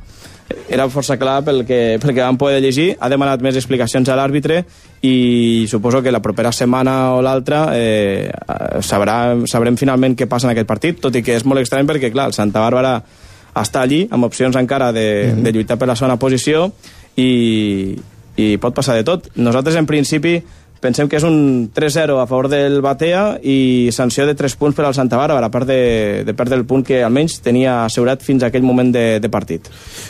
[0.69, 2.89] era força clar pel que, pel que vam poder llegir.
[2.99, 4.61] Ha demanat més explicacions a l'àrbitre
[5.07, 8.29] i suposo que la propera setmana o l'altra eh,
[8.83, 12.11] sabrà, sabrem finalment què passa en aquest partit, tot i que és molt estrany perquè,
[12.13, 12.97] clar, el Santa Bàrbara
[13.57, 16.67] està allí amb opcions encara de, de lluitar per la segona posició
[17.17, 17.97] i,
[18.37, 19.31] i pot passar de tot.
[19.35, 20.37] Nosaltres, en principi,
[20.81, 24.85] pensem que és un 3-0 a favor del Batea i sanció de 3 punts per
[24.87, 28.43] al Santa Bàrbara, a part de, de perdre el punt que almenys tenia assegurat fins
[28.43, 29.69] a aquell moment de, de partit.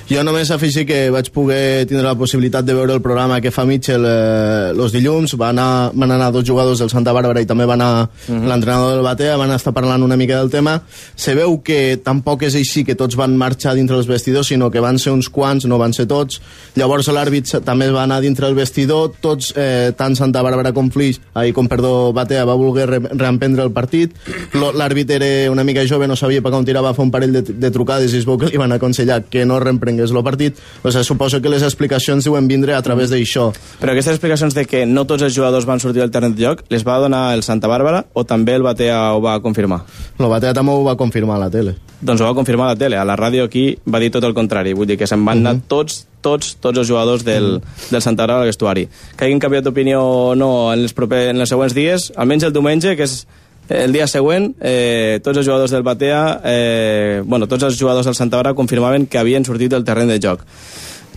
[0.09, 3.65] Jo només afegir que vaig poder tindre la possibilitat de veure el programa que fa
[3.68, 5.36] Mitchell eh, los dilluns.
[5.38, 9.05] Van anar, van anar dos jugadors del Santa Bàrbara i també van anar l'entrenador del
[9.05, 10.78] Batea, van estar parlant una mica del tema.
[11.15, 14.84] Se veu que tampoc és així que tots van marxar dintre els vestidors, sinó que
[14.84, 16.41] van ser uns quants, no van ser tots.
[16.78, 21.21] Llavors l'àrbit també va anar dintre el vestidor, tots, eh, tant Santa Bàrbara com Flix,
[21.33, 24.13] ai, com perdó, Batea, va voler re reemprendre el partit.
[24.53, 27.41] L'àrbit era una mica jove, no sabia per on tirava, va fer un parell de,
[27.41, 30.59] de trucades i es veu que li van aconsellar que no reemprengués el partit.
[30.83, 33.49] O sigui, suposo que les explicacions diuen vindre a través d'això.
[33.81, 36.63] Però aquestes explicacions de que no tots els jugadors van sortir del terreny de joc,
[36.73, 39.83] les va donar el Santa Bàrbara o també el Batea ho va confirmar?
[40.19, 41.77] El Batea també ho va confirmar a la tele.
[42.01, 42.97] Doncs ho va confirmar a la tele.
[42.97, 44.75] A la ràdio aquí va dir tot el contrari.
[44.77, 47.57] Vull dir que se'n van anar tots, tots, tots els jugadors del,
[47.91, 48.88] del Santa Bàrbara al vestuari.
[49.18, 52.55] Que hagin canviat d'opinió o no en els, proper, en els següents dies, almenys el
[52.55, 53.22] diumenge, que és
[53.70, 58.15] el dia següent, eh, tots els jugadors del Batea, eh, bueno, tots els jugadors del
[58.15, 60.45] Santa Bàrbara confirmaven que havien sortit del terreny de joc.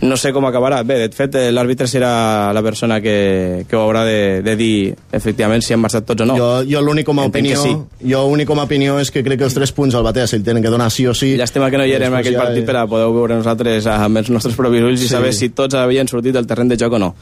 [0.01, 0.79] No sé com acabarà.
[0.83, 4.95] Bé, de fet, eh, l'àrbitre serà la persona que, que ho haurà de, de dir
[5.13, 6.37] efectivament si han marxat tots o no.
[6.39, 8.07] Jo, jo l'únic com a Entenc opinió, sí.
[8.09, 10.39] jo únic com a opinió és que crec que els tres punts al Batea se
[10.39, 11.35] li tenen que donar sí o sí.
[11.37, 14.33] Llàstima que no hi érem en aquell partit per a poder veure nosaltres amb els
[14.33, 15.13] nostres propis ulls i Sí.
[15.13, 17.13] saber si tots havien sortit del terreny de joc o no.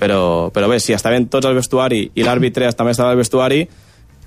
[0.00, 3.60] Però, però bé, si estaven tots al vestuari i l'àrbitre també estava al vestuari,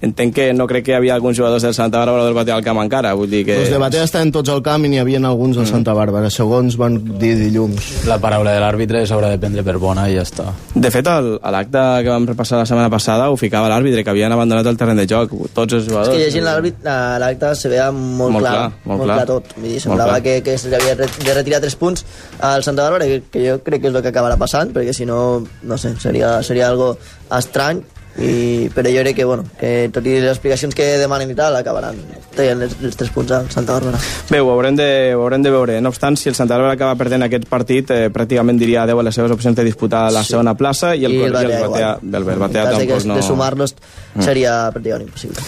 [0.01, 2.55] entenc que no crec que hi havia alguns jugadors del Santa Bàrbara o del Batea
[2.59, 3.13] al camp encara.
[3.17, 3.55] Vull dir que...
[3.63, 6.75] Els de Batea estaven tots al camp i n'hi havia alguns del Santa Bàrbara, segons
[6.77, 8.05] van dir dilluns.
[8.05, 10.45] La paraula de l'àrbitre s'haurà de prendre per bona i ja està.
[10.75, 14.09] De fet, el- a l'acte que vam repassar la setmana passada ho ficava l'àrbitre, que
[14.13, 16.09] havien abandonat el terreny de joc, tots els És jugadors.
[16.13, 19.15] que llegint l'acte se veia molt, Molt clar, clar, molt clar.
[19.17, 19.55] clar tot.
[19.57, 20.21] Vull dir, semblava clar.
[20.23, 22.05] que, que se li havia de retirar tres punts
[22.41, 25.05] al Santa Bàrbara, que, que jo crec que és el que acabarà passant, perquè si
[25.05, 26.97] no, no sé, seria, seria algo
[27.31, 27.81] estrany.
[28.15, 31.55] I, però jo crec que, bueno, que tot i les explicacions que demanen i tal,
[31.59, 31.97] acabaran
[32.35, 33.99] traient els, els tres punts al Santa Bàrbara.
[34.29, 35.75] Bé, ho haurem, de, ho haurem de veure.
[35.83, 39.03] No obstant, si el Santa Bàrbara acaba perdent aquest partit, eh, pràcticament diria adeu a
[39.03, 41.67] les seves opcions de disputar la segona plaça i el, I el i Batea el
[41.67, 42.23] Batea, igual.
[42.23, 43.15] el, el Batea en cas de, tampoc no...
[43.19, 43.75] de sumar-los
[44.15, 44.23] Mm.
[44.23, 45.41] seria pràcticament impossible.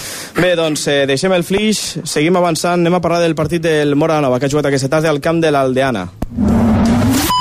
[0.44, 4.16] Bé, doncs eh, deixem el flix, seguim avançant, anem a parlar del partit del Mora
[4.20, 6.04] la Nova, que ha jugat aquesta tarda al camp de l'Aldeana.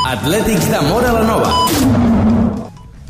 [0.07, 2.16] Atlètics de Mora la Nova.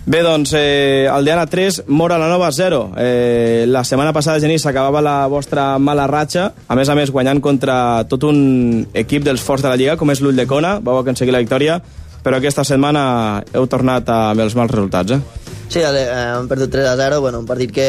[0.07, 2.93] Bé, doncs, eh, Aldeana 3, Mora la Nova 0.
[2.97, 7.41] Eh, la setmana passada, Genís, s'acabava la vostra mala ratxa, a més a més guanyant
[7.43, 11.01] contra tot un equip dels forts de la Lliga, com és l'Ull de Cona, vau
[11.01, 11.81] aconseguir la victòria,
[12.23, 15.21] però aquesta setmana heu tornat amb els mals resultats, eh?
[15.67, 17.89] Sí, eh, hem perdut 3 a 0, bueno, un partit que,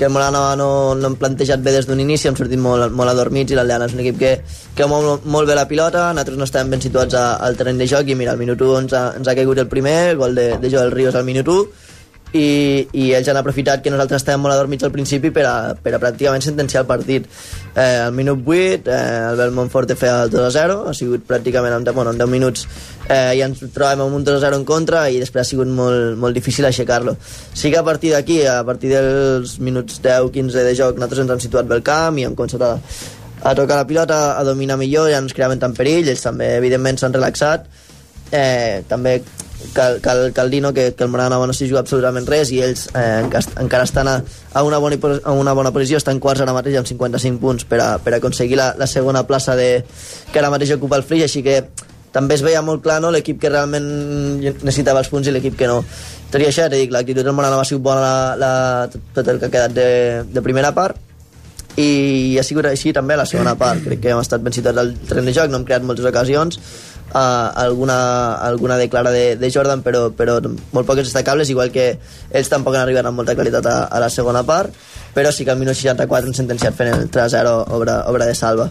[0.00, 3.12] que el Molanova no, no hem plantejat bé des d'un inici, hem sortit molt, molt
[3.12, 4.30] adormits i l'Aldeana és un equip que,
[4.78, 7.88] que mou molt bé la pilota, nosaltres no estem ben situats a, al terreny de
[7.90, 10.54] joc i mira, al minut 1 ens ha, ens ha caigut el primer, gol de,
[10.62, 11.89] de Joel Ríos al minut 1
[12.32, 15.94] i, i ells han aprofitat que nosaltres estàvem molt adormits al principi per a, per
[15.96, 17.26] a pràcticament sentenciar el partit.
[17.74, 19.00] Eh, al minut 8, eh,
[19.30, 22.30] el Belmont Forte feia el 2 a 0, ha sigut pràcticament en, bueno, en 10
[22.30, 22.66] minuts
[23.08, 25.70] eh, ja ens trobem amb un 2 a 0 en contra i després ha sigut
[25.70, 27.16] molt, molt difícil aixecar-lo.
[27.52, 31.44] Sí que a partir d'aquí, a partir dels minuts 10-15 de joc, nosaltres ens hem
[31.48, 32.72] situat bé el camp i hem començat a,
[33.42, 37.00] a tocar la pilota, a dominar millor, ja ens creaven tant perill, ells també evidentment
[37.00, 37.66] s'han relaxat,
[38.30, 39.18] eh, també
[39.74, 42.62] cal, cal, cal dir no, que, que el Moranova no s'hi juga absolutament res i
[42.64, 44.16] ells eh, enca- encara estan a,
[44.52, 47.80] a, una bona, a una bona posició, estan quarts ara mateix amb 55 punts per,
[47.84, 49.84] a, per aconseguir la, la segona plaça de,
[50.32, 51.60] que ara mateix ocupa el Flix, així que
[52.10, 53.84] també es veia molt clar no, l'equip que realment
[54.42, 55.84] necessitava els punts i l'equip que no.
[56.30, 58.52] Tot i això, ja dit, l'actitud del Moranova ha sigut bona la, la,
[59.14, 59.88] tot, el que ha quedat de,
[60.30, 60.98] de primera part
[61.78, 64.90] i ha sigut així també la segona part crec que hem estat ben situats al
[65.06, 66.58] tren de joc no hem creat moltes ocasions
[67.14, 70.38] uh, alguna, alguna de clara de, de Jordan però, però
[70.72, 71.98] molt poques destacables igual que
[72.30, 74.72] ells tampoc han arribat amb molta qualitat a, a la segona part
[75.14, 78.70] però sí que al minut 64 han sentenciat fent el 3-0 obra, obra de salva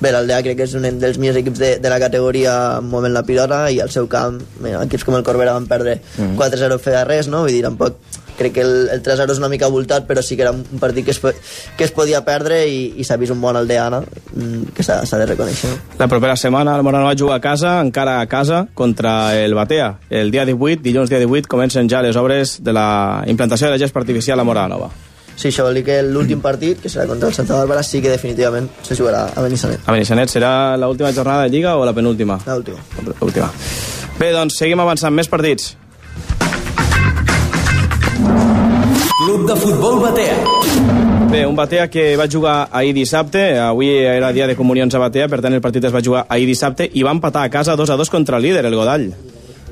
[0.00, 3.20] Bé, l'Aldea crec que és un dels millors equips de, de la categoria movent la
[3.22, 6.38] pilota i al seu camp, mira, equips com el Corbera van perdre Mhm.
[6.38, 7.42] 4-0 feia res, no?
[7.44, 7.98] Vull dir, tampoc
[8.40, 11.04] crec que el, el 3-0 és una mica voltat, però sí que era un partit
[11.06, 11.20] que es,
[11.76, 15.28] que es podia perdre i, i s'ha vist un bon Aldeana, mm, que s'ha de
[15.28, 15.72] reconèixer.
[16.00, 19.92] La propera setmana el Moranova juga a casa, encara a casa, contra el Batea.
[20.08, 22.88] El dia 18, dilluns dia 18, comencen ja les obres de la
[23.28, 24.90] implantació de la gespa artificial a Moranova.
[25.40, 28.10] Sí, això vol dir que l'últim partit, que serà contra el Santa Bàrbara, sí que
[28.12, 29.86] definitivament se jugarà a Benissanet.
[29.86, 32.36] A Benissanet serà l'última jornada de Lliga o la penúltima?
[32.44, 32.82] L'última.
[33.22, 33.48] L'última.
[34.18, 35.16] Bé, doncs seguim avançant.
[35.16, 35.72] Més partits.
[39.20, 40.36] Club de Futbol Batea.
[41.28, 45.26] Bé, un Batea que va jugar ahir dissabte, avui era dia de comunions a Batea,
[45.28, 47.92] per tant el partit es va jugar ahir dissabte i va empatar a casa 2
[47.92, 49.10] a 2 contra el líder, el Godall.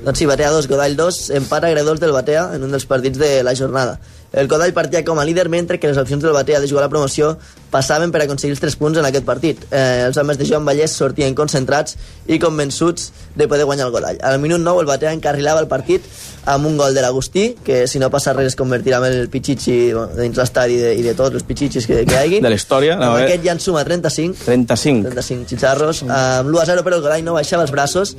[0.05, 3.31] Doncs sí, Batea 2, Godall 2, empat agredors del Batea en un dels partits de
[3.43, 3.97] la jornada.
[4.33, 6.87] El Godall partia com a líder, mentre que les opcions del Batea de jugar a
[6.87, 7.37] la promoció
[7.71, 9.61] passaven per aconseguir els 3 punts en aquest partit.
[9.71, 11.97] Eh, els homes de Joan Vallès sortien concentrats
[12.27, 14.21] i convençuts de poder guanyar el Godall.
[14.25, 16.05] Al minut 9 el Batea encarrilava el partit
[16.49, 19.93] amb un gol de l'Agustí, que si no passa res es convertirà en el pitxitxi
[19.93, 22.41] bueno, dins l'estadi i, de, i de tots els pitxitxis que, que hi hagi.
[22.45, 22.97] De la història.
[22.97, 23.27] Amb a veure.
[23.29, 24.45] aquest ja en suma 35.
[24.47, 25.13] 35.
[25.13, 26.03] 35 xicharros.
[26.05, 28.15] Amb l'1 a 0, però el Godall no baixava els braços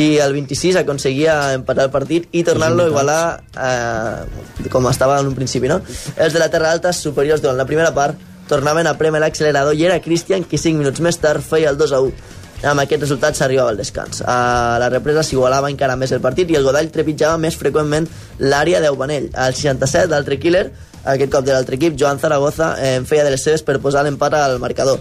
[0.00, 3.20] i el 26 aconseguia empatar el partit i tornar-lo a igualar
[3.52, 5.80] eh, com estava en un principi, no?
[6.16, 8.18] Els de la Terra Alta, superiors durant la primera part,
[8.48, 11.92] tornaven a premer l'accelerador i era Cristian qui 5 minuts més tard feia el 2
[11.92, 12.32] a 1.
[12.64, 14.22] Amb aquest resultat s'arribava al descans.
[14.24, 18.08] A la represa s'igualava encara més el partit i el Godall trepitjava més freqüentment
[18.40, 19.28] l'àrea d'Eubanell.
[19.36, 20.70] Al 67, l'altre killer,
[21.04, 24.04] aquest cop de l'altre equip, Joan Zaragoza, eh, en feia de les seves per posar
[24.04, 25.00] l'empat al marcador.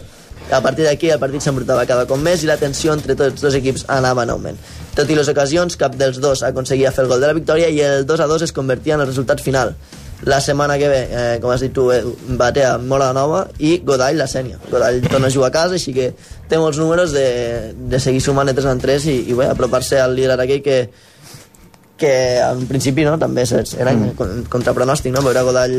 [0.51, 3.55] A partir d'aquí el partit s'embrutava cada cop més i la tensió entre tots dos
[3.55, 4.57] equips anava en augment.
[4.93, 7.79] Tot i les ocasions, cap dels dos aconseguia fer el gol de la victòria i
[7.81, 9.73] el 2 a 2 es convertia en el resultat final.
[10.25, 12.03] La setmana que ve, eh, com has dit tu, eh,
[12.39, 14.59] batea Mola Nova i Godall la Sènia.
[14.71, 16.13] Godall torna a jugar a casa, així que
[16.49, 19.99] té molts números de, de seguir sumant de 3 en 3 i, i bé, apropar-se
[19.99, 20.77] al líder aquell que,
[21.97, 24.47] que en principi no, també era mm.
[24.51, 25.21] contra pronòstic, no?
[25.25, 25.75] veure Godall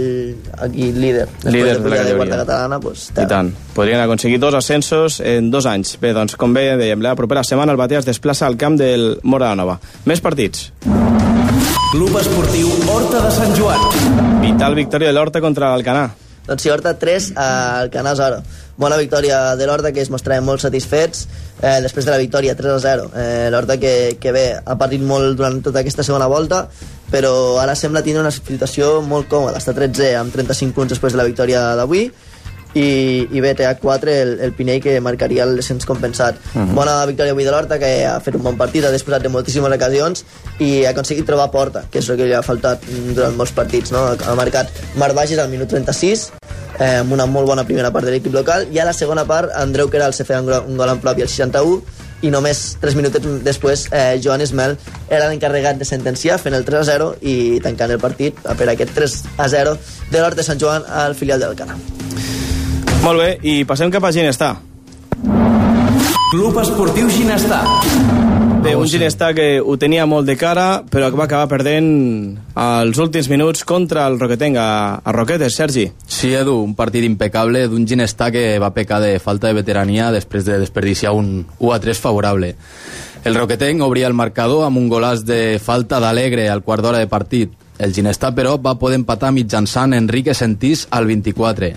[0.67, 2.17] aquí líder, Líder de de la de categoria.
[2.17, 3.53] quarta catalana, pues, I tant.
[3.75, 5.99] Podrien aconseguir dos ascensos en dos anys.
[6.01, 9.19] Bé, doncs, com bé dèiem, la propera setmana el Batea es desplaça al camp del
[9.23, 9.81] Mora Nova.
[10.05, 10.71] Més partits.
[11.95, 13.83] Club Esportiu Horta de Sant Joan.
[14.43, 16.09] Vital victòria de l'Horta contra l'Alcanar.
[16.49, 18.41] Doncs sí, Horta 3 al Canà 0.
[18.83, 21.29] Bona victòria de l'Horta, que es mostraven molt satisfets
[21.63, 23.07] eh, després de la victòria 3 a 0.
[23.15, 26.65] Eh, L'Horta que, que bé, ha partit molt durant tota aquesta segona volta,
[27.15, 29.63] però ara sembla tindre una situació molt còmoda.
[29.63, 32.09] Està 13 amb 35 punts després de la victòria d'avui
[32.75, 36.37] i, i BTA 4 el, el Pinell que marcaria el descens compensat.
[36.55, 36.71] Uh Mhm.
[36.71, 36.75] -huh.
[36.75, 39.73] Bona victòria avui de l'Horta que ha fet un bon partit, ha disposat de moltíssimes
[39.73, 40.25] ocasions
[40.59, 42.81] i ha aconseguit trobar porta, que és el que li ha faltat
[43.15, 43.91] durant molts partits.
[43.93, 43.99] No?
[44.27, 46.33] Ha marcat Marc Bages al minut 36
[46.81, 49.51] eh, amb una molt bona primera part de l'equip local i a la segona part
[49.55, 51.83] Andreu Queral se feia un, gol- en propi al 61
[52.23, 54.77] i només 3 minutets després eh, Joan Ismel
[55.11, 58.95] era l'encarregat de sentenciar fent el 3 a 0 i tancant el partit per aquest
[58.95, 59.77] 3 a 0
[60.11, 61.77] de l'Hort de Sant Joan al filial del Cana.
[63.05, 64.55] Molt bé, i passem cap a Ginestar.
[66.31, 67.61] Club Esportiu Ginestar.
[68.65, 71.91] Bé, un Ginestar que ho tenia molt de cara, però que va acabar perdent
[72.57, 75.85] els últims minuts contra el Roquetenc a, Roquetes, Sergi.
[76.09, 80.49] Sí, Edu, un partit impecable d'un Ginestar que va pecar de falta de veterania després
[80.49, 82.55] de desperdiciar un 1 a 3 favorable.
[83.23, 87.13] El Roquetenc obria el marcador amb un golàs de falta d'Alegre al quart d'hora de
[87.13, 87.53] partit.
[87.77, 91.77] El Ginestar, però, va poder empatar mitjançant Enrique Sentís al 24.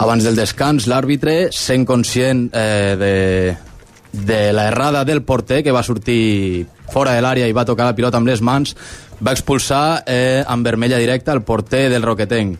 [0.00, 5.82] Abans del descans, l'àrbitre, sent conscient eh, de, de la errada del porter, que va
[5.84, 8.72] sortir fora de l'àrea i va tocar la pilota amb les mans,
[9.20, 12.56] va expulsar eh, amb vermella directa el porter del Roquetenc.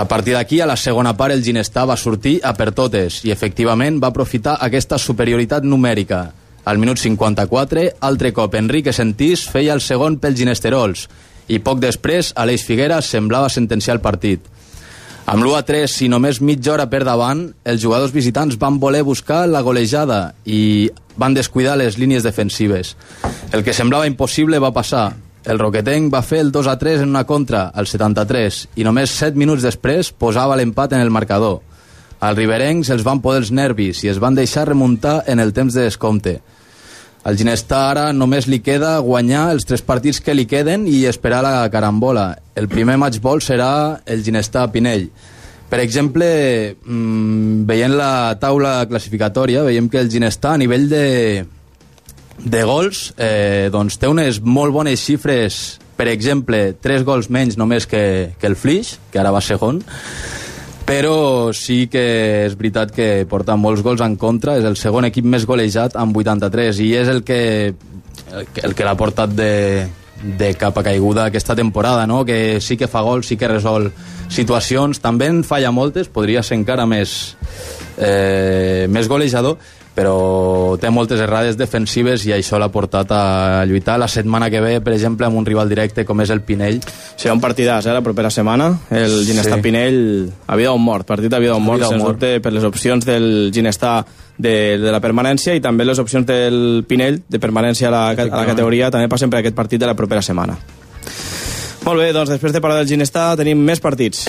[0.00, 3.30] A partir d'aquí, a la segona part, el Ginestar va sortir a per totes i,
[3.36, 6.24] efectivament, va aprofitar aquesta superioritat numèrica.
[6.64, 11.04] Al minut 54, altre cop, Enrique Sentís feia el segon pel Ginesterols
[11.52, 14.55] i poc després, Aleix Figueras semblava sentenciar el partit.
[15.26, 19.00] Amb l'1 a 3 i només mitja hora per davant, els jugadors visitants van voler
[19.02, 20.86] buscar la golejada i
[21.18, 22.92] van descuidar les línies defensives.
[23.50, 25.16] El que semblava impossible va passar.
[25.42, 29.18] El Roquetenc va fer el 2 a 3 en una contra, al 73, i només
[29.18, 31.58] 7 minuts després posava l'empat en el marcador.
[32.20, 35.74] Als riberencs els van poder els nervis i es van deixar remuntar en el temps
[35.74, 36.38] de descompte.
[37.26, 41.40] Al Ginestar ara només li queda guanyar els tres partits que li queden i esperar
[41.42, 42.28] la carambola.
[42.54, 45.08] El primer match ball serà el Ginestar Pinell.
[45.66, 46.28] Per exemple,
[46.84, 51.06] mmm, veient la taula classificatòria, veiem que el Ginestar a nivell de,
[52.38, 57.88] de gols eh, doncs té unes molt bones xifres per exemple, 3 gols menys només
[57.88, 59.80] que, que el Flix, que ara va segon,
[60.86, 62.06] però sí que
[62.46, 66.16] és veritat que porta molts gols en contra, és el segon equip més golejat amb
[66.16, 67.40] 83 i és el que
[68.32, 69.86] el que, l'ha portat de,
[70.38, 72.24] de cap a caiguda aquesta temporada, no?
[72.24, 73.90] que sí que fa gols, sí que resol
[74.32, 77.36] situacions, també en falla moltes, podria ser encara més,
[77.98, 79.58] eh, més golejador,
[79.96, 84.74] però té moltes errades defensives i això l'ha portat a lluitar la setmana que ve,
[84.84, 86.82] per exemple, amb un rival directe com és el Pinell.
[87.16, 88.68] Serà un partidàs, eh, la propera setmana.
[88.90, 89.62] El Ginestar Sí.
[89.64, 92.20] Pinell a vida o mort, partit a vida o mort, vida o sens mort.
[92.20, 94.04] dubte, per les opcions del Ginestar
[94.36, 98.26] de, de la permanència i també les opcions del Pinell de permanència a la, a
[98.36, 100.58] la categoria també passen per aquest partit de la propera setmana.
[101.86, 104.28] Molt bé, doncs després de parlar del Ginestar tenim més partits.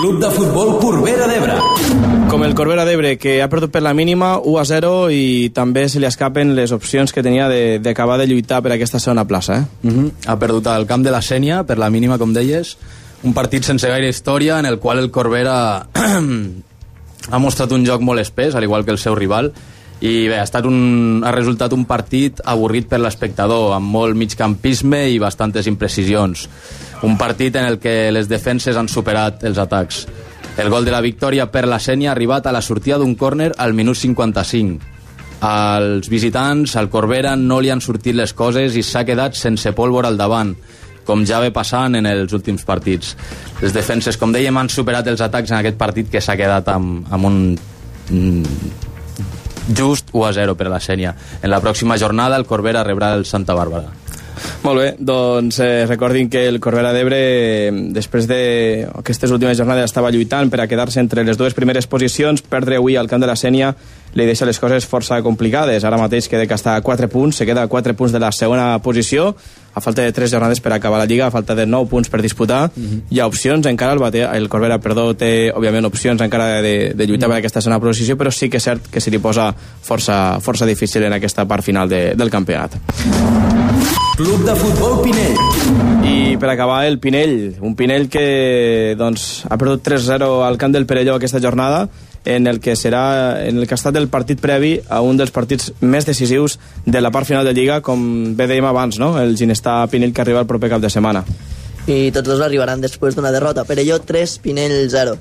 [0.00, 2.17] Club de futbol Corbera d'Ebre.
[2.28, 5.86] Com el Corbera d'Ebre, que ha perdut per la mínima 1 a 0 i també
[5.88, 9.56] se li escapen les opcions que tenia de- d'acabar de, lluitar per aquesta segona plaça.
[9.56, 9.88] Eh?
[9.88, 10.12] Uh -huh.
[10.26, 12.76] Ha perdut al camp de la Sènia, per la mínima, com deies.
[13.22, 15.86] Un partit sense gaire història, en el qual el Corbera
[17.30, 19.52] ha mostrat un joc molt espès, al igual que el seu rival,
[20.00, 25.08] i bé, ha, estat un, ha resultat un partit avorrit per l'espectador, amb molt migcampisme
[25.10, 26.48] i bastantes imprecisions.
[27.02, 30.06] Un partit en el que les defenses han superat els atacs.
[30.58, 33.52] El gol de la victòria per la Sènia ha arribat a la sortida d'un córner
[33.62, 34.80] al minut 55.
[35.46, 40.10] Als visitants, al Corbera, no li han sortit les coses i s'ha quedat sense pólvora
[40.10, 40.50] al davant,
[41.06, 43.14] com ja ve passant en els últims partits.
[43.62, 47.06] Les defenses, com dèiem, han superat els atacs en aquest partit que s'ha quedat amb,
[47.06, 47.38] amb un
[48.10, 48.74] mm,
[49.78, 51.14] just 1 a 0 per a la Sènia.
[51.38, 53.94] En la pròxima jornada el Corbera rebrà el Santa Bàrbara.
[54.64, 60.12] Molt bé, doncs eh, recordin que el Corbera d'Ebre, eh, després d'aquestes últimes jornades, estava
[60.14, 62.42] lluitant per a quedar-se entre les dues primeres posicions.
[62.42, 63.74] Perdre avui al camp de la Sènia
[64.14, 65.84] li deixa les coses força complicades.
[65.84, 68.32] Ara mateix queda que està a 4 punts, se queda a 4 punts de la
[68.32, 69.34] segona posició,
[69.74, 72.22] a falta de 3 jornades per acabar la Lliga, a falta de 9 punts per
[72.22, 72.70] disputar.
[73.10, 77.06] Hi ha opcions, encara el, bate, el Corbera perdó, té, òbviament, opcions encara de, de
[77.06, 80.38] lluitar per aquesta segona posició, però sí que és cert que se li posa força,
[80.40, 82.78] força difícil en aquesta part final de, del campionat.
[84.18, 85.36] Club de futbol Pinell.
[86.02, 90.88] I per acabar, el Pinell, un Pinell que doncs, ha perdut 3-0 al camp del
[90.90, 91.84] Perelló aquesta jornada,
[92.24, 95.32] en el que serà en el que ha estat el partit previ a un dels
[95.34, 99.14] partits més decisius de la part final de Lliga, com bé dèiem abans, no?
[99.20, 101.24] el Ginestar Pinell que arriba el proper cap de setmana.
[101.88, 103.64] i tots dos arribaran després d'una derrota.
[103.64, 105.16] Perelló 3, Pinell 0.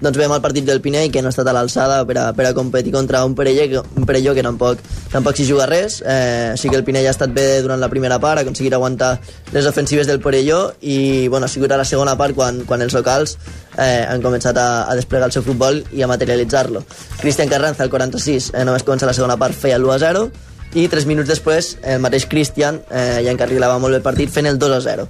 [0.00, 2.46] Doncs veiem el partit del Pinell que no ha estat a l'alçada per, a, per
[2.48, 4.78] a competir contra un Perelló, que- un Perelló que tampoc,
[5.12, 6.00] tampoc s'hi juga res.
[6.06, 9.20] Eh, sí que el Pinell ha estat bé durant la primera part ha aconseguit aguantar
[9.52, 12.94] les ofensives del Perelló i bueno, ha sigut a la segona part quan, quan els
[12.94, 13.36] locals
[13.78, 16.82] eh, han començat a, a desplegar el seu futbol i a materialitzar-lo.
[17.20, 20.30] Cristian Carranza, al 46, eh, només comença la segona part feia l'1 a 0
[20.74, 24.46] i 3 minuts després el mateix Cristian eh, ja encarrilava molt bé el partit fent
[24.48, 25.06] el 2 a 0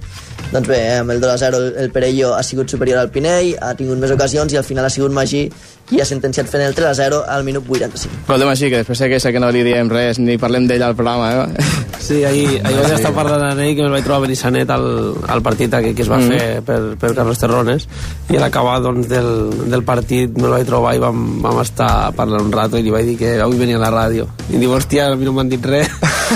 [0.53, 3.55] doncs bé, amb el 2 a 0 el, el Perelló ha sigut superior al Pinell
[3.61, 5.47] ha tingut més ocasions i al final ha sigut Magí
[5.89, 8.77] qui ha sentenciat fent el 3 a 0 al minut 85 Gol de Magí, que
[8.83, 11.65] després sé que, sé que no li diem res ni parlem d'ell al programa, eh?
[12.03, 14.85] Sí, ahir, ahir vaig estar parlant amb ell que me'l vaig trobar a Benissanet al,
[15.31, 16.27] al partit aquell que es va Mm.
[16.29, 16.37] mm.
[16.37, 17.87] fer per, per Carlos Terrones
[18.29, 19.29] i a l'acabar doncs, del,
[19.71, 23.07] del partit me'l vaig trobar i vam, vam estar parlant un rato i li vaig
[23.13, 25.49] dir que avui venia a la ràdio i diu, hòstia, a mi no m'han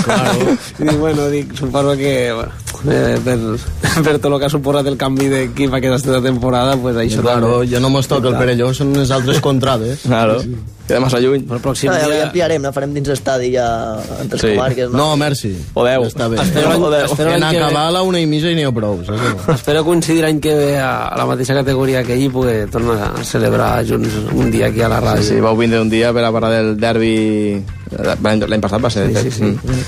[0.04, 0.56] claro.
[0.78, 2.32] i dic, bueno, dic, suposo que
[2.86, 3.38] eh, per,
[4.04, 7.70] per tot el que ha suposat el canvi d'equip aquesta temporada pues això Claro, també.
[7.74, 10.02] ja no mos toca el Perelló, són les altres contrades.
[10.08, 10.40] Claro.
[10.88, 11.42] Queda massa lluny.
[11.52, 12.16] El pròxim no, ja, dia...
[12.16, 13.66] ja ampliarem, no farem dins l'estadi ja
[14.22, 14.54] entre Sí.
[14.54, 15.50] comarques No, merci.
[15.74, 16.06] Podeu.
[16.08, 16.38] Està bé.
[16.40, 17.04] Espero l'any- Podeu.
[17.04, 19.02] espero en acabar a la una i mitja i n'hi ha prou.
[19.04, 19.52] saps no?
[19.54, 23.24] Espero coincidir l'any que ve a, la mateixa categoria que ell i poder tornar a
[23.24, 25.22] celebrar junts un dia aquí a la ràdio.
[25.28, 27.62] Sí, sí, vau vindre un dia per a parlar del derbi...
[28.22, 29.10] L'any l'any passat va ser.
[29.12, 29.44] Sí, sí, sí.
[29.44, 29.84] Mm.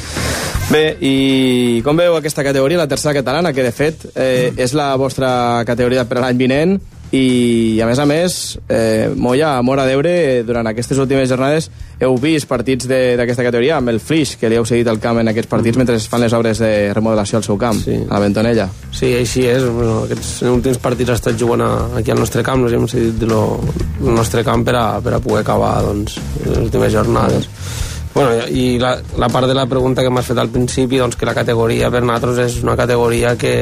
[0.70, 4.92] Bé, i com veu aquesta categoria, la tercera catalana, que de fet eh, és la
[5.00, 6.76] vostra categoria per l'any vinent,
[7.10, 8.34] i a més a més,
[8.70, 11.66] eh, Moya, a Mora d'Ebre, durant aquestes últimes jornades
[11.98, 15.18] heu vist partits de- d'aquesta categoria amb el Flix, que li heu seguit el camp
[15.18, 17.98] en aquests partits mentre es fan les obres de remodelació al seu camp, sí.
[18.06, 18.68] a la Ventonella.
[18.94, 19.66] Sí, així és.
[19.66, 23.26] Bueno, aquests últims partits ha estat jugant a, aquí al nostre camp, nos hem cedit
[23.26, 23.58] lo,
[24.06, 26.14] el nostre camp per a, per a poder acabar doncs,
[26.46, 27.50] les últimes jornades.
[28.12, 31.28] Bueno, i la, la part de la pregunta que m'has fet al principi, doncs que
[31.28, 33.52] la categoria per nosaltres és una categoria que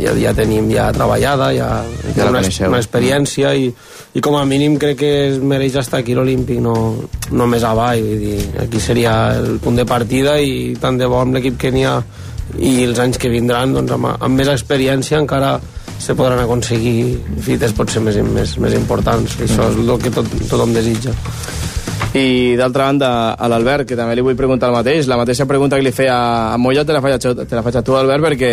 [0.00, 1.68] ja, ja tenim ja treballada, ja,
[2.16, 2.70] Ja una, coneixeu.
[2.72, 3.68] una experiència i,
[4.16, 6.74] i com a mínim crec que es mereix estar aquí l'Olímpic, no,
[7.30, 8.00] no més avall.
[8.00, 11.74] Vull dir, aquí seria el punt de partida i tant de bo amb l'equip que
[11.74, 11.98] n'hi ha
[12.58, 15.58] i els anys que vindran doncs, amb, amb més experiència encara
[16.00, 20.26] se podran aconseguir fites potser més, més, més importants i això és el que tot,
[20.48, 21.12] tothom desitja
[22.10, 25.78] I d'altra banda, a l'Albert, que també li vull preguntar el mateix, la mateixa pregunta
[25.78, 26.16] que li feia
[26.50, 28.50] a Moya te la faig a, te la faig a tu, Albert, perquè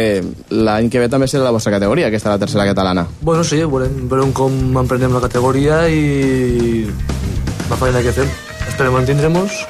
[0.53, 3.07] l'any que ve també serà la vostra categoria, aquesta la tercera catalana.
[3.21, 6.85] Bueno, sí, veurem, veurem com emprenem la categoria i
[7.71, 8.29] la feina que fem.
[8.67, 9.63] Esperem mantindre-nos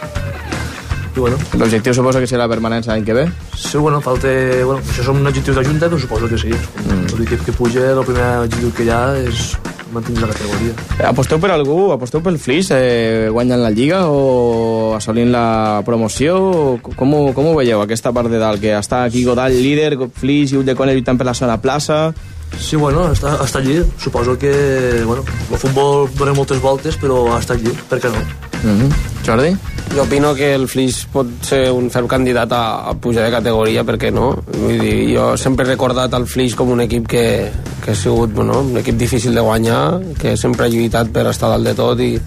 [1.18, 1.38] i bueno.
[1.58, 3.26] L'objectiu suposo que serà la permanència l'any que ve?
[3.56, 4.30] Sí, bueno, falta...
[4.68, 6.52] Bueno, això són objectius de junta, però suposo que sí.
[6.52, 7.18] Mm.
[7.18, 9.48] L'equip que puja, el primer objectiu que hi ha és
[9.94, 10.74] mantenir la categoria.
[11.10, 11.92] Aposteu per algú?
[11.94, 16.80] Aposteu pel Flix eh, guanyant la Lliga o assolint la promoció?
[16.96, 18.62] Com, ho- com ho veieu, aquesta part de dalt?
[18.64, 22.14] Que està aquí Godall líder, Flix i Ulldecone lluitant per la zona plaça...
[22.58, 23.82] Sí, bueno, està, està allí.
[24.00, 28.22] Suposo que, bueno, el futbol dona moltes voltes, però està allí, per què no?
[28.64, 28.92] Mm -hmm.
[29.26, 29.58] Jordi?
[29.96, 33.84] Jo opino que el Flix pot ser un ferm candidat a, a pujar de categoria,
[33.84, 34.36] perquè no?
[34.60, 37.52] Vull dir, jo sempre he recordat el Flix com un equip que,
[37.84, 41.50] que ha sigut bueno, un equip difícil de guanyar, que sempre ha lluitat per estar
[41.50, 42.20] dalt de tot i,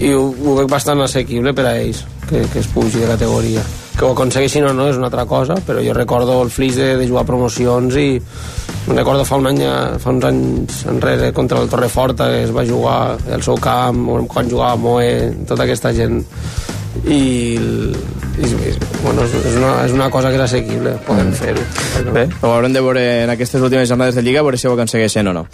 [0.00, 3.62] i ho, ho veig bastant assequible per a ells, que, que es pugi de categoria.
[3.96, 6.96] Que ho aconsegueixin o no és una altra cosa, però jo recordo el Flix de,
[6.96, 8.20] de jugar promocions i
[8.96, 9.62] recordo fa un any,
[10.02, 13.00] fa uns anys enrere contra el Torreforta que es va jugar
[13.32, 15.10] al seu camp, o quan jugava Moe,
[15.48, 16.22] tota aquesta gent
[17.06, 17.58] i, i,
[18.42, 18.72] i
[19.02, 21.62] bueno, és, una, és una cosa que és assequible, podem fer-ho.
[22.12, 24.74] Bé, ho haurem de veure en aquestes últimes jornades de Lliga, a veure si ho
[24.74, 25.46] aconsegueixen o no.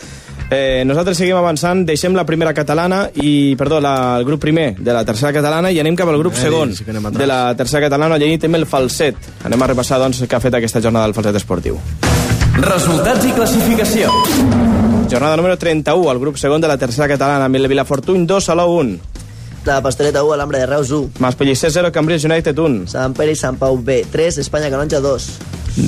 [0.51, 4.95] Eh, nosaltres seguim avançant, deixem la primera catalana i, perdó, la, el grup primer de
[4.95, 8.15] la tercera catalana i anem cap al grup Eh, segon sí de la tercera catalana,
[8.15, 9.17] allí tenim el falset.
[9.45, 11.81] Anem a repassar, doncs, què ha fet aquesta jornada del falset esportiu.
[12.57, 14.09] Resultats i classificació.
[15.11, 18.97] Jornada número 31, el grup segon de la tercera catalana, el Vilafortuny 2, Salou 1.
[19.67, 21.11] La Pastoreta 1, Alhambra de Reus 1.
[21.19, 22.87] Maspellicer 0, Cambridge United 1.
[22.89, 24.39] Sant Pere i Sant Pau B, 3.
[24.39, 25.29] Espanya Canonja 2.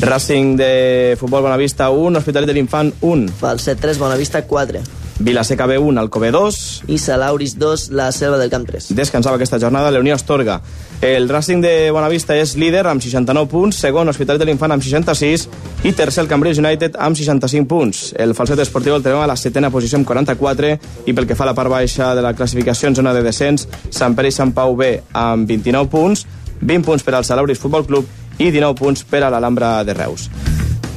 [0.03, 3.28] Racing de Futbol Bonavista 1, Hospitalet de l'Infant 1.
[3.40, 4.82] Falset 3, Bonavista 4.
[5.19, 6.85] Vilaseca B 1, Alcobé 2.
[6.86, 8.95] I Salauris 2, La Selva del Camp 3.
[8.95, 10.61] Descansava aquesta jornada la Unió Astorga.
[11.01, 15.49] El Racing de Bonavista és líder amb 69 punts, segon Hospitalet de l'Infant amb 66
[15.86, 18.03] i tercer el Cambridge United amb 65 punts.
[18.19, 20.74] El falset esportiu el trobem a la setena posició amb 44
[21.07, 23.69] i pel que fa a la part baixa de la classificació en zona de descens,
[23.90, 26.27] Sant Pere i Sant Pau B amb 29 punts,
[26.61, 28.07] 20 punts per al Salauris Futbol Club
[28.39, 30.31] i 19 punts per a l'Alhambra de Reus.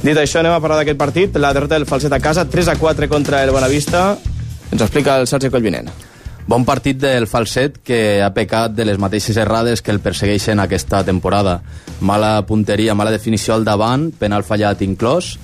[0.02, 1.36] Dit això, anem a parlar d'aquest partit.
[1.38, 4.16] La derrota del falset a casa, 3 a 4 contra el Bonavista.
[4.72, 5.92] Ens explica el Sergi Collvinent.
[6.50, 11.04] Bon partit del falset que ha pecat de les mateixes errades que el persegueixen aquesta
[11.06, 11.60] temporada.
[12.00, 15.36] Mala punteria, mala definició al davant, penal fallat inclòs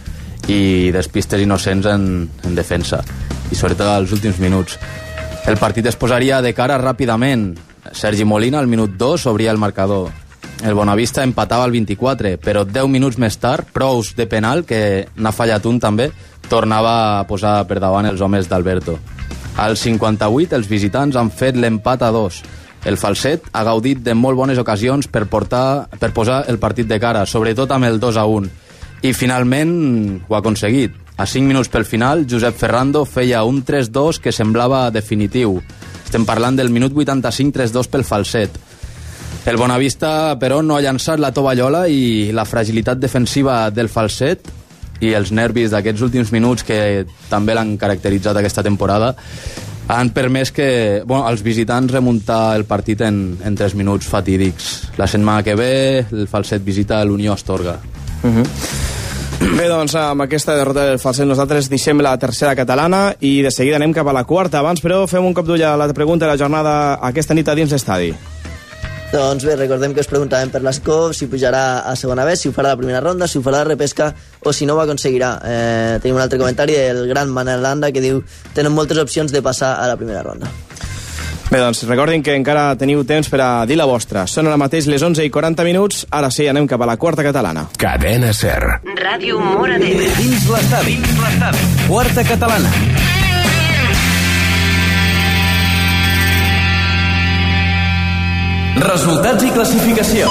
[0.50, 3.04] i despistes innocents en, en defensa
[3.52, 4.74] i sobretot als últims minuts.
[5.46, 7.52] El partit es posaria de cara ràpidament.
[7.94, 10.10] Sergi Molina, al minut 2, obria el marcador.
[10.62, 15.32] El Bonavista empatava al 24, però 10 minuts més tard, Prous de penal, que n'ha
[15.32, 16.10] fallat un també,
[16.50, 18.98] tornava a posar per davant els homes d'Alberto.
[19.58, 22.42] Al 58, els visitants han fet l'empat a dos.
[22.86, 26.98] El falset ha gaudit de molt bones ocasions per, portar, per posar el partit de
[27.02, 28.50] cara, sobretot amb el 2 a 1.
[29.02, 29.74] I finalment
[30.26, 30.94] ho ha aconseguit.
[31.18, 35.58] A 5 minuts pel final, Josep Ferrando feia un 3-2 que semblava definitiu.
[36.04, 38.54] Estem parlant del minut 85 3-2 pel falset.
[39.48, 44.50] El Bonavista, però, no ha llançat la tovallola i la fragilitat defensiva del falset
[45.00, 49.14] i els nervis d'aquests últims minuts que també l'han caracteritzat aquesta temporada
[49.88, 54.92] han permès que bueno, els visitants remuntar el partit en, en 3 minuts fatídics.
[55.00, 55.72] La setmana que ve
[56.04, 57.78] el falset visita l'Unió Astorga.
[58.22, 58.46] Uh -huh.
[59.56, 63.76] Bé, doncs amb aquesta derrota del falset nosaltres deixem la tercera catalana i de seguida
[63.76, 64.58] anem cap a la quarta.
[64.58, 67.54] Abans, però, fem un cop d'ull a la pregunta de la jornada aquesta nit a
[67.54, 68.14] dins l'estadi.
[69.08, 72.52] Doncs bé, recordem que us preguntàvem per l'Escó si pujarà a segona vez, si ho
[72.52, 74.10] farà la primera ronda, si ho farà la repesca
[74.44, 75.30] o si no ho aconseguirà.
[75.40, 78.20] Eh, tenim un altre comentari del gran Manel Landa que diu
[78.52, 80.52] tenen moltes opcions de passar a la primera ronda.
[81.48, 84.26] Bé, doncs recordin que encara teniu temps per a dir la vostra.
[84.28, 86.04] Són ara mateix les 11 i 40 minuts.
[86.12, 87.64] Ara sí, anem cap a la quarta catalana.
[87.80, 88.60] Cadena Ser.
[89.00, 90.12] Ràdio Mora d'Ebre.
[90.20, 91.00] Dins l'estadi.
[91.88, 92.97] Quarta catalana.
[98.78, 100.28] Resultats i classificació.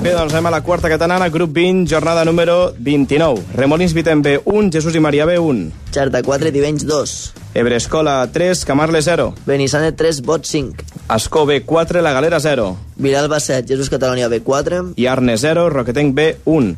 [0.00, 3.42] Bé, doncs anem a la quarta catalana, grup 20, jornada número 29.
[3.58, 5.66] Remolins Vitem B 1, Jesús i Maria B 1.
[5.90, 7.16] Xerta 4, Tivenys 2.
[7.58, 9.34] Ebrescola 3, Camarle 0.
[9.46, 10.86] Benissanet 3, Bot 5.
[11.16, 12.76] Escó B 4, La Galera 0.
[12.96, 14.94] Vilalba 7, Jesús Catalunya B 4.
[14.96, 16.76] I Arne 0, Roquetenc B 1.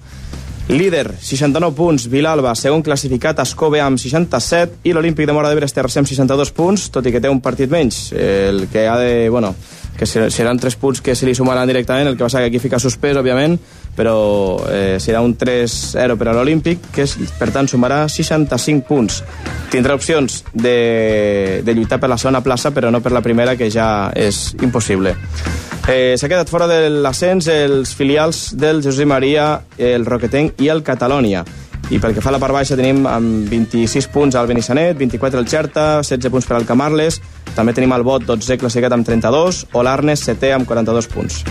[0.69, 5.67] Líder, 69 punts, Vilalba, segon classificat, Escó B amb 67 i l'Olímpic de Mora d'Ebre
[5.67, 8.13] és tercer amb 62 punts, tot i que té un partit menys.
[8.15, 9.51] El que ha de, bueno,
[9.99, 12.79] que seran tres punts que se li sumaran directament, el que passa que aquí fica
[12.79, 13.59] suspès, òbviament,
[13.97, 19.23] però eh, serà un 3-0 per a l'Olímpic, que és, per tant sumarà 65 punts.
[19.73, 23.71] Tindrà opcions de, de lluitar per la segona plaça, però no per la primera, que
[23.73, 25.17] ja és impossible.
[25.89, 30.85] Eh, S'ha quedat fora de l'ascens els filials del José Maria, el Roquetenc i el
[30.87, 31.45] Catalònia.
[31.93, 35.43] I pel que fa a la part baixa tenim amb 26 punts al Benissanet, 24
[35.43, 37.19] el Xerta, 16 punts per al Camarles,
[37.57, 41.43] també tenim el Bot 12 classificat amb 32, o l'Arnes 7 amb 42 punts.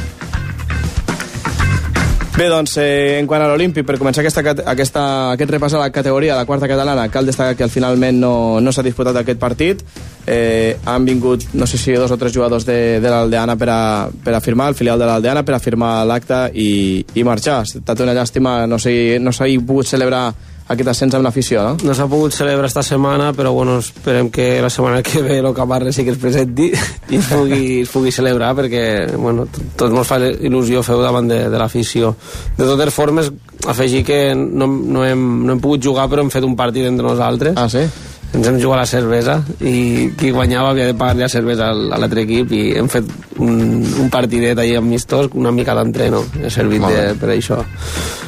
[2.42, 4.42] Bé, doncs, eh, en quant a l'Olímpic, per començar aquesta,
[4.72, 5.02] aquesta,
[5.36, 8.72] aquest repàs a la categoria, la quarta catalana, cal destacar que al finalment no, no
[8.74, 9.84] s'ha disputat aquest partit.
[10.26, 14.10] Eh, han vingut, no sé si dos o tres jugadors de, de l'Aldeana per, a,
[14.10, 17.60] per a firmar, el filial de l'Aldeana, per a firmar l'acte i, i marxar.
[17.60, 20.32] Ha estat una llàstima, no s'ha no pogut celebrar
[20.72, 21.78] aquest ascens amb l'afició, no?
[21.86, 25.54] No s'ha pogut celebrar esta setmana, però bueno, esperem que la setmana que ve el
[25.54, 28.84] Camarles sí que es presenti i es pugui, es pugui celebrar, perquè
[29.16, 32.16] bueno, tots ens fa il·lusió feu davant de, de l'afició.
[32.58, 33.32] De totes formes,
[33.68, 37.08] afegir que no, no, hem, no hem pogut jugar, però hem fet un partit entre
[37.08, 37.58] nosaltres.
[37.58, 37.86] Ah, sí?
[38.32, 42.24] Ens hem jugat la cervesa i qui guanyava havia de pagar la cervesa a l'altre
[42.24, 43.10] equip i hem fet
[43.44, 47.60] un, un partidet allà amistós, una mica d'entreno ha servit de, per això.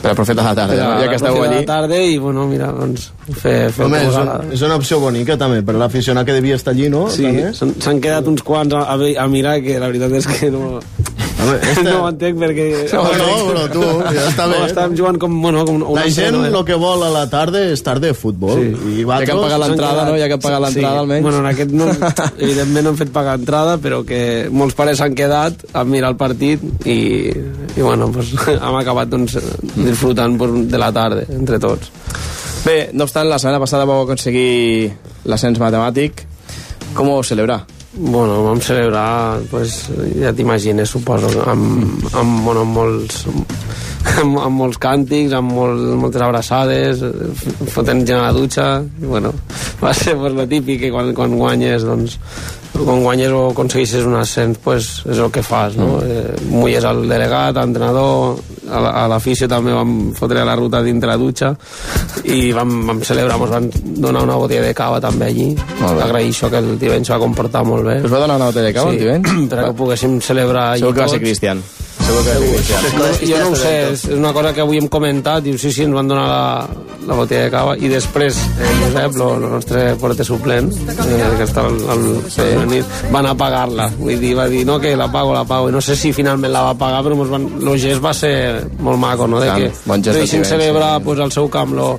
[0.03, 3.11] Per aprofitar la tarda, per ja que esteu allí la tarda i bueno, mira, doncs
[3.29, 6.73] fer, fer Home, és, un, és una opció bonica també per l'aficionat que devia estar
[6.75, 7.05] allí, no?
[7.13, 10.81] Sí, s'han quedat uns quants a, a mirar que la veritat és que no
[11.43, 11.83] Home, este...
[11.85, 12.67] no ho entenc perquè...
[12.93, 13.81] No, no, però tu,
[14.15, 14.57] ja està bé.
[14.59, 15.35] No, estàvem jugant com...
[15.43, 18.61] Bueno, com la gent el que vol a la tarda és tarda de futbol.
[18.61, 18.99] Sí.
[19.01, 20.17] I va ja que han pagat l'entrada, no?
[20.19, 21.03] Ja que han pagat l'entrada, sí.
[21.03, 21.27] almenys.
[21.27, 21.89] Bueno, en aquest no,
[22.47, 24.21] evidentment no hem fet pagar entrada, però que
[24.53, 26.99] molts pares s'han quedat a mirar el partit i,
[27.29, 29.37] i bueno, pues, hem acabat doncs,
[29.75, 31.91] disfrutant pues, de la tarda, entre tots.
[32.63, 34.93] Bé, no obstant, la setmana passada vau aconseguir
[35.27, 36.23] l'ascens matemàtic.
[36.93, 37.63] Com ho celebrar?
[37.95, 39.83] Bueno, vam celebrar, pues,
[40.17, 43.19] ja t'imagines, suposo, amb, amb, bueno, amb molts
[44.21, 47.03] amb, amb molts càntics, amb molt, moltes abraçades,
[47.73, 49.33] fotent gent a la dutxa, i bueno,
[49.81, 52.17] va ser pues, lo típic que quan, quan guanyes, doncs,
[52.73, 55.99] quan guanyes o aconsegueixes un ascens, pues, és el que fas, no?
[55.99, 56.17] Mm.
[56.17, 61.53] Eh, mulles al delegat, entrenador, a l'afició també vam fotre la ruta dintre la dutxa
[62.23, 63.69] i vam, vam celebrar, ens van
[64.05, 65.49] donar una botella de cava també allí.
[65.83, 67.99] Agraeixo que el Tivenys va comportar molt bé.
[68.03, 69.49] Us va donar una botella de cava, sí, el Tivenys?
[69.51, 71.63] Per a que poguéssim celebrar allí Segur que va ser Cristian.
[72.13, 73.29] Segur que ser Cristian.
[73.29, 75.85] Jo no ho sé, és, és una cosa que avui hem comentat, diu, sí, sí,
[75.87, 76.43] ens van donar la,
[77.07, 81.65] la botella de cava, i després eh, Josep, el nostre porter suplent, eh, que està
[81.67, 82.47] al, al, sí.
[82.69, 83.89] nit, van a pagar-la.
[83.99, 85.71] Vull dir, va dir, no, que la pago, la pago.
[85.71, 88.33] I no sé si finalment la va pagar, però van, el gest va ser
[88.79, 89.41] molt maco, no?
[89.43, 91.93] De que bon gest deixin celebrar pues, al seu camp lo,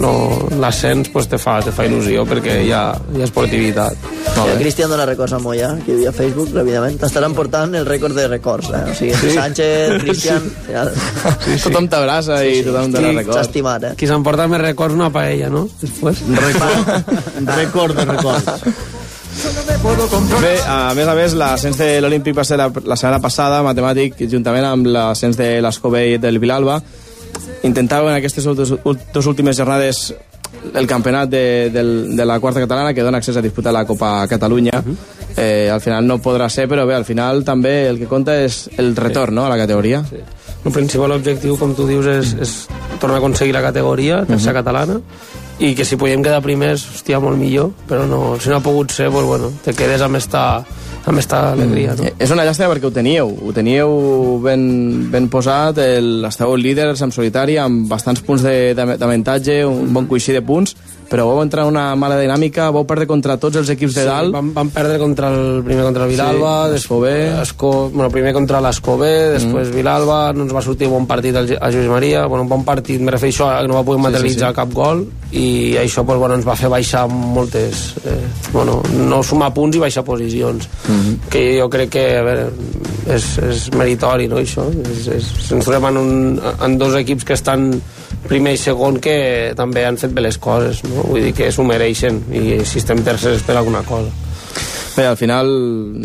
[0.00, 0.12] no,
[0.60, 2.82] l'ascens pues, te, fa, te fa il·lusió perquè hi ha,
[3.14, 4.06] hi ha esportivitat.
[4.24, 6.96] Sí, el Cristian dona records a Moya, que hi havia a Facebook, ràpidament.
[7.02, 8.82] T'estaran portant el rècord de records, eh?
[8.90, 9.30] O sigui, Sí.
[9.30, 9.36] sí.
[9.36, 10.48] Sánchez, Cristian...
[10.70, 10.86] Ja...
[10.90, 11.60] Sí, sí.
[11.68, 13.36] Tothom t'abraça i tothom dona records.
[13.38, 13.94] S'ha estimat, eh?
[14.00, 15.66] Qui s'emporta més records una paella, no?
[15.82, 16.24] Després.
[17.62, 18.44] Record de records.
[20.40, 24.20] Bé, a més a més, l'ascens de l'Olímpic va ser la, la setmana passada, matemàtic,
[24.30, 26.78] juntament amb l'ascens de l'Escobé i del Vilalba.
[27.64, 30.12] Intentava en aquestes dues, últimes jornades
[30.72, 34.26] el campionat de, del, de la quarta catalana que dona accés a disputar la Copa
[34.28, 34.82] Catalunya.
[35.36, 38.68] eh, al final no podrà ser, però bé, al final també el que compta és
[38.78, 40.04] el retorn no, a la categoria.
[40.08, 40.22] Sí.
[40.64, 42.52] El principal objectiu, com tu dius, és, és
[43.00, 45.00] tornar a aconseguir la categoria, tercera catalana,
[45.58, 48.94] i que si podíem quedar primers, hòstia, molt millor, però no, si no ha pogut
[48.94, 50.64] ser, pues, bueno, te quedes amb esta,
[51.06, 52.06] amb esta alegria, no?
[52.08, 53.94] Eh, És una llàstima perquè ho teníeu, ho teníeu
[54.44, 54.64] ben,
[55.12, 60.42] ben posat, el, estàveu líders en solitari, amb bastants punts d'avantatge, un bon coixí de
[60.44, 60.76] punts,
[61.10, 64.06] però vau entrar en una mala dinàmica, vau perdre contra tots els equips de Sí,
[64.08, 64.32] dalt.
[64.32, 68.60] vam, vam perdre contra el, primer contra el Vilalba, Sí, després Esco, bueno, primer contra
[68.60, 69.74] l'Escobé, després Mm.
[69.74, 73.10] Vilalba, no ens va sortir bon partit a Lluís Maria, bueno, un bon partit, me
[73.10, 74.56] refereixo a que no va poder Sí, sí, materialitzar sí.
[74.56, 78.20] cap gol, i això pues, bueno, ens va fer baixar moltes, eh,
[78.52, 81.18] bueno, no sumar punts i baixar posicions, Mhm.
[81.30, 82.46] que jo crec que a veure,
[83.08, 84.64] és, és meritori, no, això?
[84.90, 87.80] És, és, ens trobem en, un, en dos equips que estan
[88.28, 90.93] primer i segon que també han fet bé les coses, no?
[90.94, 94.12] Vull dir que s'ho mereixen i si estem tercers per alguna cosa.
[94.94, 95.48] Bé, al final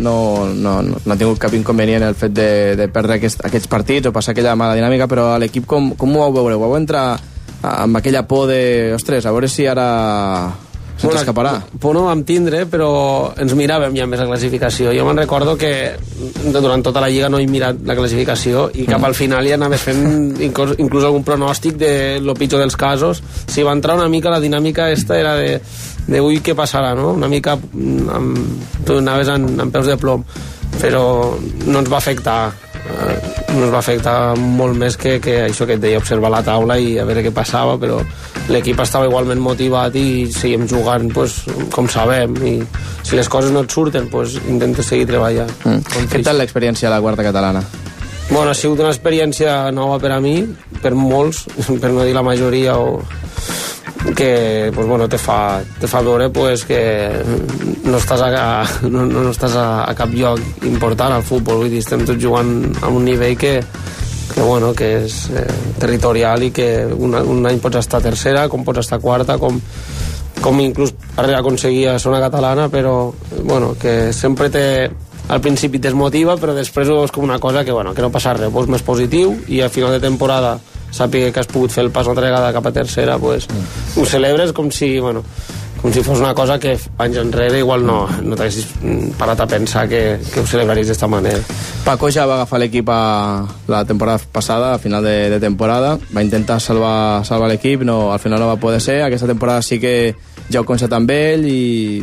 [0.02, 3.70] no, no, no, no ha tingut cap inconvenient el fet de, de perdre aquest, aquests
[3.70, 6.58] partits o passar aquella mala dinàmica, però a l'equip com, com ho vau veure?
[6.58, 7.12] Vau entrar
[7.62, 9.86] amb aquella por de, ostres, a veure si ara
[11.00, 11.54] se'ns escaparà?
[11.80, 12.90] Por no vam tindre, però
[13.40, 14.92] ens miràvem ja més la classificació.
[14.96, 15.72] Jo me'n recordo que
[16.52, 19.86] durant tota la lliga no he mirat la classificació i cap al final ja anaves
[19.88, 21.94] fent inclús, inclús algun pronòstic de
[22.24, 23.24] lo pitjor dels casos.
[23.48, 25.60] Si va entrar una mica la dinàmica esta era de,
[26.08, 27.14] de ui, què passarà, no?
[27.18, 30.26] Una mica mm, amb, tu anaves en, en peus de plom,
[30.80, 31.06] però
[31.66, 32.42] no ens va afectar
[32.90, 36.98] ens va afectar molt més que, que això que et deia, observar la taula i
[37.00, 38.00] a veure què passava, però
[38.50, 41.42] l'equip estava igualment motivat i seguim jugant pues,
[41.76, 42.56] com sabem i
[43.04, 46.08] si les coses no et surten pues, intentes seguir treballant Mm.
[46.12, 47.62] Què tal l'experiència a la quarta catalana?
[48.30, 50.44] Bueno, ha sigut una experiència nova per a mi,
[50.84, 51.48] per molts,
[51.82, 53.02] per no dir la majoria, o
[54.16, 56.80] que pues, bueno, te, fa, te fa veure pues, que
[57.84, 61.82] no estàs, a, no, no estàs a, a cap lloc important al futbol, vull dir,
[61.82, 62.54] estem tots jugant
[62.84, 63.58] a un nivell que,
[64.36, 65.48] que, bueno, que és eh,
[65.82, 69.58] territorial i que un, un any pots estar tercera, com pots estar quarta, com,
[70.40, 73.12] com inclús aconseguir a zona catalana, però
[73.42, 74.68] bueno, que sempre té
[75.30, 78.10] al principi et desmotiva, però després ho veus com una cosa que, bueno, que no
[78.12, 80.58] passa res, pues més positiu i a final de temporada
[80.92, 83.46] sàpiga que has pogut fer el pas altra vegada cap a tercera, pues,
[83.96, 85.22] ho celebres com si, bueno,
[85.82, 89.48] com si fos una cosa que anys enrere igual no, no t'haguessis mm, parat a
[89.48, 91.40] pensar que, que ho celebraries d'esta manera.
[91.86, 96.26] Paco ja va agafar l'equip a la temporada passada, a final de, de temporada, va
[96.26, 100.16] intentar salvar, salvar l'equip, no, al final no va poder ser, aquesta temporada sí que
[100.50, 101.60] ja heu començat amb ell i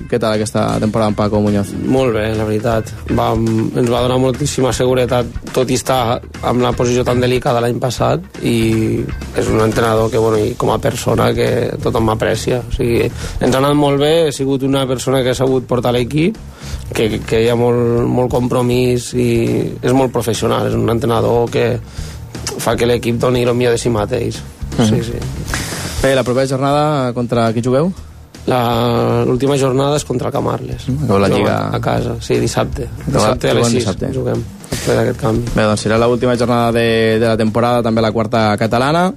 [0.07, 1.73] què tal aquesta temporada amb Paco Muñoz?
[1.91, 2.93] Molt bé, la veritat.
[3.11, 7.81] Va, ens va donar moltíssima seguretat, tot i estar amb la posició tan delicada l'any
[7.83, 9.03] passat, i
[9.35, 11.51] és un entrenador que, bueno, i com a persona que
[11.83, 12.63] tothom m'aprecia.
[12.63, 15.95] O sigui, ens ha anat molt bé, he sigut una persona que ha sabut portar
[15.97, 16.39] l'equip,
[16.95, 19.31] que, que hi ha molt, molt compromís i
[19.83, 21.73] és molt professional, és un entrenador que
[22.63, 24.39] fa que l'equip doni el millor de si mateix.
[24.77, 25.19] Sí, sí.
[26.03, 27.91] Bé, la propera jornada contra qui jugueu?
[28.47, 30.85] La- L'última jornada és contra el Camarles.
[30.89, 31.57] Acabeu la Juguem Lliga.
[31.75, 32.89] A casa, sí, dissabte.
[33.07, 34.13] Dissabte a les acabeu 6 dissabte.
[34.15, 35.49] juguem, després d'aquest canvi.
[35.57, 39.13] Bé, doncs serà l'última jornada de, de la temporada, també la quarta catalana.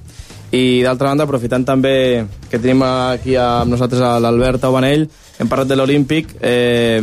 [0.51, 5.03] I d'altra banda, aprofitant també que tenim aquí amb nosaltres a l'Albert Aubanell,
[5.37, 6.97] hem parlat de l'Olímpic, eh,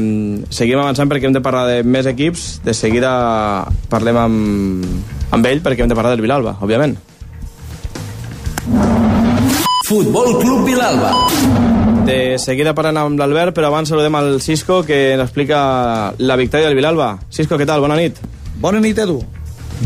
[0.51, 4.85] seguim avançant perquè hem de parlar de més equips, de seguida parlem amb,
[5.31, 6.97] amb ell perquè hem de parlar del Vilalba, òbviament.
[9.87, 11.15] Futbol Club Vilalba.
[12.07, 16.69] De seguida parlant amb l'Albert, però abans saludem al Cisco que ens explica la victòria
[16.69, 17.17] del Vilalba.
[17.35, 17.83] Cisco, què tal?
[17.83, 18.21] Bona nit.
[18.63, 19.19] Bona nit, Edu.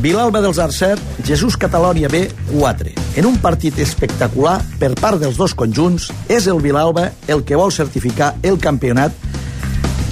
[0.04, 2.92] Vilalba dels Arcet, Jesús Catalònia B, 4.
[3.16, 7.72] En un partit espectacular per part dels dos conjunts, és el Vilalba el que vol
[7.72, 9.16] certificar el campionat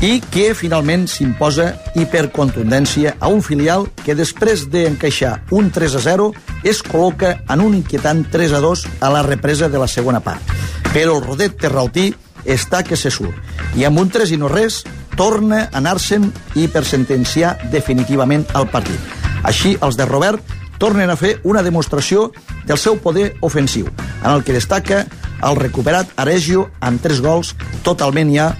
[0.00, 5.98] i que finalment s'imposa i per contundència a un filial que després d'encaixar un 3
[6.00, 6.32] a 0
[6.64, 10.56] es col·loca en un inquietant 3 a 2 a la represa de la segona part.
[10.92, 12.12] Però el rodet terraltí
[12.48, 14.82] està que se surt i amb un 3 i no res
[15.18, 19.00] torna a anar-se'n i per sentenciar definitivament el partit.
[19.42, 22.28] Així, els de Robert tornen a fer una demostració
[22.66, 23.88] del seu poder ofensiu,
[24.22, 25.04] en el que destaca
[25.42, 27.54] al recuperat Aregio amb 3 gols
[27.86, 28.52] totalment ja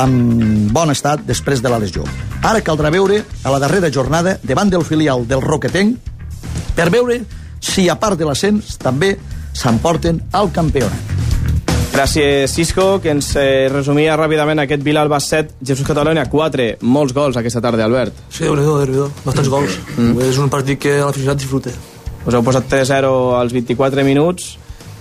[0.00, 2.04] en bon estat després de la lesió.
[2.40, 5.98] Ara caldrà veure a la darrera jornada davant del filial del Roquetenc
[6.76, 7.20] per veure
[7.60, 9.16] si a part de l'ascens també
[9.52, 11.19] s'emporten al campionat.
[12.00, 16.78] Gràcies, Cisco, que ens eh, resumia ràpidament aquest Vilalba 7, Jesús Catalunya 4.
[16.80, 18.22] Molts gols aquesta tarda, Albert.
[18.32, 19.76] Sí, déu nhi déu bastants gols.
[19.98, 20.14] Mm.
[20.30, 21.74] És un partit que l'aficionat disfruta.
[22.24, 24.54] Us heu posat 3-0 als 24 minuts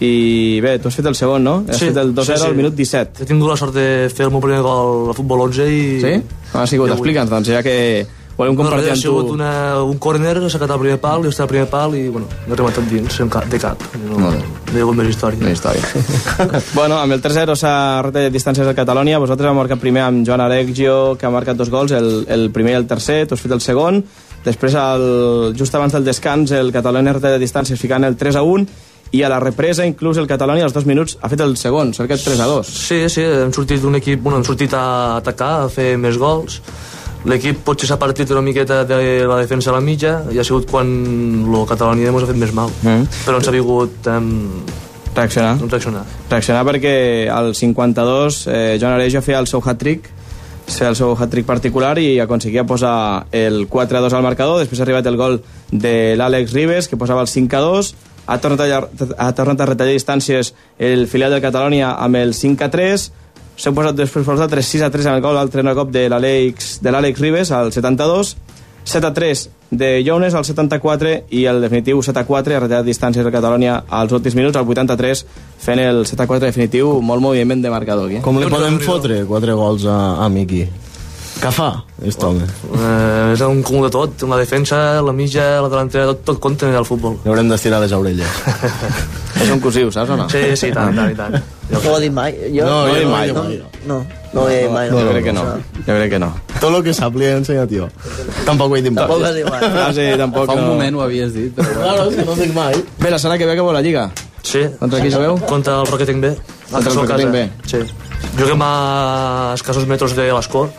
[0.03, 1.55] i bé, tu has fet el segon, no?
[1.71, 2.49] Has fet el 2-0 sí, sí.
[2.49, 3.23] al minut 17.
[3.23, 5.81] He tingut la sort de fer el meu primer gol a futbol 11 i...
[6.03, 6.13] Sí?
[6.51, 6.91] Ha sigut?
[6.97, 7.77] Explica'ns, doncs, ja que
[8.40, 8.95] volem compartir no, amb tu...
[8.95, 9.52] Ha sigut una,
[9.84, 12.56] un córner, s'ha sacat el primer pal, i està al primer pal i, bueno, l'he
[12.56, 13.20] rematat dins,
[13.52, 13.84] de cap.
[14.06, 15.44] No, no, no hi ha hagut més història.
[15.44, 15.84] Més història.
[16.80, 17.76] bueno, amb el 3-0 s'ha
[18.07, 19.20] retallat distàncies al Catalonia.
[19.20, 22.78] Vosaltres heu marcat primer amb Joan Aregio, que ha marcat dos gols, el, el primer
[22.78, 24.03] i el tercer, tu has fet el segon.
[24.45, 25.10] Després, el,
[25.60, 28.70] just abans del descans, el Catalonia ha retallat distàncies ficant el 3-1
[29.11, 32.06] i a la represa inclús el Catalonia als dos minuts ha fet el segon, s'ha
[32.06, 35.53] quedat 3 a 2 Sí, sí, hem sortit d'un equip bueno, hem sortit a atacar,
[35.64, 36.60] a fer més gols
[37.28, 40.70] l'equip potser s'ha partit una miqueta de la defensa a la mitja i ha sigut
[40.70, 40.88] quan
[41.44, 42.72] el Catalonia ens ha fet més mal.
[42.84, 43.10] Mm.
[43.26, 44.30] però ens ha vingut um,
[45.16, 45.58] reaccionar.
[45.60, 46.06] reaccionar.
[46.30, 46.94] Reaccionar perquè
[47.34, 50.16] al 52 eh, Joan Arejo feia el seu hat-trick
[50.70, 54.60] el seu hat-trick particular i aconseguia posar el 4-2 al marcador.
[54.62, 55.40] Després ha arribat el gol
[55.72, 57.94] de l'Àlex Ribes que posava el 5-2
[58.30, 58.84] ha tornat a,
[59.18, 63.08] ha tornat a retallar distàncies el filial del Catalonia amb el 5 a 3
[63.60, 67.19] s'ha posat després per 3 6 a 3 amb el gol l'altre cop de l'Àlex
[67.19, 68.36] Ribes al 72
[68.90, 72.88] 7 a 3 de Jones al 74 i el definitiu 7 a 4 ha retallat
[72.88, 75.26] distàncies del Catalonia als últims minuts al 83
[75.61, 78.23] fent el 7 a 4 definitiu molt moviment de marcador aquí.
[78.26, 80.64] Com li podem fotre 4 gols a, a Miki?
[81.40, 81.69] Què fa,
[82.02, 82.48] aquest home?
[82.73, 86.68] Eh, és un comú de tot, la defensa, la mitja, la delantera, tot, tot compta
[86.68, 87.15] en el futbol.
[87.23, 88.41] Li haurem d'estirar les orelles.
[89.45, 90.27] és un cosiu, saps o no?
[90.34, 91.59] Sí, sí, tant, tant, tant.
[91.70, 92.34] No ho he dit mai.
[92.54, 93.28] Jo, no, no, jo no, mai.
[93.32, 93.44] no,
[93.86, 93.98] no,
[94.34, 94.90] no ho he dit mai.
[94.90, 95.44] No, jo crec que no.
[95.76, 96.30] Jo crec que no.
[96.60, 97.90] Tot el que sap li he ensenyat jo.
[98.48, 99.04] Tampoc ho he dit mai.
[99.04, 99.62] Tampoc ho has dit mai.
[99.84, 100.72] Ah, sí, tampoc Fa un no.
[100.74, 101.76] moment ho havies dit, però...
[101.78, 102.74] Claro, si no dic mai.
[103.00, 104.10] Bé, la setmana que ve que vol la Lliga.
[104.41, 104.64] Sí.
[104.80, 105.38] Contra qui jugueu?
[105.46, 106.34] Contra el Roquetenc B.
[106.72, 107.44] Contra el Roquetenc B.
[107.70, 107.84] Sí.
[108.40, 110.70] Juguem a escassos metres de l'Escor,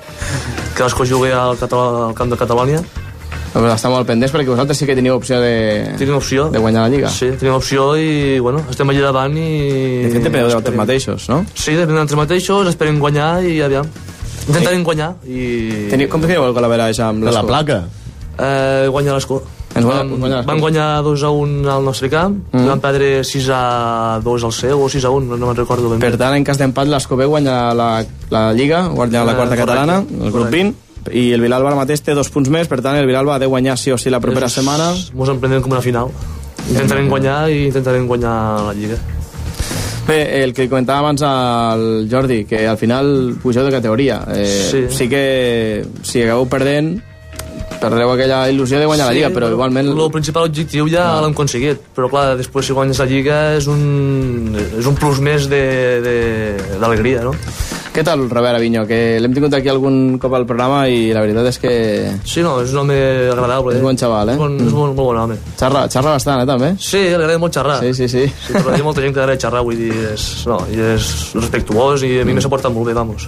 [0.74, 2.82] que l'Escor juga al, Català, al camp de Catalònia.
[3.52, 6.48] Però està molt pendents perquè vosaltres sí que teniu opció de, Tenim opció.
[6.54, 7.08] de guanyar la Lliga.
[7.10, 10.02] Sí, tenim opció i, bueno, estem allà davant i...
[10.04, 11.40] De fet, depeneu dels mateixos, no?
[11.54, 13.88] Sí, depenem dels mateixos, esperem guanyar i aviam.
[14.48, 15.88] Intentarem guanyar i...
[15.90, 17.48] Teniu, com teniu el golaveratge amb De la l'Escó?
[17.50, 17.80] placa.
[18.38, 19.42] Eh, guanyar l'Escor.
[19.70, 20.50] Ens guanya- Vam, guanya l'Escó.
[20.50, 22.66] vam guanyar 2 a 1 al nostre camp, Mm.
[22.66, 25.90] vam perdre 6 a 2 al seu, o 6 a 1, no, no me'n recordo
[25.90, 26.08] ben bé.
[26.10, 29.66] Per tant, en cas d'empat, l'Escobé guanya la, la Lliga, guanya la Eh, quarta correcte,
[29.66, 30.56] catalana, el grup correcte.
[30.56, 30.74] 20,
[31.12, 33.46] i el Vilalba ara mateix té dos punts més, per tant, el Vilalba ha de
[33.46, 34.92] guanyar sí o sí la propera És- setmana.
[35.14, 36.08] Mos en com una final.
[36.70, 38.96] Intentarem guanyar i intentarem guanyar la Lliga.
[40.06, 44.24] Bé, el que comentava abans al Jordi, que al final pugeu de categoria.
[44.34, 44.86] Eh, Sí.
[44.90, 47.00] sí que si acabeu perdent,
[47.80, 49.88] perdreu aquella il·lusió de guanyar la Lliga, però igualment...
[49.88, 51.20] El principal objectiu ja Ah.
[51.22, 55.48] l'hem aconseguit, però clar, després si guanyes la Lliga és un, és un plus més
[55.48, 57.32] de- de- d'alegria, no?
[57.90, 58.84] Què tal, Robert Avinyó?
[58.86, 61.70] Que l'hem tingut aquí algun cop al programa i la veritat és que...
[62.22, 62.98] Sí, no, és un home
[63.32, 63.74] agradable.
[63.74, 64.36] És bon xaval, eh?
[64.36, 65.38] És, bon, és bon, molt bon home.
[65.58, 66.68] Xarra, xarra bastant, eh, també?
[66.78, 67.80] Sí, li agrada molt xerrar.
[67.82, 68.22] Sí, sí, sí.
[68.46, 71.08] sí però hi ha molta gent que agrada xerrar, vull dir, és, no, i és
[71.34, 73.26] respectuós i a mi m'ha portat molt bé, vamos.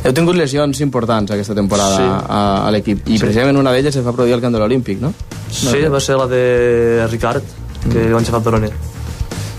[0.00, 2.06] Heu tingut lesions importants aquesta temporada Sí.
[2.06, 3.24] a, a l'equip i Sí.
[3.26, 5.10] precisament una d'elles es va produir al camp de l'Olímpic, no?
[5.50, 7.42] Sí, va ser la de Ricard,
[7.90, 8.14] que Mm.
[8.14, 8.70] van xafar peroner.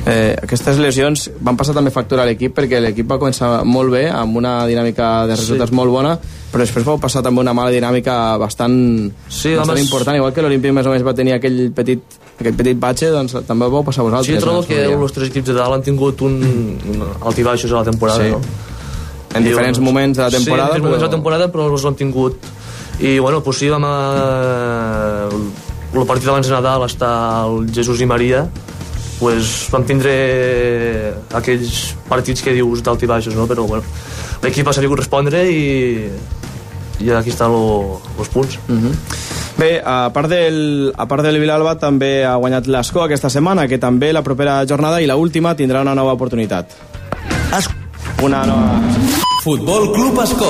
[0.03, 4.07] Eh, aquestes lesions van passar també factura a l'equip perquè l'equip va començar molt bé
[4.09, 5.75] amb una dinàmica de resultats Sí.
[5.77, 6.15] molt bona
[6.51, 10.41] però després vau passar també una mala dinàmica bastant, Sí, bastant home, important igual que
[10.41, 12.01] l'Olímpic més o menys va tenir aquell petit,
[12.39, 14.67] aquest petit batxe doncs també vau passar vosaltres Sí, trobo no?
[14.67, 17.83] que els tres equips de dalt han tingut un, un alt i baixos a la
[17.91, 18.31] temporada, Sí.
[18.31, 18.41] no?
[19.35, 21.71] En diferents moments de la temporada, Sí, en diferents moments de però- la temporada, però
[21.71, 22.35] els hem tingut.
[22.99, 25.29] I, bueno, pues sí, vam a...
[25.93, 27.11] El partit abans de Nadal està
[27.47, 28.45] el Jesús i Maria,
[29.21, 30.11] pues vam tindre
[31.37, 33.45] aquells partits que dius d'alt i baixos, no?
[33.49, 33.85] Però, bueno,
[34.41, 36.07] l'equip ha sabut respondre i,
[37.05, 38.57] i aquí estan els punts.
[38.67, 38.95] Mhm.
[39.61, 43.77] Bé, a part, del, a part del Vilalba també ha guanyat l'Escó aquesta setmana, que
[43.77, 46.73] també la propera jornada i la última tindrà una nova oportunitat.
[48.25, 48.79] Una nova...
[49.43, 50.49] Futbol Club Escó.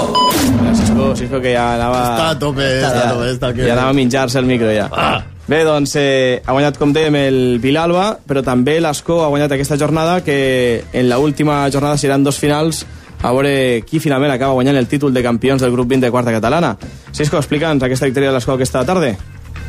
[0.76, 2.00] Cisco, Cisco que ja anava...
[2.12, 3.68] Està a tope, està a tope, està que...
[3.68, 4.88] Ja anava a minjar-se el micro ja.
[4.92, 5.22] Ah.
[5.52, 9.76] Bé, doncs eh, ha guanyat, com dèiem, el Vilalba, però també l'Escó ha guanyat aquesta
[9.76, 12.86] jornada, que en la última jornada seran dos finals,
[13.20, 16.32] a veure qui finalment acaba guanyant el títol de campions del grup 20 de quarta
[16.32, 16.78] catalana.
[17.12, 19.12] Cisco, explica'ns aquesta victòria de l'Escó aquesta tarda.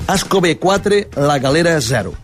[0.06, 2.14] Asco B4, la galera 0.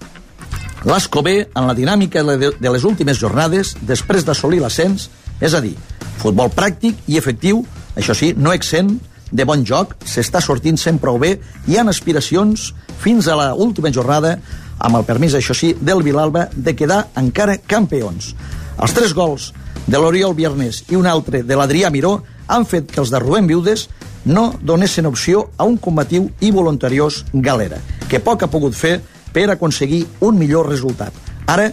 [0.87, 5.11] L'Asco B, en la dinàmica de les últimes jornades, després d'assolir l'ascens,
[5.43, 5.75] és a dir,
[6.23, 7.65] futbol pràctic i efectiu,
[7.99, 11.35] això sí, no exempt de bon joc, s'està sortint sempre prou bé,
[11.67, 12.73] hi han aspiracions
[13.03, 14.39] fins a la última jornada,
[14.79, 18.35] amb el permís, això sí, del Vilalba, de quedar encara campions.
[18.79, 19.53] Els tres gols
[19.87, 23.49] de l'Oriol Viernes i un altre de l'Adrià Miró han fet que els de Rubén
[23.49, 23.89] Viudes
[24.29, 28.99] no donessin opció a un combatiu i voluntariós Galera, que poc ha pogut fer
[29.33, 31.13] per aconseguir un millor resultat.
[31.47, 31.71] Ara,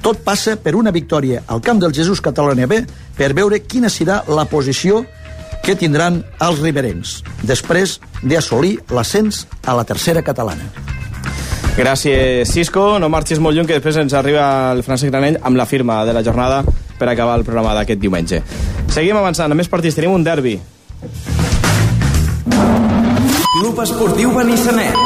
[0.00, 2.84] tot passa per una victòria al camp del Jesús Catalunya B
[3.16, 5.19] per veure quina serà la posició que
[5.78, 10.70] tindran els riberencs després d'assolir l'ascens a la tercera catalana.
[11.76, 12.98] Gràcies, Cisco.
[12.98, 16.12] No marxis molt lluny, que després ens arriba el Francesc Granell amb la firma de
[16.16, 16.64] la jornada
[16.98, 18.42] per acabar el programa d'aquest diumenge.
[18.90, 19.52] Seguim avançant.
[19.52, 20.58] A més partits tenim un derbi.
[23.60, 24.98] Club Esportiu Benissanet.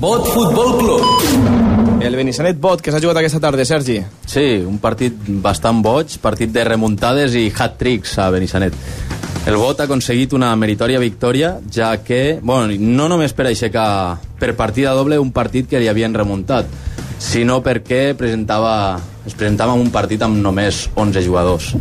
[0.00, 1.53] Bot Futbol Club.
[2.04, 3.94] El Benissanet Bot, que s'ha jugat aquesta tarda, Sergi.
[4.28, 8.76] Sí, un partit bastant boig, partit de remuntades i hat-tricks a Benissanet.
[9.48, 14.52] El Bot ha aconseguit una meritòria victòria, ja que, bueno, no només per aixecar per
[14.52, 16.68] partida doble un partit que li havien remuntat,
[17.24, 21.72] sinó perquè presentava, es presentava en un partit amb només 11 jugadors.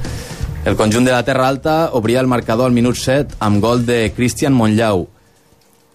[0.63, 4.05] El conjunt de la Terra Alta obria el marcador al minut 7 amb gol de
[4.15, 5.09] Cristian Monllau.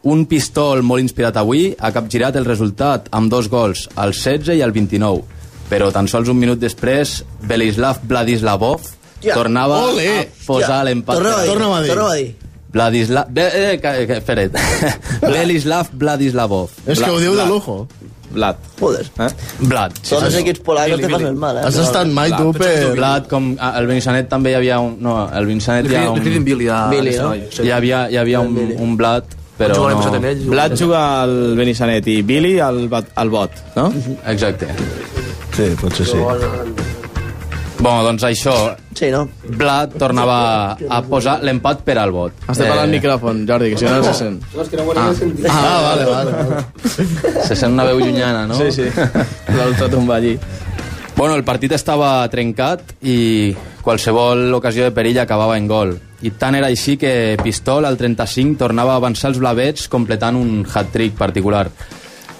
[0.08, 4.62] Un pistol molt inspirat avui ha capgirat el resultat amb dos gols, al 16 i
[4.64, 5.24] al 29.
[5.68, 9.34] Però tan sols un minut després, Belislav Vladislavov Ja.
[9.34, 10.06] tornava Ole!
[10.20, 10.84] a posar Ja.
[10.86, 11.16] l'empat.
[11.18, 11.88] Torna-ho a dir, Torna-ho a dir.
[11.90, 12.36] torna-ho a dir.
[12.72, 13.26] Vladislav...
[13.32, 14.54] Be, eh, que, que, espera't.
[15.34, 16.70] Belislav Vladislavov.
[16.86, 17.86] És que ho diu de lujo.
[18.30, 18.56] Vlad.
[18.78, 19.06] Joder.
[19.24, 19.28] Eh?
[19.64, 19.94] Vlad.
[20.04, 21.64] Tots els equips polacos te passen mal, eh?
[21.64, 22.92] Has estat mai tu per...
[22.94, 24.98] Vlad, com el Benissanet també hi havia un...
[25.00, 26.20] No, el Benissanet hi ha un...
[26.44, 26.68] Billy.
[26.92, 27.32] Billy, no?
[27.64, 30.14] Hi havia, hi havia un, un Vlad, però Juga no...
[30.20, 30.44] amb ell.
[30.48, 33.90] Vlad juga al Benissanet i Billy al, al Bot, no?
[34.26, 34.70] Exacte.
[35.56, 36.20] Sí, potser sí.
[37.78, 38.54] Bueno, doncs això,
[38.98, 39.28] Sí, no?
[39.54, 40.38] Vlad tornava
[40.74, 42.34] a posar l'empat per al vot.
[42.50, 44.40] Has de parlar al micròfon, Jordi, que si no no se sent.
[44.56, 45.46] No, és que no ho havia sentit.
[45.46, 46.32] Ah, vale, vale.
[46.32, 47.44] vale.
[47.46, 48.58] Se sent una veu llunyana, no?
[48.58, 48.88] Sí, sí.
[49.54, 50.34] L'auto tomba allí.
[51.14, 53.54] Bueno, el partit estava trencat i
[53.86, 55.94] qualsevol ocasió de perill acabava en gol.
[56.20, 60.64] I tant era així que Pistol, al 35, tornava a avançar els blavets completant un
[60.66, 61.68] hat-trick particular.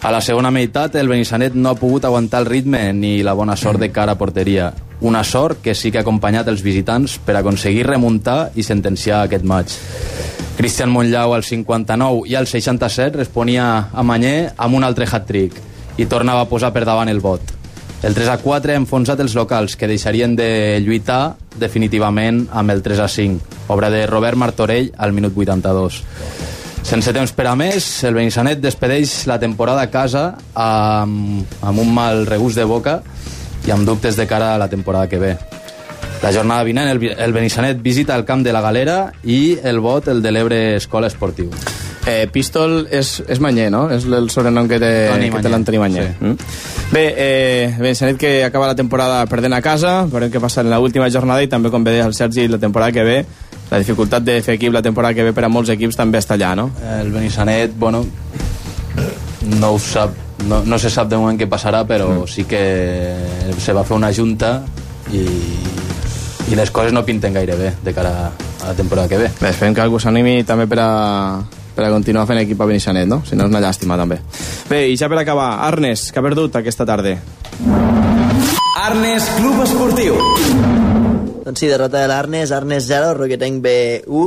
[0.02, 3.56] A la segona meitat, el Benissanet no ha pogut aguantar el ritme ni la bona
[3.56, 4.72] sort de cara a porteria.
[5.00, 9.46] Una sort que sí que ha acompanyat els visitants per aconseguir remuntar i sentenciar aquest
[9.46, 9.74] maig.
[10.58, 15.62] Cristian Montllau al 59 i al 67 responia a Manyer amb un altre hat-trick
[15.98, 17.57] i tornava a posar per davant el vot.
[18.02, 22.82] El 3 a 4 ha enfonsat els locals, que deixarien de lluitar definitivament amb el
[22.82, 25.98] 3 a 5, obra de Robert Martorell al minut 82.
[26.86, 31.90] Sense temps per a més, el Benissanet despedeix la temporada a casa amb, amb un
[31.92, 33.00] mal regust de boca
[33.66, 35.34] i amb dubtes de cara a la temporada que ve.
[36.22, 40.06] La jornada vinent, el, el Benissanet visita el camp de la Galera i el Bot,
[40.08, 41.50] el de l'Ebre Escola Esportiu.
[42.08, 43.84] Eh, Pistol és, és Manyer, no?
[43.92, 46.06] És el sobrenom que té, Toni que té l'Antoni Manyer.
[46.08, 46.24] Sí.
[46.24, 46.54] Mm?
[46.94, 51.10] Bé, eh, Benissanet que acaba la temporada perdent a casa, veurem què passa en l'última
[51.12, 53.18] jornada i també, com bé deia el Sergi, la temporada que ve,
[53.68, 56.38] la dificultat de fer equip la temporada que ve per a molts equips també està
[56.38, 56.70] allà, no?
[56.98, 58.06] El Benissanet, bueno,
[59.60, 60.16] no ho sap,
[60.48, 62.62] no, no se sap de moment què passarà, però sí que
[63.60, 64.62] se va fer una junta
[65.12, 65.24] i,
[66.48, 69.30] i les coses no pinten gaire bé de cara a la temporada que ve.
[69.40, 70.90] Bé, esperem que algú s'animi també per a,
[71.78, 73.20] per a continuar fent equip a Benissanet, no?
[73.22, 74.16] Si no és una llàstima, també.
[74.66, 77.12] Bé, i ja per acabar, Arnes, que ha perdut aquesta tarda.
[78.82, 80.16] Arnes Club Esportiu.
[81.46, 84.24] Doncs sí, derrota de l'Arnes, Arnes 0, Roquetenc B1.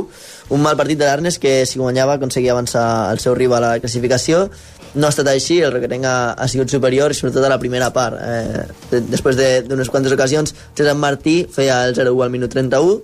[0.56, 3.82] Un mal partit de l'Arnes que, si guanyava, aconseguia avançar el seu rival a la
[3.84, 4.46] classificació.
[4.94, 8.16] No ha estat així, el Roquetenc ha, ha sigut superior, sobretot a la primera part.
[8.16, 12.52] Eh, de, després de- d'unes de, quantes ocasions, César Martí feia el 0-1 al minut
[12.56, 12.98] 31,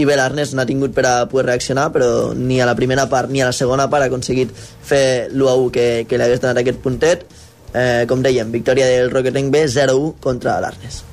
[0.00, 3.30] i bé, no ha tingut per a poder reaccionar, però ni a la primera part
[3.30, 6.80] ni a la segona part ha aconseguit fer l'1-1 que, que li hagués donat aquest
[6.82, 7.28] puntet.
[7.70, 11.04] Eh, com dèiem, victòria del Roquetenc B 0-1 contra l'Arnes.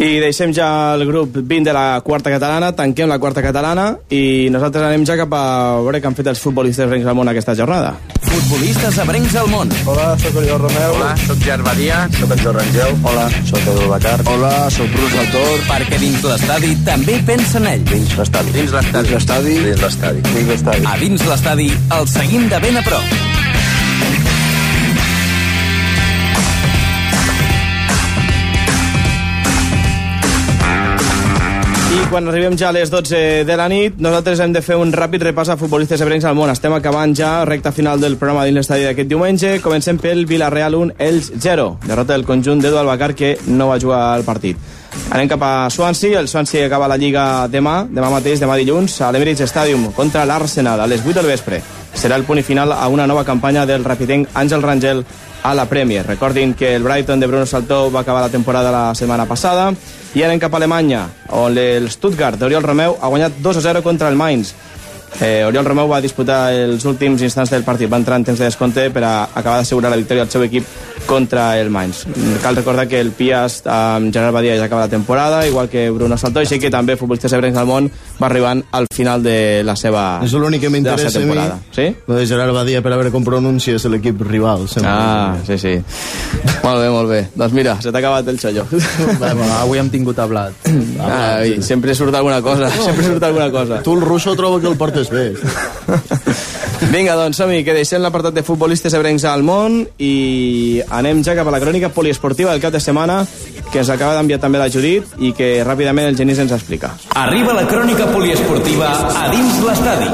[0.00, 4.48] I deixem ja el grup 20 de la quarta catalana, tanquem la quarta catalana i
[4.48, 5.44] nosaltres anem ja cap a
[5.84, 7.98] veure què han fet els futbolistes al món aquesta jornada.
[8.30, 9.72] Futbolistes abrencs al món.
[9.90, 10.94] Hola, sóc Oriol Romeu.
[10.96, 12.04] Hola, sóc Gervadia.
[12.14, 12.94] Sóc en Jordi Rangel.
[13.02, 14.16] Hola, sóc Edu Bacar.
[14.30, 15.66] Hola, sóc Bruce Altor.
[15.70, 17.84] Perquè dins l'estadi també pensa en ell.
[17.90, 18.54] Dins l'estadi.
[18.54, 19.02] Dins l'estadi.
[19.10, 19.58] Dins l'estadi.
[19.66, 20.24] Dins l'estadi.
[20.30, 20.86] Dins l'estadi.
[20.86, 23.29] A dins l'estadi el seguim de ben a prop.
[32.10, 35.22] Quan arribem ja a les 12 de la nit, nosaltres hem de fer un ràpid
[35.22, 36.50] repàs a futbolistes ebrencs al món.
[36.50, 39.52] Estem acabant ja recta final del programa dins l'estadi d'aquest diumenge.
[39.62, 41.68] Comencem pel Villarreal 1, Ells 0.
[41.86, 44.58] Derrota del conjunt d'Edu Albacar, que no va jugar al partit.
[45.12, 46.18] Anem cap a Swansea.
[46.18, 50.82] El Swansea acaba la Lliga demà, demà mateix, demà dilluns, a l'Emirates Stadium contra l'Arsenal
[50.82, 51.62] a les 8 del vespre.
[51.94, 55.06] Serà el punt final a una nova campanya del rapidenc Àngel Rangel
[55.44, 56.02] a la Premier.
[56.10, 59.72] Recordin que el Brighton de Bruno Saltó va acabar la temporada la setmana passada
[60.14, 61.04] i anem cap a Alemanya,
[61.38, 64.54] on el Stuttgart d'Oriol Romeu ha guanyat 2 a 0 contra el Mainz.
[65.20, 68.46] Eh, Oriol Romeu va disputar els últims instants del partit, va entrar en temps de
[68.46, 70.64] descompte per a acabar d'assegurar la victòria al seu equip
[71.06, 72.04] contra el Mainz.
[72.42, 76.16] Cal recordar que el Pias amb Gerard Badia ja acaba la temporada, igual que Bruno
[76.16, 77.90] Saltó, així que també futbolistes ebrencs del món
[78.22, 81.26] va arribant al final de la seva És l'únic que la m'interessa a mi.
[81.26, 81.58] temporada.
[81.74, 81.88] Sí?
[82.06, 84.68] Lo de Gerard Badia per a veure com pronuncies l'equip rival.
[84.68, 84.92] Sempre.
[84.92, 85.74] Ah, sí, sí.
[86.62, 87.20] Molt bé, molt bé.
[87.34, 88.66] Doncs mira, se t'ha acabat el xollo.
[89.60, 90.52] Avui hem tingut a Blat.
[91.00, 93.82] Ah, i sempre surt alguna cosa, sempre surt alguna cosa.
[93.82, 95.34] Tu el russo trobo que el portes bé.
[96.92, 101.48] Vinga, doncs som-hi, que deixem l'apartat de futbolistes ebrencs al món i anem ja cap
[101.48, 103.22] a la crònica poliesportiva del cap de setmana
[103.70, 106.94] que ens acaba d'enviar també la Judit i que ràpidament el Genís ens explica.
[107.20, 110.10] Arriba la crònica poliesportiva a dins l'estadi.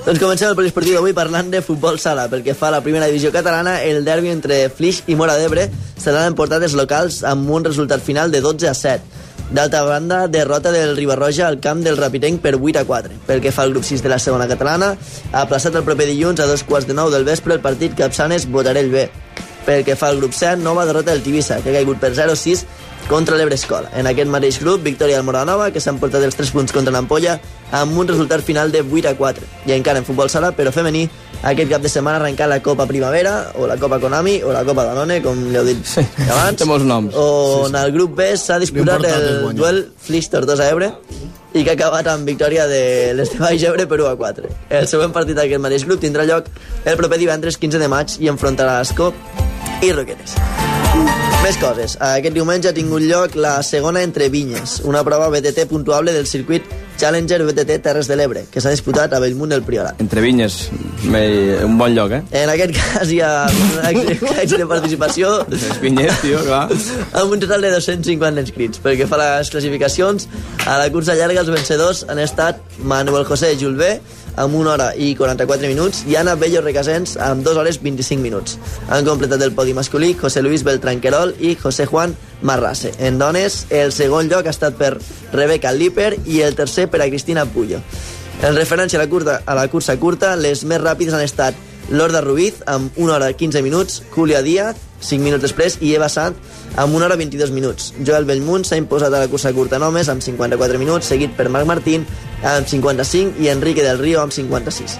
[0.00, 2.26] Doncs comencem el poliesportiu d'avui parlant de futbol sala.
[2.32, 5.68] Pel que fa a la primera divisió catalana, el derbi entre Flix i Mora d'Ebre
[5.70, 9.20] se l'han emportat els locals amb un resultat final de 12 a 7.
[9.50, 13.16] D'altra banda, derrota del Ribarroja al camp del Rapitenc per 8 a 4.
[13.26, 14.92] Pel que fa al grup 6 de la segona catalana,
[15.32, 18.46] ha plaçat el proper dilluns a dos quarts de nou del vespre el partit Capçanes
[18.46, 19.08] Botarell B.
[19.66, 22.62] Pel que fa al grup 7, nova derrota del Tivissa, que ha caigut per 0-6
[23.10, 23.90] contra l'Ebre Escola.
[23.98, 27.40] En aquest mateix grup, victòria del Moranova, que s'han portat els 3 punts contra l'Ampolla,
[27.74, 29.48] amb un resultat final de 8 a 4.
[29.66, 31.08] I encara en futbol sala, però femení,
[31.42, 34.62] aquest cap de setmana ha arrencat la Copa Primavera, o la Copa Konami, o la
[34.64, 36.06] Copa Danone, com li heu dit sí.
[36.28, 36.62] abans.
[36.62, 37.18] Té molts noms.
[37.18, 39.28] On al grup B s'ha disputat el
[39.58, 40.94] duel Flix Tortosa Ebre,
[41.50, 42.82] i que ha acabat amb victòria de
[43.18, 44.56] les de Baix Ebre per 1 a 4.
[44.78, 46.46] El següent partit d'aquest mateix grup tindrà lloc
[46.84, 49.10] el proper divendres 15 de maig i enfrontarà Ascó
[49.82, 50.38] i Roquetes.
[51.40, 51.96] Més coses.
[52.04, 56.66] Aquest diumenge ha tingut lloc la segona entre vinyes, una prova BTT puntuable del circuit
[57.00, 60.02] Challenger BTT Terres de l'Ebre, que s'ha disputat a Bellmunt del Priorat.
[60.04, 60.58] Entre vinyes,
[61.08, 62.20] un bon lloc, eh?
[62.42, 63.46] En aquest cas hi ha
[64.60, 66.66] de participació Les vinyes, tio, clar.
[67.22, 68.82] amb un total de 250 inscrits.
[68.84, 70.28] Pel que fa a les classificacions,
[70.66, 73.94] a la cursa llarga els vencedors han estat Manuel José Julvé,
[74.40, 78.56] amb 1 hora i 44 minuts, i Anna Bello Recasens, amb 2 hores 25 minuts.
[78.88, 82.94] Han completat el podi masculí José Luis Beltranquerol i José Juan Marrase.
[82.98, 84.96] En dones, el segon lloc ha estat per
[85.32, 87.82] Rebeca Líper i el tercer per a Cristina Puyo.
[88.40, 91.56] En referència a la, curta, a la cursa curta, les més ràpides han estat
[91.90, 96.36] Lorda Ruiz, amb 1 hora 15 minuts, Julia Díaz, 5 minuts després, i Eva Sant,
[96.76, 97.92] amb 1 hora 22 minuts.
[98.06, 101.68] Joel Bellmunt s'ha imposat a la cursa curta només, amb 54 minuts, seguit per Marc
[101.68, 102.06] Martín,
[102.44, 104.98] amb 55, i Enrique del Río, amb 56.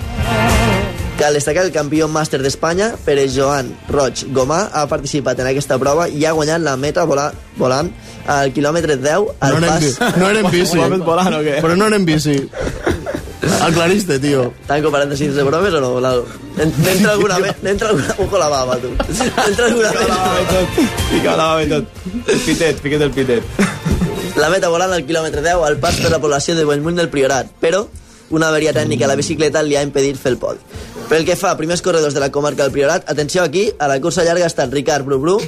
[1.21, 5.77] Cal destacar que el campió màster d'Espanya, Pere Joan Roig Gomà, ha participat en aquesta
[5.77, 7.27] prova i ha guanyat la meta vola,
[7.61, 7.91] volant
[8.25, 10.17] al quilòmetre 10 al No era, en, pas...
[10.17, 10.79] no era en bici.
[11.05, 11.59] Volant, o què?
[11.61, 12.09] Però no era en
[13.61, 13.73] bici.
[13.73, 14.47] Aclariste, tio.
[14.67, 15.91] Tanco parèntesis de bromes o no,
[16.57, 17.39] N'entra alguna...
[17.39, 18.15] ve- N'entra alguna...
[18.19, 18.89] Ojo la baba, tu.
[18.89, 19.93] N'entra alguna...
[21.11, 21.85] Fica la bava i tot.
[22.27, 23.43] El pitet, fiquet el pitet.
[24.37, 27.49] La meta volant al quilòmetre 10 al pas per la població de Bellmunt del Priorat,
[27.61, 27.85] però
[28.31, 30.61] una avaria tècnica a la bicicleta li ha impedit fer el podi.
[31.11, 33.99] Pel que fa a primers corredors de la comarca del Priorat, atenció aquí, a la
[34.01, 35.41] cursa llarga ha estat Ricard Brubru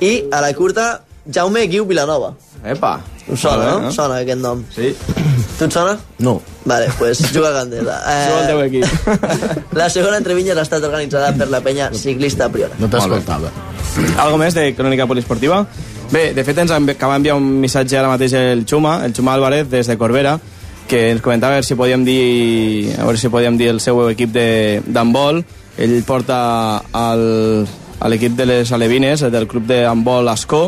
[0.00, 2.32] i a la curta Jaume Guiu Vilanova.
[2.64, 2.94] Epa.
[3.28, 3.92] Us sona, bé, no?
[3.94, 4.64] Sona aquest nom.
[4.74, 4.88] Sí.
[5.58, 5.94] Tu et sona?
[6.18, 6.40] No.
[6.64, 7.96] Vale, pues juga a Gandesa.
[8.28, 9.72] Juga al teu equip.
[9.78, 12.78] La segona entre vinyes ha estat organitzada per la penya ciclista Priorat.
[12.82, 13.50] No t'escoltava.
[14.22, 15.62] Algo més de crònica poliesportiva?
[16.12, 19.68] Bé, de fet ens acaba d'enviar un missatge ara mateix el Xuma, el Xuma Álvarez
[19.70, 20.34] des de Corbera,
[20.88, 24.02] que ens comentava a veure si podíem dir, a veure si podíem dir el seu
[24.10, 25.42] equip de- d'handbol.
[25.78, 27.66] Ell porta al,
[27.98, 30.66] a l'equip de les Alevines, del club d'handbol Ascó,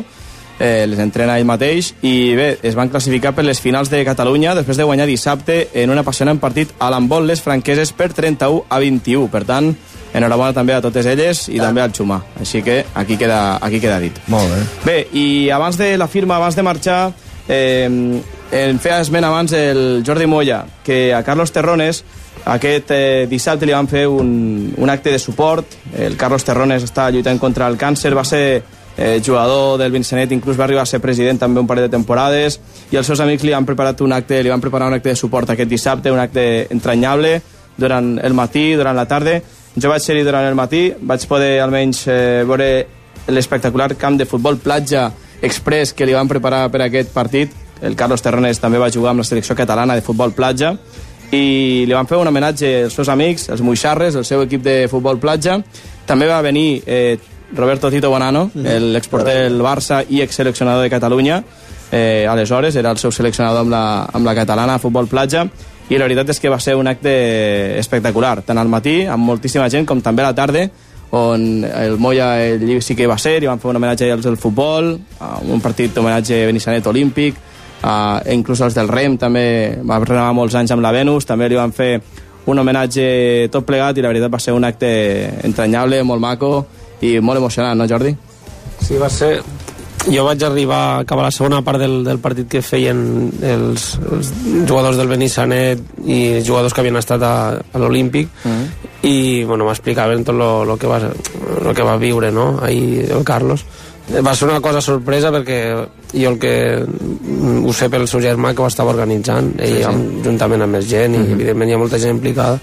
[0.59, 4.55] eh, les entrena ell mateix i bé, es van classificar per les finals de Catalunya
[4.55, 8.81] després de guanyar dissabte en un apassionant partit a l'handbol les franqueses per 31 a
[8.83, 9.73] 21 per tant,
[10.15, 14.01] enhorabona també a totes elles i també al Xumà, així que aquí queda, aquí queda
[14.03, 14.63] dit Molt bé.
[14.85, 17.13] Bé, i abans de la firma, abans de marxar,
[17.49, 17.89] eh,
[18.55, 22.05] en feia esment abans el Jordi Moya, que a Carlos Terrones
[22.45, 25.79] aquest eh, dissabte li van fer un, un acte de suport.
[25.97, 28.63] El Carlos Terrones està lluitant contra el càncer, va ser
[28.97, 32.61] eh, jugador del Vincenet, inclús va arribar a ser president també un parell de temporades,
[32.91, 35.17] i els seus amics li han preparat un acte, li van preparar un acte de
[35.17, 37.41] suport aquest dissabte, un acte entranyable,
[37.77, 39.41] durant el matí, durant la tarda.
[39.75, 42.71] Jo vaig ser-hi durant el matí, vaig poder almenys eh, veure
[43.27, 45.09] l'espectacular camp de futbol platja
[45.43, 49.21] express que li van preparar per aquest partit el Carlos Terrones també va jugar amb
[49.21, 50.73] la selecció catalana de futbol platja,
[51.35, 54.77] i li van fer un homenatge als seus amics, els Muixarres, el seu equip de
[54.89, 55.59] futbol platja.
[56.07, 57.19] També va venir eh,
[57.53, 61.43] Roberto Tito Bonano, l'exporter del Barça i exseleccionador de Catalunya,
[61.93, 65.45] eh, aleshores era el seu seleccionador amb la, amb la catalana a futbol platja,
[65.89, 67.13] i la veritat és que va ser un acte
[67.79, 70.65] espectacular, tant al matí, amb moltíssima gent, com també a la tarda,
[71.15, 74.39] on el Moya ell sí que va ser, i van fer un homenatge als del
[74.41, 74.95] futbol,
[75.47, 77.37] un partit d'homenatge a Benissanet olímpic,
[77.85, 79.47] uh, inclús els del REM també
[79.85, 82.01] va renovar molts anys amb la Venus, també li van fer
[82.51, 84.91] un homenatge tot plegat i la veritat va ser un acte
[85.47, 86.55] entranyable, molt maco
[87.03, 88.15] i molt emocionant, no Jordi?
[88.81, 89.43] Sí, va ser...
[90.05, 94.33] Jo vaig arribar a acabar la segona part del, del partit que feien els, els
[94.69, 97.35] jugadors del Benissanet i jugadors que havien estat a,
[97.73, 98.51] a l'Olímpic Mm.
[98.51, 98.69] -hmm.
[99.09, 100.99] i bueno, m'explicaven tot lo, lo, que va,
[101.65, 102.59] lo que va viure no?
[102.63, 103.65] ahir el Carlos
[104.25, 108.55] va ser una cosa sorpresa perquè jo el que mm, ho sé pel seu germà
[108.55, 110.21] que ho estava organitzant ell Sí, sí.
[110.25, 112.61] juntament amb més gent i evidentment hi ha molta gent implicada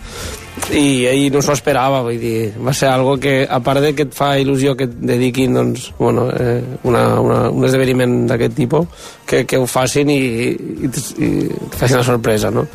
[0.76, 4.06] i ell no s'ho esperava vull dir, va ser algo que a part de que
[4.08, 9.08] et fa il·lusió que et dediquin doncs, bueno, eh, una, una, un esdeveniment d'aquest tipus
[9.28, 12.66] que, que ho facin i, i, i et facin la sorpresa no?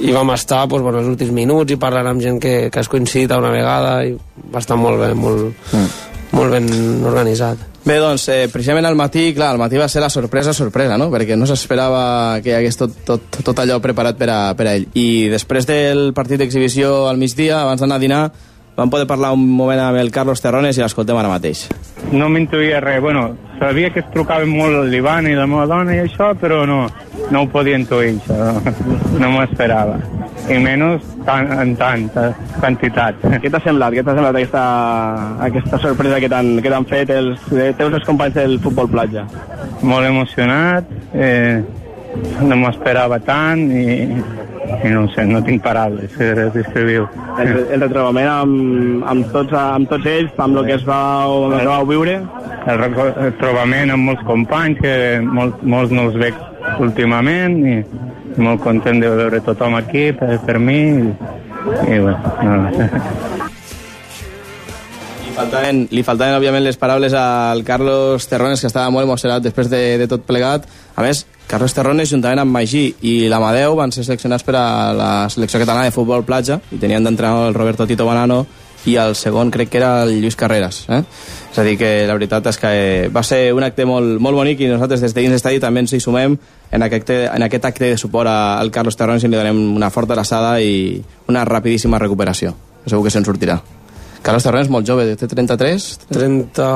[0.00, 2.90] i vam estar doncs, bueno, els últims minuts i parlant amb gent que, que has
[2.90, 4.14] coincidit una vegada i
[4.50, 5.66] va estar molt bé molt,
[6.36, 6.70] molt ben
[7.06, 10.98] organitzat Bé, doncs, eh, precisament al matí, clar, al matí va ser la sorpresa, sorpresa,
[11.00, 11.06] no?
[11.08, 14.74] Perquè no s'esperava que hi hagués tot, tot, tot allò preparat per a, per a
[14.76, 14.84] ell.
[14.92, 18.20] I després del partit d'exhibició al migdia, abans d'anar a dinar,
[18.80, 21.66] vam poder parlar un moment amb el Carlos Terrones i l'escoltem ara mateix.
[22.12, 23.00] no m'intuïa res.
[23.00, 26.80] Bueno, sabia que es trucava molt l'Ivan i la meva dona i això, però no,
[27.30, 28.72] no ho podia intuir, això.
[29.20, 29.98] No m'ho esperava.
[30.50, 33.20] I menys tan, en tanta quantitat.
[33.42, 33.94] Què t'ha semblat?
[33.94, 34.64] Què t'ha semblat aquesta,
[35.46, 39.26] aquesta sorpresa que t'han fet els eh, teus els companys del futbol platja?
[39.82, 41.60] Molt emocionat, eh,
[42.40, 44.00] no m'ho esperava tant i,
[44.84, 47.06] i no sé, no tinc paraules per descriure-ho.
[47.42, 51.56] El, el retrobament amb, amb, tots, amb tots ells, amb el que es va, el
[51.58, 52.18] que vau viure?
[52.60, 54.94] El, reco- el trobament amb molts companys, que
[55.24, 56.36] molt, molts no els veig
[56.84, 57.78] últimament, i,
[58.36, 61.14] i molt content de veure tothom aquí per, per mi, i,
[61.94, 62.88] i bueno, no.
[65.30, 69.70] Li faltaven, li faltaven, òbviament, les paraules al Carlos Terrones, que estava molt emocionat després
[69.72, 70.66] de, de tot plegat.
[70.96, 75.10] A més, Carlos Terrones, juntament amb Magí i l'Amadeu, van ser seleccionats per a la
[75.34, 78.44] selecció catalana de futbol platja, i tenien d'entrenar el Roberto Tito Banano,
[78.86, 80.84] i el segon crec que era el Lluís Carreras.
[80.88, 81.00] Eh?
[81.50, 82.70] És a dir, que la veritat és que
[83.10, 85.92] va ser un acte molt, molt bonic i nosaltres des de dins l'estadi també ens
[85.92, 86.38] hi sumem
[86.70, 90.14] en aquest, en aquest acte de suport al Carlos Terrones i li donem una forta
[90.14, 92.54] abraçada i una rapidíssima recuperació.
[92.86, 93.58] Segur que se'n sortirà.
[94.22, 95.86] Carlos Terrones és molt jove, té 33?
[96.12, 96.68] 30...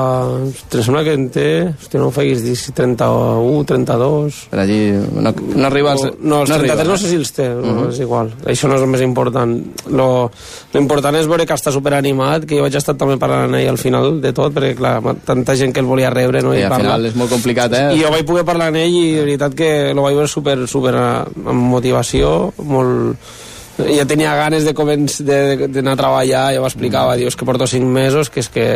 [0.45, 1.47] Em sembla que en té...
[1.69, 4.39] Hòstia, no ho facis dir si 31, 32...
[4.51, 4.79] Per allí...
[5.13, 6.07] No, no arriba als...
[6.19, 7.61] No, els no 33 arriba, no sé si els té, uh.
[7.63, 7.87] -huh.
[7.91, 8.33] és igual.
[8.45, 9.55] Això no és el més important.
[9.93, 10.09] Lo,
[10.73, 13.69] lo important és veure que està superanimat, que jo vaig estar també parlant amb ell
[13.69, 16.53] al final de tot, perquè, clar, tanta gent que el volia rebre, no?
[16.53, 16.85] I I, al parlar.
[16.85, 17.87] final és molt complicat, eh?
[17.95, 20.57] I jo vaig poder parlar amb ell i de veritat que lo vaig veure super,
[20.67, 23.43] super eh, amb motivació, molt...
[23.75, 24.73] Ja tenia ganes de
[25.67, 28.67] d'anar a treballar, ja ho explicava, dius que porto cinc mesos, que és que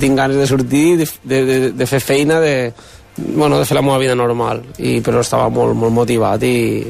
[0.00, 2.72] tinc ganes de sortir, de, de, de, de fer feina, de,
[3.16, 6.82] bueno, de fer la meva vida normal, I, però estava molt, molt motivat i,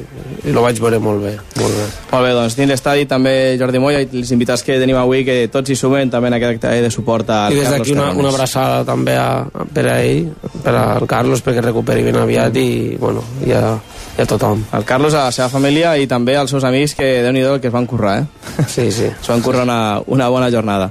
[0.45, 1.87] i lo vaig veure molt bé, molt bé.
[2.13, 5.37] Molt bé, doncs dins l'estadi també Jordi Moya i els invitats que tenim avui que
[5.53, 8.31] tots hi sumen també en aquest acte de suport al I des d'aquí una, una
[8.33, 10.31] abraçada també a, a, per a ell,
[10.65, 12.69] per al Carlos, perquè recuperi ben aviat i,
[13.01, 13.75] bueno, i a,
[14.17, 14.65] i a tothom.
[14.73, 17.69] El Carlos, a la seva família i també als seus amics que déu nhi que
[17.69, 18.65] es van currar, eh?
[18.67, 19.11] Sí, sí.
[19.13, 20.91] Es van currar una, una bona jornada.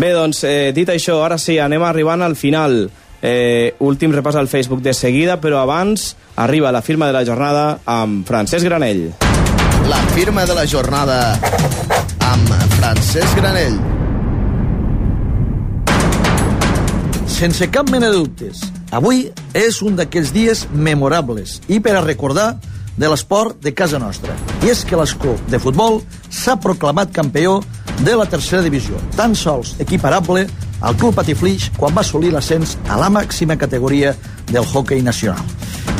[0.00, 2.86] Bé, doncs, eh, dit això, ara sí, anem arribant al final.
[3.22, 7.80] Eh, últim repàs al Facebook de seguida, però abans arriba la firma de la jornada
[7.84, 9.10] amb Francesc Granell.
[9.88, 11.38] La firma de la jornada
[12.30, 13.76] amb Francesc Granell.
[17.28, 19.26] Sense cap mena de dubtes, avui
[19.56, 22.54] és un d'aquells dies memorables i per a recordar
[23.00, 24.34] de l'esport de casa nostra.
[24.64, 27.60] I és que l'Escó de futbol s'ha proclamat campió
[28.04, 30.46] de la tercera divisió, tan sols equiparable
[30.80, 34.14] al Club Patiflix quan va assolir l'ascens a la màxima categoria
[34.50, 35.44] del hockey nacional.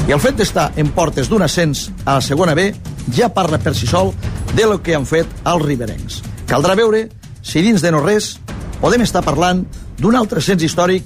[0.09, 2.70] I el fet d'estar en portes d'un ascens a la segona B
[3.15, 4.15] ja parla per si sol
[4.55, 6.20] de lo que han fet els riberencs.
[6.51, 7.07] Caldrà veure
[7.43, 8.35] si dins de no res
[8.81, 9.65] podem estar parlant
[10.01, 11.05] d'un altre ascens històric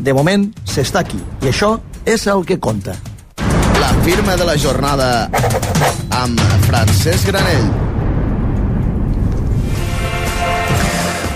[0.00, 1.74] de moment s'està aquí, i això
[2.08, 2.96] és el que compta.
[3.80, 5.28] La firma de la jornada
[6.22, 7.68] amb Francesc Granell.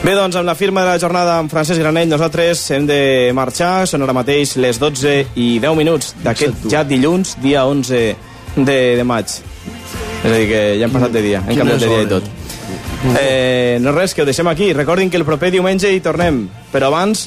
[0.04, 3.86] Bé, doncs, amb la firma de la jornada amb Francesc Granell, nosaltres hem de marxar.
[3.88, 8.02] Són ara mateix les 12 i 10 minuts d'aquest ja dilluns, dia 11
[8.58, 9.32] de, de maig.
[9.32, 12.28] És a dir, que ja hem passat de dia, hem canviat de dia i tot.
[13.20, 14.72] Eh, no res, que ho deixem aquí.
[14.76, 16.42] Recordin que el proper diumenge hi tornem.
[16.72, 17.26] Però abans,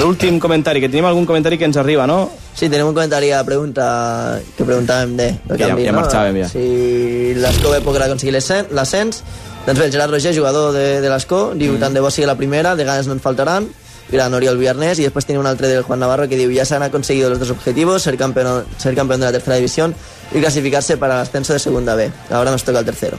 [0.00, 2.22] l'últim comentari, que tenim algun comentari que ens arriba, no?
[2.56, 6.00] Sí, tenim un comentari a pregunta que preguntàvem de, de Ja- canvi, ja no?
[6.00, 6.48] marxàvem, ja.
[6.48, 9.22] Si l'Escó ve podrà aconseguir l'ascen- l'ascens,
[9.66, 11.80] doncs bé, el Gerard Roger, jugador de, de l'Escó, diu Mm.
[11.80, 13.68] tant de bo sigui la primera, de ganes no en faltaran,
[14.10, 16.74] gran Oriol Viernes, y después tiene un altre del Juan Navarro que diu ya se
[16.76, 19.94] han conseguido los dos objetivos, ser campeón, ser campeón de la tercera división
[20.32, 22.10] y clasificarse para el ascenso de segunda B.
[22.30, 23.18] Ahora nos toca el tercero.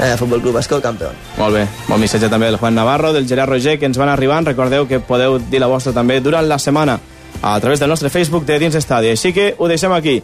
[0.00, 1.12] Eh, Fútbol Club Escó, campeón.
[1.36, 1.66] Molt bé.
[1.86, 4.46] Bon missatge també del Juan Navarro, del Gerard Roger, que ens van arribant.
[4.46, 6.98] Recordeu que podeu dir la vostra també durant la setmana
[7.42, 9.10] a través del nostre Facebook de Dins Estadi.
[9.10, 10.22] Així que ho deixem aquí.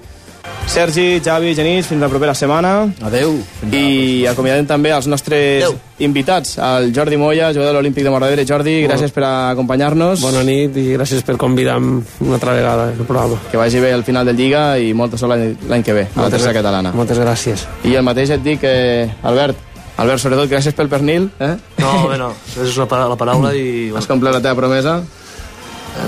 [0.69, 2.85] Sergi, Javi, Genís, fins la propera setmana.
[3.03, 3.33] Adeu.
[3.73, 5.75] I acomiadem també els nostres Adeu.
[6.05, 8.45] invitats, el Jordi Moya, jugador de l'Olímpic de Mordadera.
[8.47, 10.21] Jordi, gràcies per acompanyar-nos.
[10.23, 13.41] Bona nit i gràcies per convidar-me una altra vegada al programa.
[13.51, 15.35] Que vagi bé al final del Lliga i molta sort
[15.69, 16.93] l'any que ve, a la tercera catalana.
[16.95, 17.65] Moltes gràcies.
[17.89, 19.57] I el mateix et dic, eh, Albert,
[19.99, 21.31] Albert, sobretot, gràcies pel pernil.
[21.41, 21.57] Eh?
[21.83, 22.29] No, bé, no.
[22.63, 23.91] És una pa- la paraula i...
[23.97, 25.01] Has complert la teva promesa.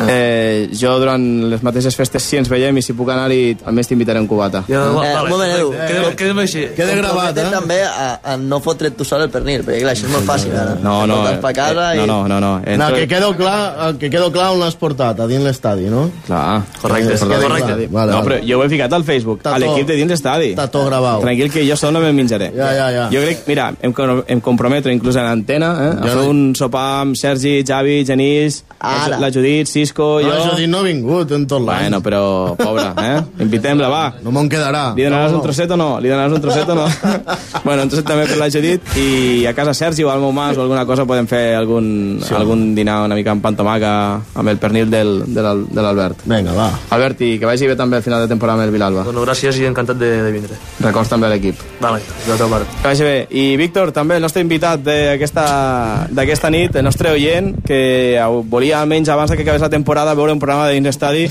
[0.08, 4.20] Eh, jo durant les mateixes festes si ens veiem i si puc anar-hi almenys t'invitaré
[4.22, 4.62] un cubata.
[4.68, 5.70] Ja, Eh, vale, un moment, Edu.
[5.72, 6.62] Quedem, quedem així.
[6.76, 7.44] Queda gravat, eh?
[7.52, 10.54] també a, a no fotre't tu sol el pernil, perquè clar, això és molt fàcil,
[10.56, 10.76] ara.
[10.82, 12.06] No, no, Portes pa casa eh, i...
[12.06, 12.76] no, no, no, no.
[12.80, 16.06] No, que quedo clar, que quedo clar on l'has portat, a dins l'estadi, no?
[16.26, 16.62] Clar.
[16.80, 17.72] Correcte, quedi correcte.
[17.74, 17.88] clar.
[17.98, 20.52] Vale, no, però jo ho he ficat al Facebook, a l'equip de dins l'estadi.
[20.54, 21.20] Està tot gravat.
[21.24, 22.50] Tranquil, que jo sol no me'n menjaré.
[22.56, 23.08] Ja, ja, ja.
[23.12, 23.94] Jo crec, mira, em,
[24.26, 28.62] em comprometo inclús a l'antena eh, a Jo fer un sopar amb Sergi, Javi, Genís,
[28.78, 29.18] Ara.
[29.20, 30.34] la Judit, Cisco, No, jo...
[30.34, 31.86] això dit no ha vingut en tot l'any.
[31.86, 32.22] Bueno, però,
[32.58, 33.44] pobra, eh?
[33.44, 34.02] Invitem-la, va.
[34.24, 34.90] No me'n quedarà.
[34.98, 35.88] Li donaràs No, un trosset o no?
[36.02, 36.86] Li donaràs un trosset o no?
[37.66, 40.58] bueno, un trosset també per la Judit i a casa Sergi o al meu mas
[40.58, 42.34] o alguna cosa podem fer algun, sí.
[42.34, 43.92] algun dinar una mica amb pantomaca
[44.34, 46.24] amb el pernil del, de l'Al- de l'Albert.
[46.26, 46.68] Vinga, va.
[46.96, 49.04] Albert, i que vagi bé també al final de temporada amb el Vilalba.
[49.08, 50.58] Bueno, gràcies i encantat de, de vindre.
[50.80, 51.62] Records també a l'equip.
[51.80, 52.74] Vale, de teva part.
[52.82, 53.16] Que vagi bé.
[53.30, 58.18] I Víctor, també, el nostre invitat d'aquesta nit, el nostre oient, que
[58.50, 61.26] volia almenys abans que acabés la temporada veure un programa de dins estadi.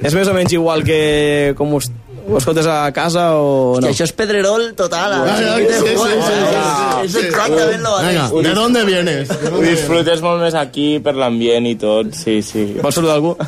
[0.00, 1.90] És més o menys igual que com us,
[2.28, 3.92] ho escoltes a casa o Que no?
[3.92, 5.12] això és pedrerol total.
[5.26, 8.42] Ja, ja, aquí sí, sí, sí, sí, És exactament lo Venga, mateix.
[8.44, 9.28] ¿de dónde vienes?
[9.28, 12.66] ¿De Ho disfrutes molt més aquí per l'ambient i tot, sí, sí.
[12.82, 13.36] Vols saludar algú?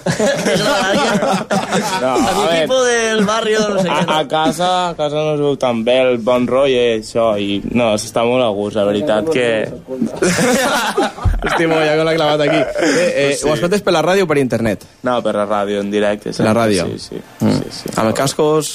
[2.02, 4.04] No, A mi equipo del barrio, no sé què.
[4.06, 7.30] a, a casa, a casa no es veu tan bé el bon rotllo i això,
[7.40, 9.46] i no, s'està molt a gust, la veritat que...
[11.42, 12.60] Estimo, ja que l'ha clavat aquí.
[12.60, 13.48] Eh, eh, Sí.
[13.48, 14.84] Ho escoltes per la ràdio o per internet?
[15.06, 16.30] No, per la ràdio, en directe.
[16.36, 16.84] Per la ràdio?
[16.92, 17.22] Sí, sí.
[17.40, 17.56] Mm.
[17.62, 17.90] sí, sí.
[17.96, 18.71] Amb els cascos...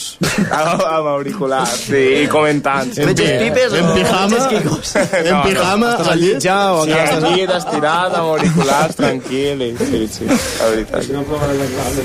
[0.47, 2.91] amb, amb auriculars, sí, i comentant.
[2.97, 6.27] En, pipes en pijama, en pijama, Estàs al allí.
[6.31, 7.23] llit ja o Sí, estàs...
[7.31, 11.11] aquí estirat, amb auriculars, tranquil, i sí, sí, la veritat.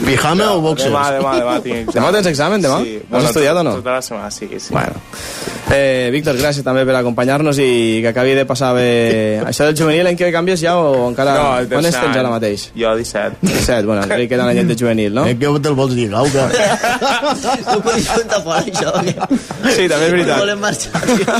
[0.07, 0.91] Pijama o boxers?
[0.93, 1.95] Demà, demà, demà tinc examen.
[1.99, 2.81] Demà tens examen, demà?
[2.85, 2.99] Sí.
[3.13, 3.77] Has estudiat o no?
[3.81, 4.73] Tota la setmana, sí, sí.
[4.75, 5.01] Bueno.
[5.73, 8.89] Eh, Víctor, gràcies també per acompanyar-nos i que acabi de passar bé...
[9.51, 11.37] Això del juvenil en què canvies ja o encara...
[11.39, 12.19] No, On estens any.
[12.21, 12.67] ara mateix?
[12.77, 13.39] Jo 17.
[13.47, 15.25] 17, bueno, encara hi queda l'anyet de juvenil, no?
[15.31, 16.49] Eh, què te'l vols dir, Gauca?
[17.73, 20.39] No podis contar fora això, que Sí, també és veritat.
[20.39, 21.01] volem marxar.
[21.07, 21.39] tio.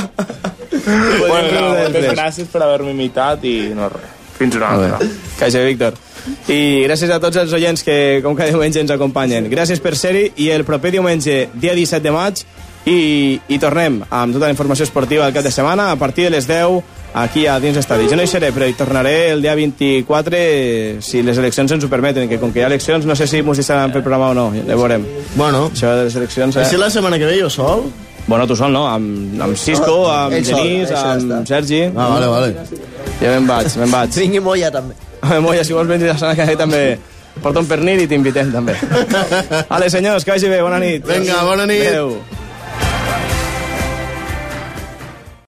[1.27, 4.09] Bueno, no, moltes gràcies per haver-me imitat i no res.
[4.37, 4.97] Fins una altra.
[4.97, 5.09] bé.
[5.37, 5.93] Que hagi bé, Víctor.
[6.49, 9.49] I gràcies a tots els oients que, com cada diumenge, ens acompanyen.
[9.51, 12.41] Gràcies per ser-hi i el proper diumenge, dia 17 de maig,
[12.85, 16.33] i, i tornem amb tota la informació esportiva del cap de setmana a partir de
[16.35, 16.81] les 10
[17.13, 18.07] aquí a dins estadi.
[18.09, 21.85] Jo no hi seré, però hi tornaré el dia 24 eh, si les eleccions ens
[21.85, 24.31] ho permeten, que com que hi ha eleccions no sé si mos deixaran fer programa
[24.33, 25.05] o no, ja veurem.
[25.35, 26.57] Bueno, Això de les eleccions...
[26.69, 27.87] si la setmana que ve jo sol...
[28.25, 28.85] Bueno, tu sol, no?
[28.87, 31.39] Amb, amb Cisco, amb Ell sol, Genís, ja amb està.
[31.55, 31.81] Sergi...
[31.91, 32.53] Ah, vale, vale.
[33.19, 34.15] Ja me'n vaig, me'n vaig.
[34.23, 34.95] Vingui Moya, també.
[35.23, 36.83] A Moya, si vols venir la setmana que ve també
[37.43, 38.77] porta un pernil i t'invitem també.
[39.73, 41.03] Ale, senyors, que vagi bé, bona nit.
[41.09, 41.83] Vinga, bona nit.
[41.91, 42.15] Adéu.